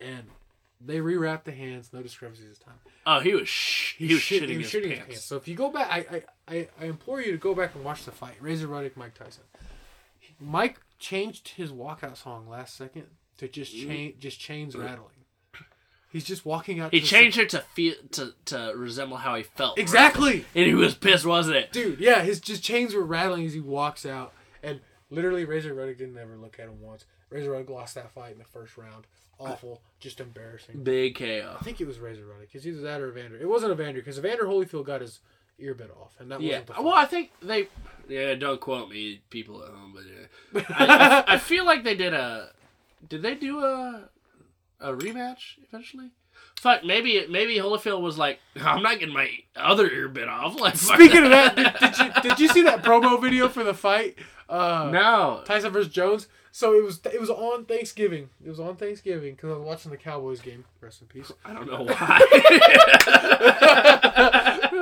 [0.00, 0.24] and
[0.80, 1.92] they rewrapped the hands.
[1.92, 2.74] No discrepancies this time.
[3.06, 4.98] Oh, he was sh- he, was shit- shitting, he was his, shitting pants.
[5.00, 5.24] his pants.
[5.24, 5.98] So if you go back, I,
[6.48, 8.36] I, I, I implore you to go back and watch the fight.
[8.40, 9.44] Razor Ruddock, Mike Tyson.
[10.40, 13.06] Mike changed his walkout song last second
[13.38, 13.86] to just mm.
[13.86, 15.08] chain, just chains rattling.
[16.10, 16.92] He's just walking out.
[16.92, 19.78] He to the changed it to feel to, to resemble how he felt.
[19.78, 21.72] exactly, And he was pissed, wasn't it?
[21.72, 22.00] dude.
[22.00, 24.32] Yeah, his just chains were rattling as he walks out,
[24.62, 27.04] and literally Razor Ruddock didn't ever look at him once.
[27.30, 29.06] Razor Ruddock lost that fight in the first round.
[29.38, 30.82] Awful, just embarrassing.
[30.82, 31.56] Big KO.
[31.58, 32.48] I think it was Razor Ruddock.
[32.54, 33.38] It's either that or Evander.
[33.40, 35.20] It wasn't Evander because Evander Holyfield got his
[35.58, 36.48] ear bit off, and that Yeah.
[36.58, 36.84] wasn't the fight.
[36.84, 37.68] Well, I think they.
[38.08, 40.64] Yeah, don't quote me, people at home, but yeah.
[40.78, 42.50] I, I, I feel like they did a.
[43.08, 44.08] Did they do a
[44.80, 46.10] a rematch eventually?
[46.56, 50.60] Fuck, maybe maybe Holyfield was like, I'm not getting my other ear bit off.
[50.60, 53.72] Like, Speaking of that, did, did you did you see that promo video for the
[53.72, 54.16] fight?
[54.50, 55.42] Uh, no.
[55.46, 56.28] Tyson versus Jones.
[56.52, 58.30] So it was it was on Thanksgiving.
[58.44, 60.64] It was on Thanksgiving because I was watching the Cowboys game.
[60.80, 61.30] Rest in peace.
[61.44, 62.20] I don't know why.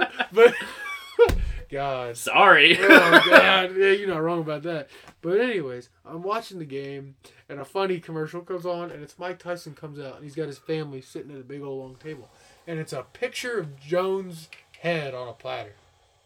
[0.32, 0.54] But
[1.70, 2.78] God, Sorry.
[2.78, 4.88] oh God, yeah, you're not wrong about that.
[5.20, 7.16] But anyways, I'm watching the game,
[7.48, 10.46] and a funny commercial comes on, and it's Mike Tyson comes out, and he's got
[10.46, 12.28] his family sitting at a big old long table,
[12.66, 14.48] and it's a picture of Jones'
[14.80, 15.74] head on a platter.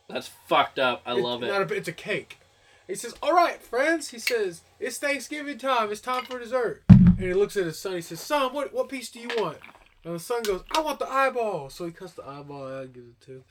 [0.08, 1.02] That's fucked up.
[1.06, 1.48] I love it.
[1.48, 2.38] A, it's a cake.
[2.86, 5.90] He says, "All right, friends." He says, "It's Thanksgiving time.
[5.90, 7.94] It's time for dessert." And he looks at his son.
[7.94, 9.58] He says, "Son, what what piece do you want?"
[10.04, 12.92] And the son goes, "I want the eyeball." So he cuts the eyeball out and
[12.94, 13.44] gives it to him.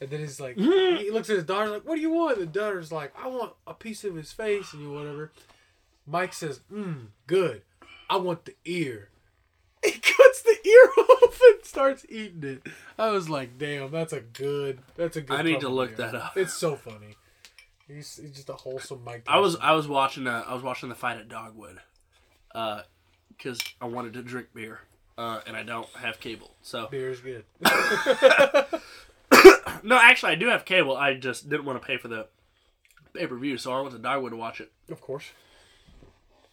[0.00, 2.48] And then he's like, he looks at his daughter like, "What do you want?" And
[2.48, 5.32] the daughter's like, "I want a piece of his face and you whatever."
[6.06, 7.62] Mike says, "Mmm, good.
[8.08, 9.10] I want the ear."
[9.84, 12.62] He cuts the ear off and starts eating it.
[12.98, 14.80] I was like, "Damn, that's a good.
[14.96, 16.06] That's a good." I need to look video.
[16.06, 16.36] that up.
[16.36, 17.16] It's so funny.
[17.88, 19.24] He's, he's just a wholesome Mike.
[19.26, 21.80] I was I was watching uh, I was watching the fight at Dogwood,
[22.54, 22.82] uh,
[23.28, 24.80] because I wanted to drink beer,
[25.16, 26.50] uh, and I don't have cable.
[26.60, 27.44] So beer's good.
[29.82, 30.96] no, actually I do have cable.
[30.96, 32.26] I just didn't want to pay for the
[33.14, 34.70] pay per view, so I went to Dogwood to watch it.
[34.90, 35.30] of course.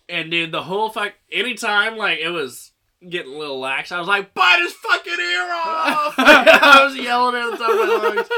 [0.08, 2.72] And dude, the whole fuck anytime like it was
[3.10, 6.16] getting a little lax, I was like, bite his fucking ear off!
[6.18, 8.30] I was yelling at the top of my lungs.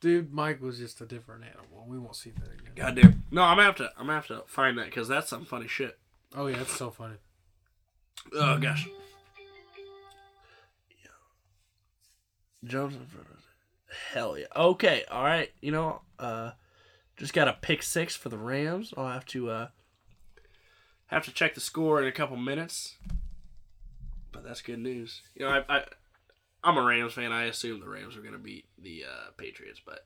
[0.00, 1.86] Dude, Mike was just a different animal.
[1.88, 2.72] We won't see that again.
[2.74, 3.24] Goddamn.
[3.30, 3.90] No, I'm gonna have to.
[3.96, 5.98] I'm gonna have to find that because that's some funny shit.
[6.34, 7.16] Oh yeah, it's so funny.
[8.34, 8.86] Oh gosh.
[10.90, 11.08] Yeah.
[12.64, 13.36] Jones in front of.
[14.12, 14.46] Hell yeah.
[14.54, 15.50] Okay, all right.
[15.60, 16.50] You know, uh,
[17.16, 18.92] just got a pick six for the Rams.
[18.96, 19.68] I'll have to uh,
[21.06, 22.96] have to check the score in a couple minutes.
[24.32, 25.22] But that's good news.
[25.34, 25.84] You know, I, I
[26.66, 27.30] I'm a Rams fan.
[27.30, 30.04] I assume the Rams are going to beat the uh, Patriots, but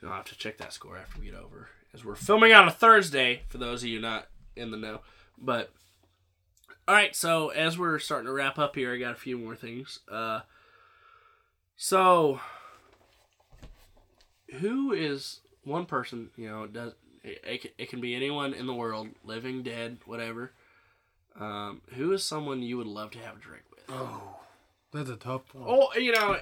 [0.00, 1.68] you know, I'll have to check that score after we get over.
[1.94, 5.02] As we're filming on a Thursday, for those of you not in the know.
[5.38, 5.70] But
[6.88, 9.54] all right, so as we're starting to wrap up here, I got a few more
[9.54, 10.00] things.
[10.10, 10.40] Uh,
[11.76, 12.40] so
[14.58, 16.30] who is one person?
[16.36, 20.50] You know, does it, it, it can be anyone in the world, living, dead, whatever.
[21.38, 23.84] Um, who is someone you would love to have a drink with?
[23.88, 24.39] Oh,
[24.92, 25.64] that's a tough one.
[25.66, 26.36] Oh, you know,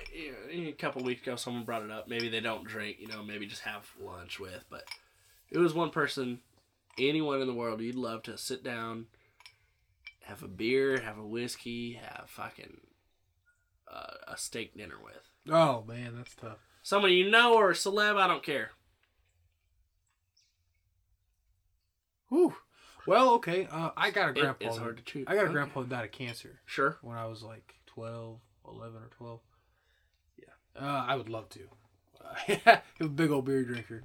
[0.50, 2.08] a couple weeks ago, someone brought it up.
[2.08, 2.96] Maybe they don't drink.
[3.00, 4.64] You know, maybe just have lunch with.
[4.70, 4.84] But
[5.50, 6.40] it was one person,
[6.98, 9.06] anyone in the world you'd love to sit down,
[10.24, 12.78] have a beer, have a whiskey, have fucking
[13.92, 15.28] uh, a steak dinner with.
[15.54, 16.58] Oh man, that's tough.
[16.82, 18.70] Someone you know or a celeb, I don't care.
[22.28, 22.54] Whew.
[23.06, 23.66] Well, okay.
[23.70, 24.66] Uh, I got a It- grandpa.
[24.66, 25.24] it's hard to choose.
[25.26, 25.52] I got a Okay.
[25.54, 26.98] grandpa who died of cancer Sure.
[27.00, 28.38] when I was like 12,
[28.68, 29.40] 11 or 12.
[30.38, 30.80] Yeah.
[30.80, 31.60] Uh, I would love to.
[32.20, 32.58] Uh, he
[32.98, 34.02] was a big old beer drinker.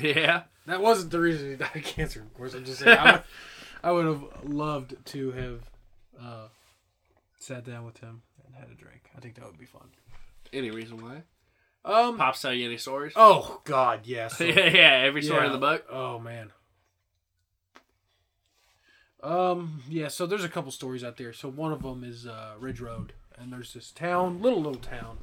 [0.00, 0.44] Yeah.
[0.66, 2.54] That wasn't the reason he died of cancer, of course.
[2.54, 2.96] I'm just saying.
[2.96, 3.22] I would,
[3.84, 5.60] I would have loved to have
[6.18, 6.48] uh,
[7.38, 9.10] sat down with him and had a drink.
[9.14, 9.88] I think that would be fun.
[10.50, 11.24] Any reason why?
[11.84, 12.16] Um.
[12.16, 13.12] Pops tell you any stories?
[13.14, 14.40] Oh God, yes.
[14.40, 15.84] yeah, yeah, every story in the book.
[15.90, 16.52] Oh man.
[19.22, 19.82] Um.
[19.90, 20.08] Yeah.
[20.08, 21.34] So there's a couple stories out there.
[21.34, 25.18] So one of them is uh, Ridge Road, and there's this town, little little town,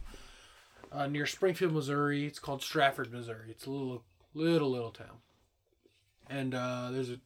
[0.91, 2.26] uh, near Springfield, Missouri.
[2.26, 3.47] It's called Strafford, Missouri.
[3.49, 4.03] It's a little
[4.34, 5.20] little little town,
[6.30, 7.20] and uh, there's a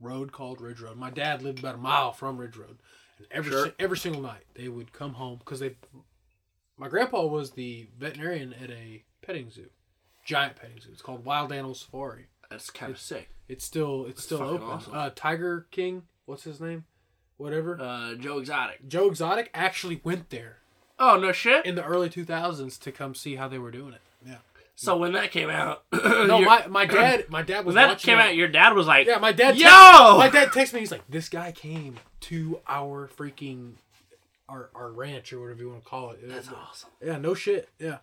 [0.00, 0.96] road called Ridge Road.
[0.96, 2.78] My dad lived about a mile from Ridge Road,
[3.18, 3.72] and every Sure.
[3.78, 5.76] every single night they would come home because they.
[6.78, 9.68] My grandpa was the veterinarian at a petting zoo,
[10.24, 10.88] giant petting zoo.
[10.92, 12.26] It's called Wild Animal Safari.
[12.50, 13.28] That's kind of sick.
[13.48, 14.66] It's still it's still open.
[14.66, 14.94] awesome.
[14.94, 16.84] Uh, Tiger King, what's his name?
[17.42, 17.80] Whatever.
[17.80, 18.88] Uh, Joe Exotic.
[18.88, 20.58] Joe Exotic actually went there
[20.98, 21.66] Oh no shit.
[21.66, 24.00] in the early 2000s to come see how they were doing it.
[24.26, 24.36] Yeah.
[24.74, 27.88] So when that came out, No, your- my, my dad my dad was when that
[27.94, 28.22] watching came it.
[28.22, 29.56] out, your dad was like, Yeah, my dad.
[29.56, 29.64] Yo!
[29.66, 30.80] text- my dad texted me.
[30.80, 33.72] He's like, "This guy came to our freaking
[34.48, 36.90] our our ranch or whatever you want to call it." That's awesome.
[37.04, 37.68] Yeah, no shit.
[37.78, 37.98] Yeah.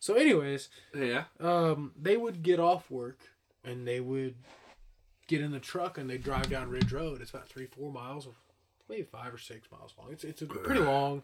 [0.00, 1.24] So, anyways, Yeah.
[1.40, 3.18] um, they would get off work
[3.64, 4.34] and they would
[5.26, 7.20] get in the truck and they drive down Ridge Road.
[7.22, 8.26] It's about three, four miles,
[8.94, 10.12] maybe five or six miles long.
[10.12, 11.22] It's it's a pretty long,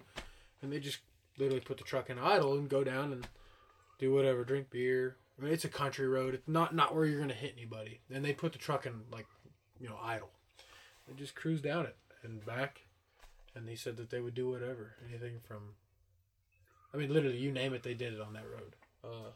[0.62, 0.98] and they just
[1.38, 3.26] literally put the truck in idle and go down and
[3.98, 5.16] do whatever, drink beer.
[5.38, 6.34] I mean, it's a country road.
[6.34, 8.00] It's not not where you're gonna hit anybody.
[8.12, 9.26] And they put the truck in like,
[9.78, 10.30] you know, idle.
[11.06, 12.82] They just cruise down it and back.
[13.54, 15.74] And he said that they would do whatever, anything from.
[16.92, 18.74] I mean, literally, you name it, they did it on that road.
[19.04, 19.30] Uh,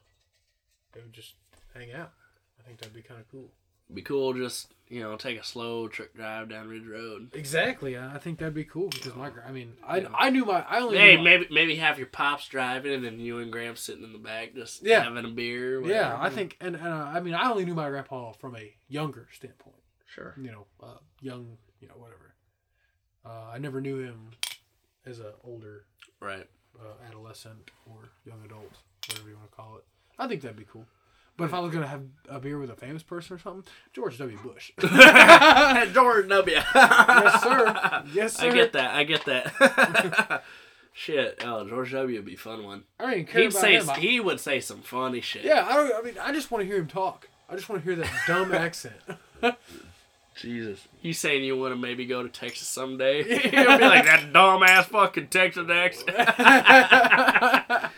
[0.93, 1.35] they would just
[1.73, 2.13] hang out.
[2.59, 3.51] I think that'd be kind of cool.
[3.95, 7.31] Be cool, just you know, take a slow truck drive down Ridge Road.
[7.33, 7.97] Exactly.
[7.99, 10.99] I think that'd be cool because my, I mean, I, I knew my, I only
[10.99, 14.05] Hey, knew my- maybe maybe have your pops driving, and then you and Graham sitting
[14.05, 15.03] in the back, just Yeah.
[15.05, 15.83] having a beer.
[15.83, 16.17] yeah.
[16.21, 19.27] I think, and, and uh, I mean, I only knew my grandpa from a younger
[19.33, 19.77] standpoint.
[20.07, 20.35] sure.
[20.41, 22.35] You know, uh, young, you know, whatever.
[23.25, 24.31] Uh, I never knew him
[25.07, 25.87] as a older
[26.21, 26.47] Right.
[26.79, 28.71] uh, adolescent or young adult,
[29.09, 29.85] whatever you want to call it.
[30.19, 30.87] I think that'd be cool.
[31.37, 34.19] But if I was gonna have a beer with a famous person or something, George
[34.19, 34.39] W.
[34.39, 34.71] Bush.
[35.93, 36.55] Jordan W.
[36.55, 38.05] yes, sir.
[38.13, 38.49] Yes, sir.
[38.49, 38.95] I get that.
[38.95, 40.45] I get that.
[40.93, 41.43] shit.
[41.45, 42.17] Oh, George W.
[42.17, 42.85] would be a fun one.
[43.01, 43.89] I care He'd about say him.
[44.01, 45.45] He would say some funny shit.
[45.45, 45.93] yeah, I don't.
[45.95, 47.29] I mean, I just want to hear him talk.
[47.51, 48.95] I just want to hear that dumb accent.
[50.37, 50.87] Jesus.
[51.03, 53.23] You saying you want to maybe go to Texas someday?
[53.25, 56.11] He'll be like that dumb ass fucking Texas accent.
[56.17, 57.91] yes,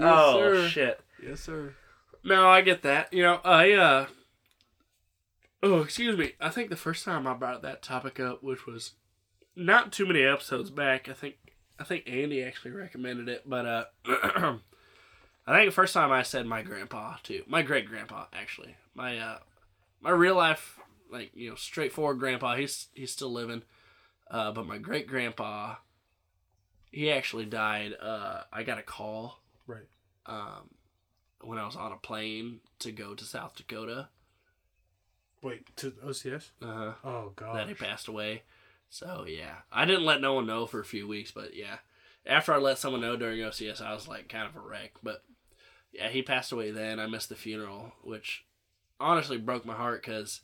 [0.00, 0.68] oh sir.
[0.68, 1.00] shit.
[1.24, 1.74] Yes, sir.
[2.22, 3.12] No, I get that.
[3.12, 4.06] You know, I uh
[5.62, 6.32] Oh, excuse me.
[6.40, 8.92] I think the first time I brought that topic up, which was
[9.54, 11.36] not too many episodes back, I think
[11.78, 13.84] I think Andy actually recommended it, but uh
[15.46, 17.42] I think the first time I said my grandpa too.
[17.46, 18.76] My great grandpa actually.
[18.94, 19.38] My uh
[20.00, 20.78] my real life
[21.10, 23.62] like, you know, straightforward grandpa, he's he's still living.
[24.30, 25.76] Uh but my great grandpa
[26.92, 29.86] he actually died uh I got a call Right.
[30.26, 30.70] um,
[31.42, 34.08] when I was on a plane to go to South Dakota.
[35.42, 36.50] Wait to OCS.
[36.62, 37.56] Uh, Oh god.
[37.56, 38.42] that he passed away.
[38.90, 41.76] So yeah, I didn't let no one know for a few weeks, but yeah,
[42.26, 44.92] after I let someone know during OCS, I was like kind of a wreck.
[45.02, 45.22] But
[45.92, 47.00] yeah, he passed away then.
[47.00, 48.44] I missed the funeral, which
[48.98, 50.40] honestly broke my heart because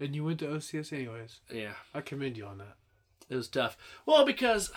[0.00, 1.40] And you went to OCS anyways.
[1.52, 2.76] yeah, I commend you on that.
[3.28, 3.76] it was tough.
[4.06, 4.70] Well, because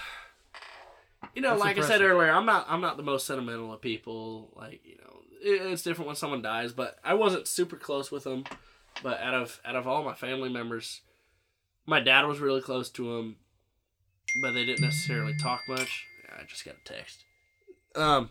[1.35, 3.81] you know, That's like I said earlier, I'm not I'm not the most sentimental of
[3.81, 4.51] people.
[4.55, 8.25] Like you know, it, it's different when someone dies, but I wasn't super close with
[8.25, 8.45] him.
[9.03, 11.01] But out of out of all my family members,
[11.85, 13.35] my dad was really close to him,
[14.41, 16.05] but they didn't necessarily talk much.
[16.37, 17.23] I just got a text.
[17.95, 18.29] Um,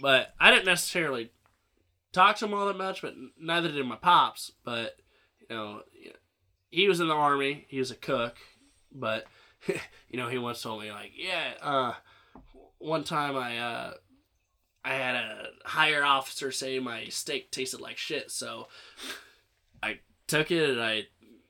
[0.00, 1.30] but I didn't necessarily
[2.12, 4.52] talk to him all that much, but neither did my pops.
[4.64, 4.96] But
[5.48, 5.82] you know,
[6.70, 7.66] he was in the army.
[7.68, 8.36] He was a cook,
[8.92, 9.26] but
[9.68, 11.92] you know, he once told me like, yeah, uh,
[12.80, 13.94] one time I uh,
[14.84, 18.68] I had a higher officer say my steak tasted like shit, so
[19.82, 21.04] I took it and I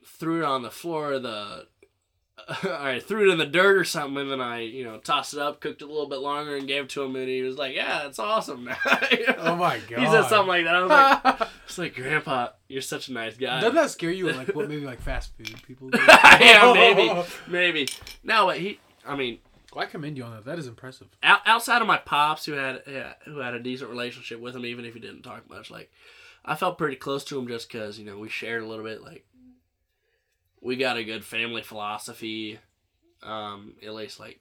[0.04, 1.66] threw it on the floor of the.
[2.64, 5.40] I threw it in the dirt or something, and then I, you know, tossed it
[5.40, 7.56] up, cooked it a little bit longer, and gave it to him, and he was
[7.58, 8.68] like, "Yeah, it's awesome."
[9.12, 9.34] You know?
[9.38, 10.00] Oh my god.
[10.00, 10.74] He said something like that.
[10.74, 10.90] I was
[11.40, 14.32] like, "It's like, Grandpa, you're such a nice guy." Doesn't that scare you?
[14.32, 15.98] Like what maybe like fast food people do?
[16.00, 17.88] yeah, maybe, maybe.
[18.24, 18.80] No, but he.
[19.06, 20.44] I mean, Well, I commend you on that.
[20.44, 21.08] That is impressive.
[21.22, 24.64] out, outside of my pops, who had yeah, who had a decent relationship with him,
[24.64, 25.90] even if he didn't talk much, like
[26.44, 29.02] I felt pretty close to him just because you know we shared a little bit.
[29.02, 29.26] Like
[30.60, 32.58] we got a good family philosophy.
[33.22, 34.40] Um, at least like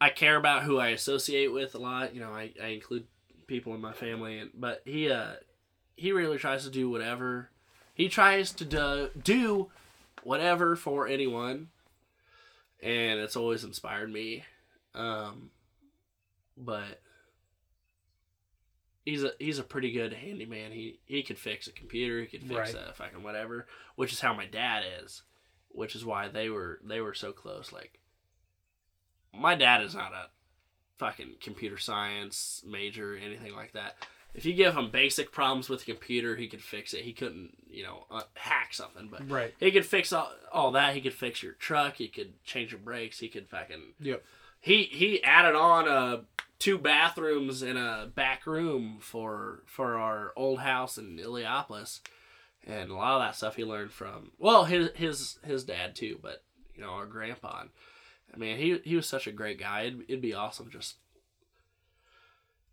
[0.00, 2.14] I care about who I associate with a lot.
[2.14, 3.06] You know, I, I include
[3.46, 5.34] people in my family, and but he uh
[5.96, 7.50] he really tries to do whatever
[7.94, 9.70] he tries to do, do
[10.22, 11.68] whatever for anyone
[12.82, 14.44] and it's always inspired me.
[14.94, 15.50] Um,
[16.56, 17.00] but
[19.04, 20.72] he's a he's a pretty good handyman.
[20.72, 22.20] He he could fix a computer.
[22.20, 22.88] He could fix Right.
[22.88, 23.66] a fucking whatever.
[23.96, 25.22] Which is how my dad is.
[25.68, 27.72] Which is why they were they were so close.
[27.72, 27.98] Like
[29.32, 30.26] my dad is not a
[30.98, 33.96] fucking computer science major, anything like that.
[34.34, 37.02] If you give him basic problems with a computer, he could fix it.
[37.02, 39.52] He couldn't, you know, uh, hack something, but Right.
[39.58, 40.94] he could fix all, all that.
[40.94, 41.96] He could fix your truck.
[41.96, 43.18] He could change your brakes.
[43.18, 43.94] He could fucking.
[44.00, 44.24] Yep.
[44.60, 46.22] He he added on uh
[46.58, 52.00] two bathrooms and a back room for for our old house in Illiopolis,
[52.66, 56.18] and a lot of that stuff he learned from well his his his dad too,
[56.22, 57.62] but you know our grandpa.
[57.62, 57.70] And,
[58.34, 59.82] I mean he he was such a great guy.
[59.84, 60.96] It'd, it'd be awesome just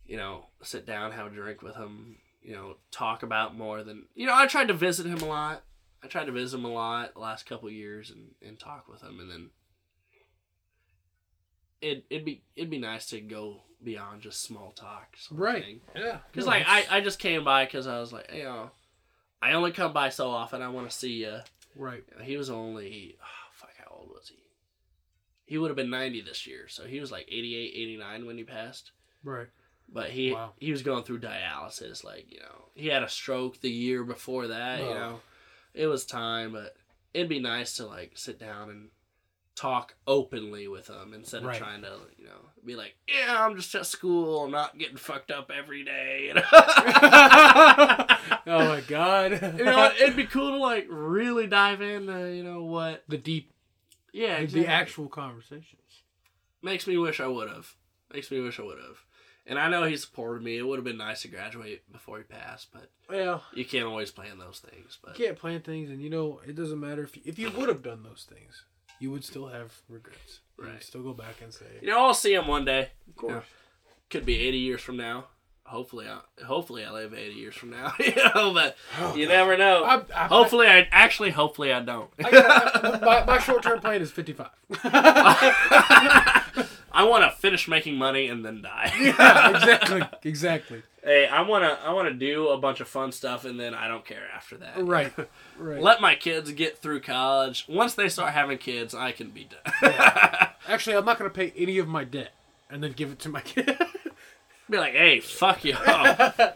[0.08, 2.18] you know sit down have a drink with him.
[2.42, 4.34] You know talk about more than you know.
[4.36, 5.64] I tried to visit him a lot.
[6.04, 8.88] I tried to visit him a lot the last couple of years and, and talk
[8.88, 9.50] with him, and then
[11.82, 15.64] it it'd be it'd be nice to go beyond just small talk, sort of Right.
[15.64, 15.82] thing.
[15.96, 16.18] Yeah.
[16.32, 18.72] Because like I, I just came by because I was like, you know,
[19.42, 20.62] I only come by so often.
[20.62, 21.40] I want to see you.
[21.76, 22.04] Right.
[22.22, 23.70] He was only oh, fuck.
[23.78, 24.38] How old was he?
[25.46, 28.44] He would have been ninety this year, so he was like 88, 89 when he
[28.44, 28.92] passed.
[29.24, 29.48] Right.
[29.90, 30.54] But he Wow.
[30.60, 32.04] he was going through dialysis.
[32.04, 34.80] Like you know, he had a stroke the year before that.
[34.80, 34.94] You Oh.
[34.94, 35.20] know,
[35.74, 36.76] it was time, but
[37.14, 38.90] it'd be nice to like sit down and
[39.56, 41.58] talk openly with him instead of Right.
[41.58, 45.32] trying to you know be like, yeah, I'm just at school, I'm not getting fucked
[45.32, 46.26] up every day.
[46.28, 46.44] You know?
[46.52, 48.06] oh
[48.70, 49.32] my god.
[49.58, 53.04] you know, it'd be cool to like really dive into you know what.
[53.08, 53.52] the deep,
[54.14, 56.04] Yeah, the actual conversations.
[56.62, 57.76] makes me wish I would have.
[58.14, 58.98] Makes me wish I would have.
[59.50, 60.58] And I know he supported me.
[60.58, 64.12] It would have been nice to graduate before he passed, but Well, you can't always
[64.12, 64.98] plan those things.
[65.02, 67.50] But you can't plan things, and you know it doesn't matter if you, if you
[67.52, 68.64] would have done those things,
[69.00, 70.40] you would still have regrets.
[70.60, 70.84] You Right.
[70.84, 72.90] still go back and say, you know, I'll see him one day.
[73.08, 73.46] of course.
[74.10, 75.26] Could be eighty years from now.
[75.66, 77.94] Hopefully, I hopefully I live eighty years from now.
[78.00, 79.84] you know, but oh, you never know.
[79.84, 82.10] I, I, hopefully, I actually hopefully I don't.
[82.22, 84.50] My, my short term plan is fifty five.
[86.98, 88.92] I want to finish making money and then die.
[89.00, 90.82] yeah, exactly, exactly.
[91.04, 93.76] Hey, I want to I want to do a bunch of fun stuff and then
[93.76, 94.84] I don't care after that.
[94.84, 95.14] Right,
[95.60, 95.80] right.
[95.80, 97.68] Let my kids get through college.
[97.70, 99.92] Once they start having kids, I can be done.
[100.68, 102.32] Actually, I'm not gonna pay any of my debt
[102.68, 103.78] and then give it to my kid.
[104.68, 105.76] be like, hey, fuck you.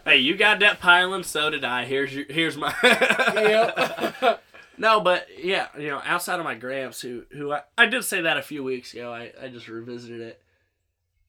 [0.04, 1.84] hey, you got debt piling, so did I.
[1.84, 4.42] Here's your here's my yep.
[4.78, 8.22] No, but yeah, you know, outside of my gramps, who who I, I did say
[8.22, 9.12] that a few weeks ago.
[9.12, 10.42] I, I just revisited it.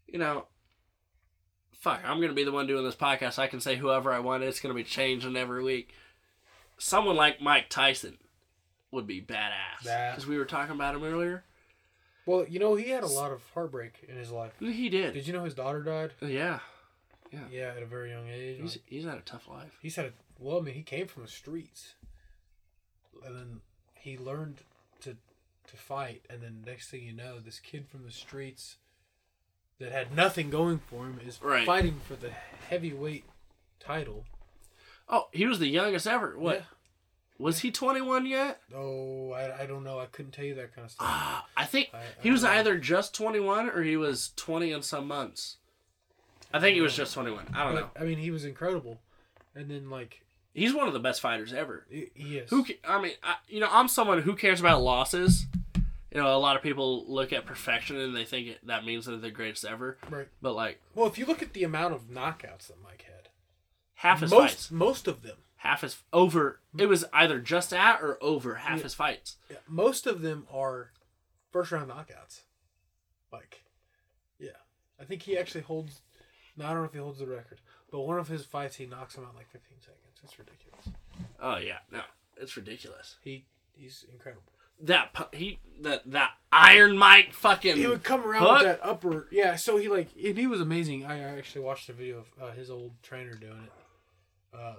[0.08, 0.46] You know,
[1.80, 3.40] fuck, I'm gonna be the one doing this podcast.
[3.40, 4.44] I can say whoever I want.
[4.44, 5.94] It's gonna be changing every week.
[6.78, 8.18] Someone like Mike Tyson
[8.92, 11.44] would be badass because we were talking about him earlier.
[12.26, 14.54] Well, you know, he had a lot of heartbreak in his life.
[14.60, 15.14] He did.
[15.14, 16.14] Did you know his daughter died?
[16.22, 16.60] Yeah,
[17.32, 18.62] Yeah, Yeah, at a very young age.
[18.62, 19.78] he's he's had a tough life.
[19.82, 20.60] He's had a well.
[20.60, 21.96] I mean, he came from the streets,
[23.26, 23.62] and then
[23.94, 24.62] he learned
[25.02, 25.18] to
[25.68, 28.78] to fight, and then next thing you know, this kid from the streets
[29.80, 31.66] that had nothing going for him is Right.
[31.66, 32.30] fighting for the
[32.70, 33.26] heavyweight
[33.80, 34.26] title.
[35.10, 36.38] Oh, he was the youngest ever.
[36.38, 36.60] What?
[36.60, 36.66] Yeah.
[37.40, 38.62] Was he 21 yet?
[38.74, 40.00] Oh, I, I don't know.
[40.00, 41.08] I couldn't tell you that kind of stuff.
[41.10, 42.50] Ah, I think I- I he was know.
[42.52, 45.58] either just 21 or he was 20 in some months.
[46.54, 47.48] I think he was just 21.
[47.56, 47.90] I don't know.
[48.00, 49.02] I mean, he was incredible.
[49.56, 50.23] And then, like,
[50.54, 51.86] He's one of the best fighters ever.
[51.90, 52.50] he, is.
[52.50, 52.66] Who?
[52.88, 55.48] I mean, I, you know, I'm someone who cares about losses.
[56.12, 59.08] You know, a lot of people look at perfection and they think it, that means
[59.08, 59.98] they're the greatest ever.
[60.12, 60.28] Right.
[60.44, 63.30] But like Well, if you look at the amount of knockouts that Mike had,
[63.96, 66.60] half his most fights, most of them, half his over.
[66.78, 69.38] It was either just at or over half his fights.
[69.50, 70.92] yeah, most of them are
[71.52, 72.42] first round knockouts.
[73.32, 73.64] Like,
[74.38, 74.50] yeah,
[75.00, 76.02] I think he actually holds.
[76.56, 78.86] No, I don't know if he holds the record, but one of his fights he
[78.86, 80.03] knocks him out in like 15 seconds.
[80.24, 80.88] It's ridiculous.
[81.42, 82.02] Oh yeah, no,
[82.38, 83.18] it's ridiculous.
[83.22, 83.46] He
[83.76, 84.44] he's incredible.
[84.82, 87.78] That pu- he that that Iron Mike fucking.
[87.78, 88.54] He would come around Hook?
[88.54, 89.28] with that upper.
[89.32, 91.06] Yeah, so he like and he was amazing.
[91.06, 94.76] I I actually watched a video of uh, his old trainer doing it, uh,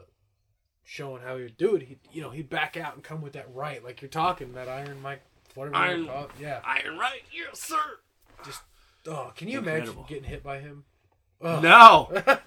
[0.83, 1.83] showing how he would do it.
[1.83, 4.69] He you know he'd back out and come with that right like you're talking that
[4.69, 5.21] Iron Mike
[5.55, 6.31] whatever Iron- you call it.
[6.41, 6.61] Yeah.
[6.65, 7.77] Iron Right, yes sir.
[8.45, 8.63] Just
[9.07, 9.93] oh, can you Incredible.
[9.93, 10.85] imagine getting hit by him?
[11.41, 11.63] Ugh.
[11.63, 12.11] No,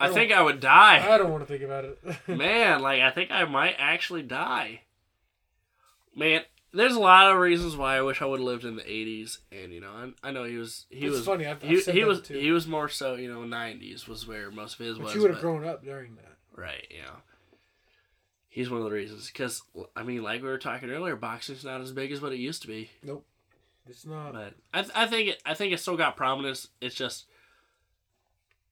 [0.00, 1.12] I don't- think I would die.
[1.12, 1.98] I don't want to think about it.
[2.28, 4.82] Man, like I think I might actually die.
[6.14, 6.42] Man,
[6.72, 9.38] there's a lot of reasons why I wish I would have lived in the '80s,
[9.52, 9.90] and you know,
[10.22, 12.20] I, I know he was he It's was funny, I've- I've he, said he was
[12.22, 12.34] too.
[12.38, 15.14] he was more so you know '90s was where most of his but was.
[15.14, 16.36] you would have grown up during that.
[16.54, 17.16] right, you know.
[18.50, 19.62] He's one of the reasons because
[19.94, 22.62] I mean, like we were talking earlier, boxing's not as big as what it used
[22.62, 22.90] to be.
[23.04, 23.24] Nope.
[23.88, 24.32] It's not.
[24.32, 26.68] But I, th- I think it I think it still got prominence.
[26.80, 27.26] It's just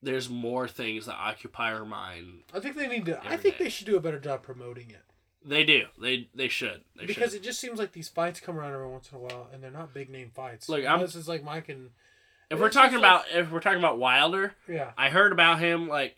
[0.02, 2.42] there's more things that occupy our mind.
[2.54, 3.20] I think they need to.
[3.26, 3.64] I think day.
[3.64, 5.02] they should do a better job promoting it.
[5.44, 5.84] They do.
[6.00, 6.82] They they should.
[6.96, 7.40] They because should.
[7.40, 9.70] it just seems like these fights come around every once in a while, and they're
[9.70, 10.68] not big name fights.
[10.68, 11.90] Look, I'm- this is like Mike and
[12.50, 16.16] If we're talking about if we're talking about Wilder, yeah, I heard about him like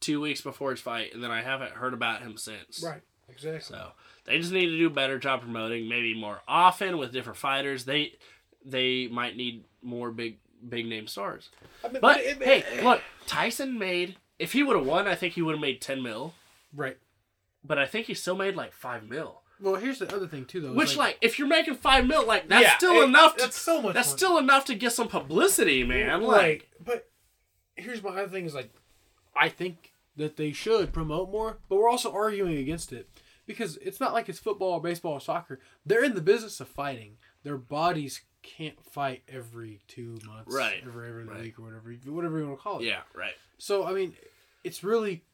[0.00, 2.82] two weeks before his fight, and then I haven't heard about him since.
[2.82, 3.60] right, exactly.
[3.60, 3.92] So
[4.24, 7.84] they just need to do a better job promoting, maybe more often with different fighters.
[7.84, 8.14] They
[8.64, 10.38] they might need more big
[10.68, 11.50] big name stars.
[11.84, 15.14] I mean, But it- hey, it- look, Tyson made if he would have won, I
[15.14, 16.34] think he would have made ten mil.
[16.74, 16.98] right.
[17.66, 19.40] But I think he still made like five mil.
[19.60, 20.74] Well, here's the other thing too, though.
[20.74, 23.36] Which like, if you're making five mil, like that's Yeah, still it- enough.
[23.36, 24.18] To, that's so much That's money.
[24.18, 26.22] still enough to get some publicity, man.
[26.22, 27.10] Like, Right, but
[27.76, 28.70] here's my other thing: is like,
[29.34, 33.08] I think that they should promote more, but we're also arguing against it
[33.46, 35.58] because it's not like it's football or baseball or soccer.
[35.86, 37.16] They're in the business of fighting.
[37.44, 41.40] Their bodies can't fight every two months, Right, Every every right.
[41.40, 42.84] week or whatever, you- whatever you want to call it.
[42.84, 43.34] yeah, right.
[43.58, 44.14] So I mean,
[44.62, 45.24] it's really,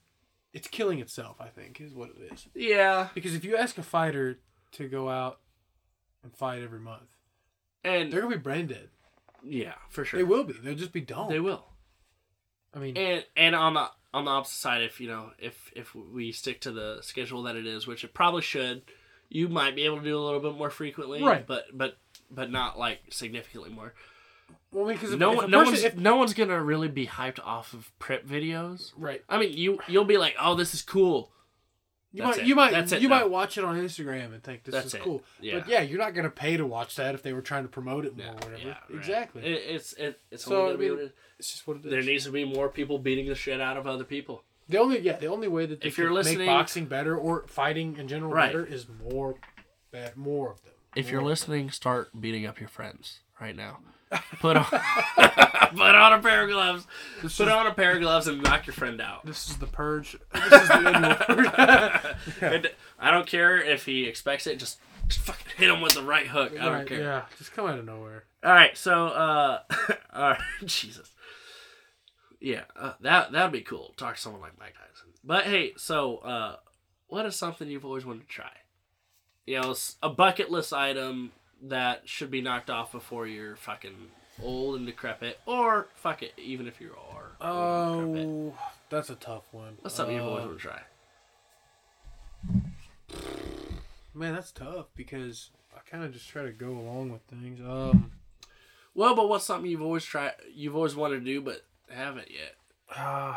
[0.52, 1.36] it's killing itself.
[1.40, 2.48] I think is what it is.
[2.54, 4.38] Yeah, Because if you ask a fighter
[4.72, 5.40] to go out
[6.22, 7.11] and fight every month,
[7.84, 8.90] and they're gonna be brain dead.
[9.42, 10.52] yeah, for sure They will be.
[10.54, 11.28] They'll just be dumb.
[11.30, 11.66] They will.
[12.74, 15.94] I mean, And and on the on the opposite side, if you know, if if
[15.94, 18.82] we stick to the schedule that it is, which it probably should,
[19.28, 21.46] you might be able to do a little bit more frequently, Right.
[21.46, 21.96] But but
[22.31, 23.95] but not like significantly more.
[24.72, 27.72] well, because no one, no person- one's if- no one's gonna really be hyped off
[27.72, 28.93] of prep videos.
[28.97, 29.22] right.
[29.28, 31.33] I mean, you you'll be like, oh, this is cool.
[32.12, 32.49] You That's might, it.
[32.49, 33.14] you might, That's it, you though.
[33.20, 35.01] might watch it on Instagram and think this That's is it.
[35.03, 35.22] cool.
[35.41, 35.61] Yeah.
[35.61, 38.05] But yeah, you're not gonna pay to watch that if they were trying to promote
[38.05, 38.57] it more Yeah, or whatever.
[38.59, 38.99] yeah, right.
[38.99, 39.43] Exactly.
[39.45, 41.85] It, it's it, it's So, only I gonna be mean, it- it's just what it
[41.87, 41.91] is.
[41.93, 44.43] there needs to be more people beating the shit out of other people.
[44.68, 47.47] the only yeah, the only way that they If you're listening- make boxing better or
[47.47, 48.47] fighting in general Right.
[48.49, 49.37] better is more,
[49.93, 50.74] bad, more of them.
[50.97, 53.79] If you're listening, start beating up your friends right now.
[54.41, 54.64] Put on
[55.71, 56.84] put on a pair of gloves.
[57.22, 59.25] This Put is- on a pair of gloves and knock your friend out.
[59.25, 60.17] This is the purge.
[60.34, 62.12] This is the annual purge.
[62.42, 64.58] And I don't care if he expects it.
[64.58, 66.53] Just, just fucking hit him with the right hook.
[66.58, 67.00] I don't Right, care.
[67.00, 68.25] Yeah, just come out of nowhere.
[68.42, 69.61] All right, so uh,
[70.12, 71.12] all right, Jesus,
[72.41, 73.95] yeah, uh, that that'd be cool.
[73.96, 75.11] Talk to someone like Mike Tyson.
[75.22, 76.57] But hey, so uh,
[77.07, 78.50] what is something you've always wanted to try?
[79.51, 81.33] You know, a bucket list item
[81.63, 83.97] that should be knocked off before you're fucking
[84.41, 87.33] old and decrepit, or fuck it, even if you are.
[87.41, 88.55] Oh,
[88.91, 89.77] that's a tough one.
[89.81, 90.83] What's something you've always Uh, wanted to try?
[94.14, 97.61] Man, that's tough because I kind of just try to go along with things.
[97.61, 98.13] Um,
[98.95, 102.55] Well, but what's something you've always tried, you've always wanted to do, but haven't yet?
[102.97, 103.37] uh,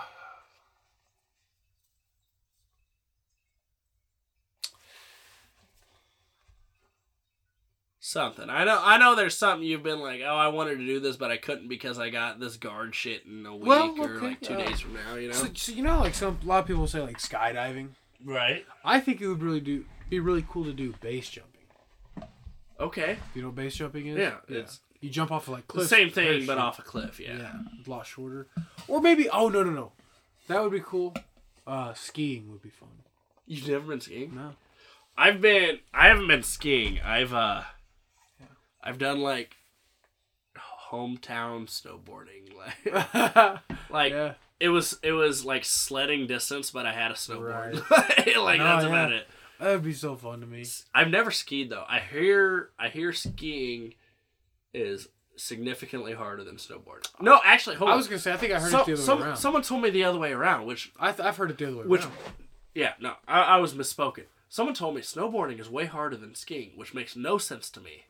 [8.14, 8.48] Something.
[8.48, 8.80] I know.
[8.80, 9.16] I know.
[9.16, 11.98] There's something you've been like, oh, I wanted to do this, but I couldn't because
[11.98, 14.94] I got this guard shit in a week Well, or like two uh, days from
[14.94, 15.16] now.
[15.16, 15.34] You know.
[15.34, 17.90] so, so you know, like some a lot of people say, like skydiving.
[18.24, 18.68] right.
[18.86, 22.30] I think it would really do be really cool to do base jumping.
[22.80, 23.18] Okay.
[23.34, 24.20] You know what base jumping is?
[24.20, 24.36] Yeah.
[24.48, 25.90] It's you jump off of like cliffs.
[25.90, 26.48] Same thing, parachute.
[26.48, 27.20] but off a cliff.
[27.20, 27.38] Yeah.
[27.38, 27.54] Yeah,
[27.84, 28.46] a lot shorter.
[28.88, 29.92] Or maybe oh no no no,
[30.50, 31.16] that would be cool.
[31.66, 32.90] Uh, skiing would be fun.
[33.48, 34.36] You've never been skiing?
[34.36, 34.52] No.
[35.18, 35.80] I've been.
[35.96, 37.00] I haven't been skiing.
[37.02, 37.64] I've uh,
[38.84, 39.56] I've done like
[40.92, 42.50] hometown snowboarding.
[42.86, 44.34] Like, like yeah.
[44.60, 47.76] it was it was like sledding distance, but I had a snowboard.
[48.38, 48.90] like No, that's yeah.
[48.90, 49.28] about it.
[49.60, 50.66] That'd be so fun to me.
[50.94, 51.84] I've never skied though.
[51.88, 53.94] I hear I hear skiing
[54.74, 57.08] is significantly harder than snowboarding.
[57.22, 57.98] No, actually, hold I on.
[57.98, 59.38] was gonna say I think I heard So- it the other some- way around.
[59.38, 61.78] someone told me the other way around, which I th- I've heard it the other
[61.78, 62.14] way Which- around.
[62.76, 64.26] yeah, no, I, I was misspoken.
[64.50, 68.04] Someone told me snowboarding is way harder than skiing, which makes no sense to me.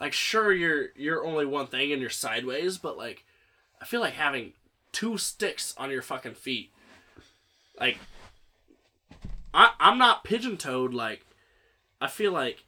[0.00, 3.24] Like, sure, you're you're only one thing and you're sideways, but like,
[3.80, 4.54] I feel like having
[4.92, 6.70] two sticks on your fucking feet,
[7.78, 7.98] like,
[9.52, 10.94] I I'm not pigeon toed.
[10.94, 11.26] Like,
[12.00, 12.64] I feel like,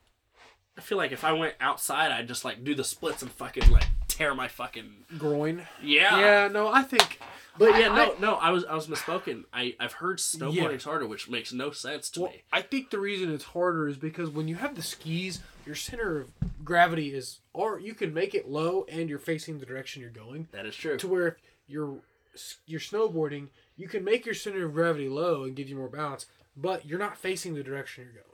[0.76, 3.70] I feel like if I went outside, I'd just like do the splits and fucking
[3.70, 5.66] like tear my fucking Groin.
[5.82, 7.18] yeah Yeah, no, I think.
[7.58, 9.44] But yeah, no, no, I was I was misspoken.
[9.52, 10.90] I I've heard snowboarding's Yeah.
[10.90, 12.42] harder, which makes no sense to Well, me.
[12.52, 16.20] I think the reason it's harder is because when you have the skis, your center
[16.20, 16.30] of
[16.64, 20.48] gravity is, or you can make it low and you're facing the direction you're going.
[20.52, 20.96] That is true.
[20.96, 21.36] To where if
[21.68, 21.98] you're
[22.66, 26.24] you're snowboarding, you can make your center of gravity low and give you more balance,
[26.56, 28.28] but you're not facing the direction you're going.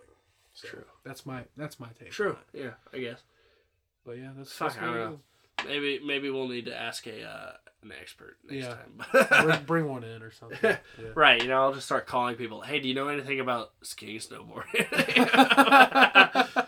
[0.55, 0.85] So True.
[1.05, 2.11] That's my that's my take.
[2.13, 2.37] True.
[2.53, 3.21] Yeah, I guess.
[4.07, 5.19] But yeah, that's, Fuck, that's I don't what know.
[5.67, 7.53] Maybe maybe we'll need to ask a uh,
[7.91, 8.75] an expert next Yeah.
[8.75, 9.47] time.
[9.47, 10.59] bring, bring one in or something.
[10.63, 10.77] Yeah.
[11.15, 12.61] right, you know, I'll just start calling people.
[12.63, 14.87] Hey, do you know anything about skiing, snowboarding?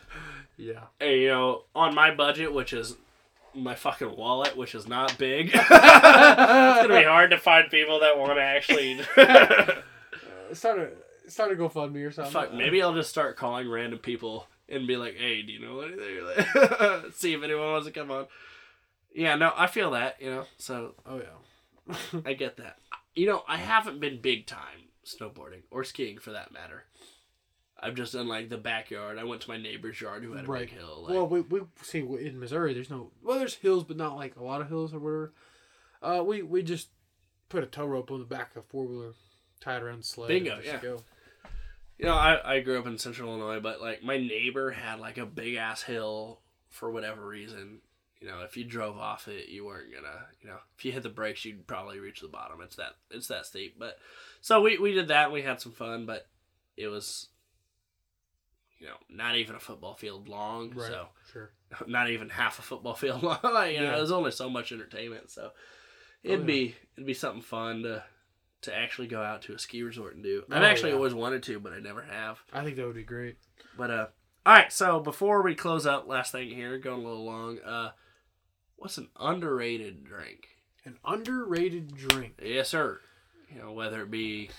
[0.57, 0.81] yeah.
[0.99, 2.97] hey, you know, on my budget, which is
[3.55, 8.17] my fucking wallet, which is not big, it's gonna be hard to find people that
[8.19, 9.01] want to actually.
[10.53, 12.33] Start a start a GoFundMe or something.
[12.33, 15.81] Fuck, maybe I'll just start calling random people and be like, "Hey, do you know
[15.81, 18.27] anything?" See if anyone wants to come on.
[19.15, 20.45] Yeah, no, I feel that, you know.
[20.59, 21.97] So Oh yeah.
[22.25, 22.77] I get that.
[23.15, 26.85] You know, I haven't been big time snowboarding or skiing for that matter.
[27.83, 29.19] I've just done like the backyard.
[29.19, 30.69] I went to my neighbor's yard who had a Right.
[30.69, 31.03] big hill.
[31.05, 34.37] Like, Well, we, we see in Missouri, there's no well, there's hills, but not like
[34.37, 35.33] a lot of hills or whatever.
[36.03, 36.89] Uh, we we just
[37.49, 39.13] put a tow rope on the back of a four wheeler,
[39.61, 40.29] tie it around the sled.
[40.29, 40.79] Bingo, yeah.
[40.81, 41.03] Go.
[41.99, 45.19] you know, I, I grew up in central Illinois, but like my neighbor had like
[45.19, 47.81] a big ass hill for whatever reason.
[48.21, 51.03] You know, if you drove off it, you weren't gonna, you know, if you hit
[51.03, 52.61] the brakes, you'd probably reach the bottom.
[52.63, 53.77] It's that, it's that steep.
[53.79, 53.97] But
[54.43, 55.25] so we we did that.
[55.25, 56.27] and We had some fun, but
[56.77, 57.29] it was,
[58.79, 60.71] you know, not even a football field long.
[60.75, 60.89] Right.
[60.89, 61.51] So Sure.
[61.87, 63.39] not even half a football field long.
[63.43, 63.97] you know, Yeah.
[63.97, 65.31] there's only so much entertainment.
[65.31, 65.53] So
[66.23, 66.47] it'd yeah.
[66.47, 68.03] be it'd be something fun to
[68.63, 70.43] to actually go out to a ski resort and do.
[70.51, 70.97] Oh, I've actually yeah.
[70.97, 72.39] always wanted to, but I never have.
[72.53, 73.37] I think that would be great.
[73.79, 74.07] But uh,
[74.45, 74.71] all right.
[74.71, 77.59] So before we close up, last thing here, going a little long.
[77.61, 77.93] Uh,
[78.81, 80.49] what's an underrated drink?
[80.85, 82.41] An underrated drink.
[82.43, 83.01] Yes, sir.
[83.55, 84.51] You know, whether it be,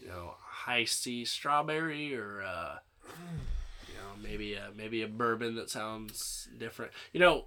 [0.00, 2.76] you know, Hi-C strawberry or, uh,
[3.06, 6.92] you know, maybe a maybe a bourbon that sounds different.
[7.12, 7.46] You know,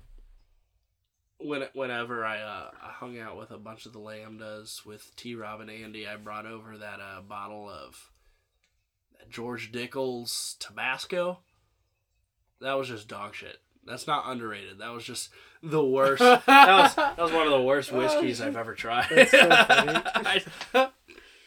[1.38, 5.36] when whenever I uh, I hung out with a bunch of the lambdas with T.
[5.36, 8.10] Rob and Andy, I brought over that uh, bottle of
[9.30, 11.40] George Dickel's Tabasco.
[12.60, 13.60] That was just dog shit.
[13.86, 14.80] That's not underrated.
[14.80, 15.30] That was just
[15.64, 16.20] the worst.
[16.45, 19.28] that was that was one of the worst whiskeys I've ever tried.
[19.30, 19.48] So.
[19.52, 20.41] I,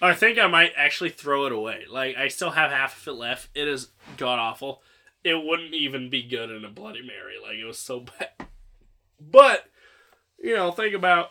[0.02, 1.84] I think I might actually throw it away.
[1.90, 3.48] Like I still have half of it left.
[3.54, 4.82] It is god awful.
[5.22, 7.34] It wouldn't even be good in a Bloody Mary.
[7.42, 8.48] Like it was so bad.
[9.20, 9.64] But
[10.42, 11.30] you know, think about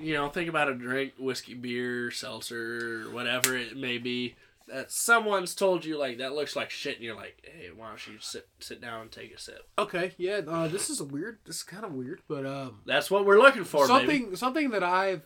[0.00, 4.36] you know, think about a drink, whiskey, beer, seltzer, whatever it may be.
[4.68, 8.06] That someone's told you like that looks like shit, and you're like, hey, why don't
[8.06, 9.68] you sit sit down and take a sip?
[9.78, 10.12] Okay.
[10.18, 10.40] Yeah.
[10.46, 11.38] Uh, this is a weird.
[11.44, 14.36] This is kind of weird, but um, That's what we're looking for, something baby.
[14.36, 15.22] something that I've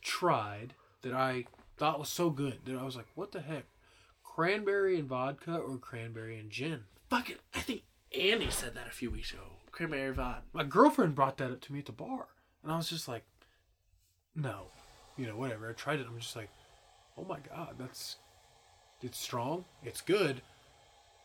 [0.00, 1.44] tried that I
[1.76, 3.64] thought was so good that I was like, what the heck?
[4.24, 6.84] Cranberry and vodka or cranberry and gin?
[7.10, 7.82] Fucking, I think
[8.18, 9.42] Andy said that a few weeks ago.
[9.70, 10.42] Cranberry vodka.
[10.52, 12.28] My girlfriend brought that up to me at the bar,
[12.62, 13.24] and I was just like,
[14.34, 14.68] no,
[15.16, 15.68] you know, whatever.
[15.68, 16.06] I tried it.
[16.08, 16.48] I'm just like,
[17.18, 18.16] oh my god, that's
[19.02, 20.42] it's strong, it's good,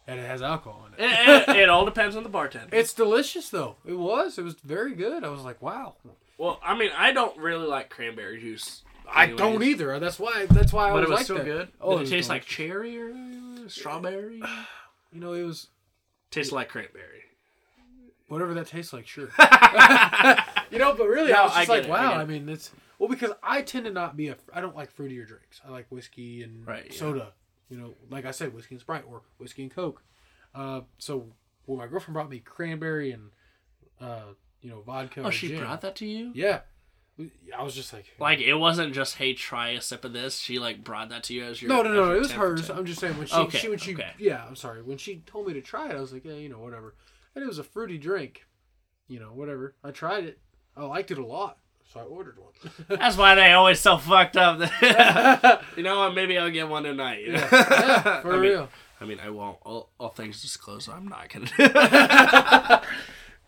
[0.08, 1.12] and it has alcohol in it.
[1.12, 2.76] it, it, it all depends on the bartender.
[2.76, 3.76] It's delicious though.
[3.86, 4.38] It was.
[4.38, 5.24] It was very good.
[5.24, 5.95] I was like, wow.
[6.38, 8.84] well, I mean, I don't really like cranberry juice.
[9.10, 9.98] I don't either.
[9.99, 10.48] That's why.
[10.49, 11.45] That's why I But was it was like so that.
[11.45, 11.68] good.
[11.80, 13.14] Oh, Did it, was taste like cherry or
[13.70, 14.41] strawberry?
[15.14, 15.68] You know, it was
[16.32, 17.24] Tastes like cranberry.
[18.28, 19.08] whatever that tastes like.
[19.08, 19.30] Sure.
[20.70, 22.10] you know, but really, No, I was I just get like, it, wow.
[22.12, 24.36] get I, mean, it's well because I tend to not be a.
[24.54, 25.62] I don't like fruitier drinks.
[25.66, 26.99] I like whiskey and Right, yeah.
[27.69, 30.03] You know, like I said, whiskey and Sprite or whiskey and Coke.
[30.56, 31.34] Uh, so
[31.65, 33.31] when my girlfriend brought me cranberry and
[33.99, 35.23] uh, you know, vodka.
[35.23, 35.60] Oh, she gin.
[35.60, 36.31] brought that to you?
[36.34, 36.61] Yeah,
[37.57, 40.38] I was just like, Like it wasn't just hey, try a sip of this.
[40.38, 42.69] She like brought that to you as your no, no, no, it was hers.
[42.69, 44.11] I'm just saying when she, Okay, she when she, okay.
[44.19, 44.84] yeah, I'm sorry.
[44.84, 46.95] When she told me to try it, I was like, yeah, you know, whatever.
[47.34, 48.45] And it was a fruity drink,
[49.07, 49.76] you know, whatever.
[49.84, 50.39] I tried it.
[50.76, 51.57] I liked it a lot,
[51.91, 52.51] so I ordered one.
[52.99, 54.59] That's why they always so fucked up.
[55.77, 56.15] you know what?
[56.15, 57.22] Maybe I'll get one tonight.
[57.22, 57.47] you know?
[57.51, 58.69] yeah, for I mean, real.
[58.99, 59.57] I mean, I won't.
[59.64, 62.81] All, all things disclosed, I'm not gonna.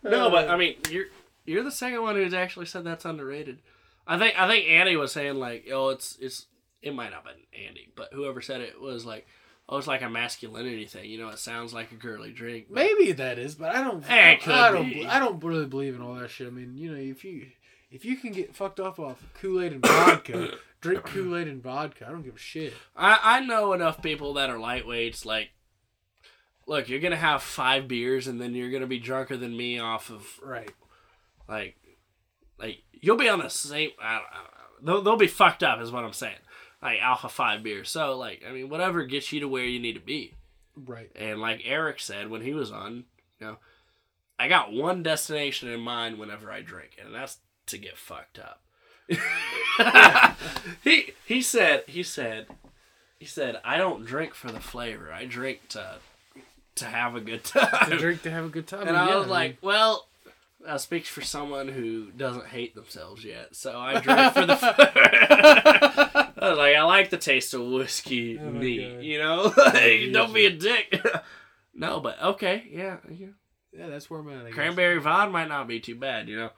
[0.02, 1.06] no, but I mean, you're
[1.44, 3.58] you're the second one who's actually said that's underrated.
[4.06, 6.46] I think I think Andy was saying like, oh, it's it's
[6.82, 9.26] it might not have been Andy, but whoever said it was like,
[9.68, 11.10] oh, it's like a masculinity thing.
[11.10, 12.70] You know, it sounds like a girly drink.
[12.70, 14.08] Maybe that is, but I don't.
[14.10, 14.36] I
[14.72, 14.88] don't.
[14.88, 15.06] be.
[15.06, 16.46] I don't really believe in all that shit.
[16.46, 17.46] I mean, you know, if you
[17.90, 21.62] if you can get fucked off off Kool Aid and vodka, drink Kool Aid and
[21.62, 22.06] vodka.
[22.06, 22.72] I don't give a shit.
[22.96, 25.24] I, I know enough people that are lightweights.
[25.24, 25.50] Like,
[26.66, 30.10] look, you're gonna have five beers and then you're gonna be drunker than me off
[30.10, 30.70] of Right.
[31.48, 31.76] like,
[32.58, 33.90] like you'll be on the same.
[34.00, 34.86] I don't, I don't.
[34.86, 36.36] They'll they'll be fucked up, is what I'm saying.
[36.82, 37.90] Like alpha five beers.
[37.90, 40.34] So like, I mean, whatever gets you to where you need to be.
[40.76, 41.10] Right.
[41.16, 43.04] And like Eric said when he was on,
[43.38, 43.56] you know,
[44.38, 47.38] I got one destination in mind whenever I drink, and that's
[47.70, 48.60] to get fucked up.
[50.84, 52.46] he he said he said
[53.18, 55.12] he said I don't drink for the flavor.
[55.12, 55.96] I drink to
[56.76, 57.98] to have a good To time.
[57.98, 58.86] drink to have a good time.
[58.88, 60.06] and I was like, well,
[60.64, 63.56] that speaks for someone who doesn't hate themselves yet.
[63.56, 64.58] So I drink for the.
[66.42, 69.00] I was like, I like the taste of whiskey Oh neat.
[69.02, 71.02] You know, Like, don't be a dick.
[71.74, 73.26] no, but okay, yeah, yeah.
[73.76, 74.42] yeah, that's where I'm at.
[74.42, 74.54] I guess.
[74.54, 76.28] Cranberry vodka might not be too bad.
[76.28, 76.50] You know.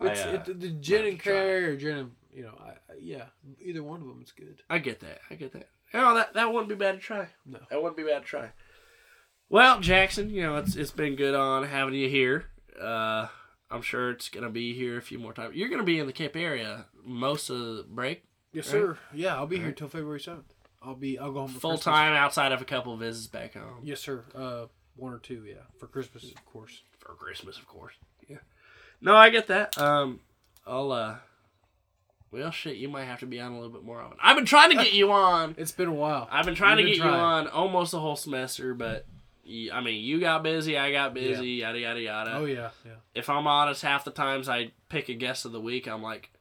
[0.00, 3.26] I, uh, it, the gin and cranberry or gin and you know, I, I, yeah,
[3.60, 4.62] either one of them is good.
[4.68, 5.20] I get that.
[5.30, 5.68] I get that.
[5.92, 7.28] No, that that wouldn't be bad to try.
[7.46, 7.60] No.
[7.70, 8.50] That wouldn't be bad to try.
[9.48, 12.46] Well, Jackson, you know it's it's been good on having you here.
[12.80, 13.28] Uh,
[13.70, 15.54] I'm sure it's gonna be here a few more times.
[15.54, 18.72] You're gonna be in the Cape area most of the break, Yes, Right.
[18.80, 18.98] sir.
[19.12, 19.76] Yeah, I'll be here Right.
[19.76, 20.52] till February seventh.
[20.82, 21.18] I'll be.
[21.18, 21.84] I'll go home full Christmas.
[21.84, 24.24] time outside of a couple visits back home Yes, sir.
[24.34, 24.66] Uh,
[24.96, 25.44] one or two.
[25.46, 26.82] Yeah, for Christmas, of course.
[26.98, 27.94] for Christmas, of course.
[29.04, 29.12] Yeah.
[29.12, 29.78] No, I get that.
[29.78, 30.20] Um,
[30.66, 31.16] I'll uh.
[32.30, 34.18] Well, shit, you might have to be on a little bit more often.
[34.20, 35.54] I've been trying to get you on.
[35.58, 36.28] It's been a while.
[36.32, 39.06] I've been trying You've to been get you on almost the whole semester, but
[39.72, 42.32] I mean, you got busy, I got busy, yada yada yada.
[42.34, 42.92] Oh yeah, yeah.
[43.14, 46.32] If I'm honest, half the times I pick a guest of the week, I'm like,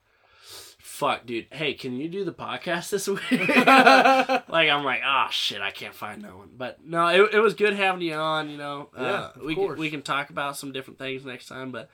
[0.79, 3.21] "Fuck, dude, hey, can you do the podcast this week?"
[3.55, 7.53] like I'm like, "Ah, shit, I can't find no one." But no, it, it was
[7.53, 8.49] good having you on.
[8.49, 11.47] You know, Yeah, uh, of we can, we can talk about some different things next
[11.47, 11.89] time, but.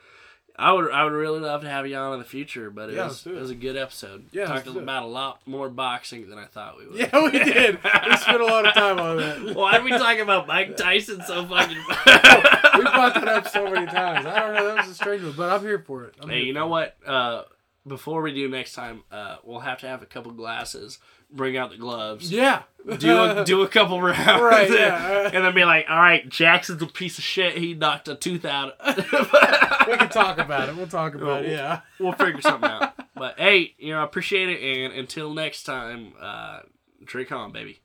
[0.58, 2.96] I would I would really love to have you on in the future, but it
[2.96, 3.32] Yeah, was it.
[3.34, 4.26] it was a good episode.
[4.32, 6.96] Yeah, talked about a lot more boxing than I thought we would.
[6.98, 7.78] Yeah, we did.
[7.82, 9.54] We spent a lot of time on that.
[9.56, 11.76] Why are we talking about Mike Tyson so fucking?
[11.78, 14.26] we brought that up so many times.
[14.26, 14.66] I don't know.
[14.74, 16.14] That was a strange one, but I'm here for it.
[16.20, 16.70] I'm hey, you know it.
[16.70, 16.96] what?
[17.06, 17.42] Uh,
[17.86, 20.98] before we do next time, uh, we'll have to have a couple glasses.
[21.32, 22.30] Bring out the gloves.
[22.30, 22.62] Yeah.
[22.98, 24.42] Do a, do a couple rounds.
[24.42, 25.30] Right, and, yeah.
[25.32, 27.56] and then be like, all right, Jackson's a piece of shit.
[27.56, 28.74] He knocked a tooth out.
[28.96, 30.76] we can talk about it.
[30.76, 31.52] We'll talk about it.
[31.52, 31.80] Yeah.
[31.98, 32.94] we'll figure something out.
[33.14, 34.60] But hey, you know, I appreciate it.
[34.60, 36.60] And until next time, uh,
[37.04, 37.80] drink on, baby.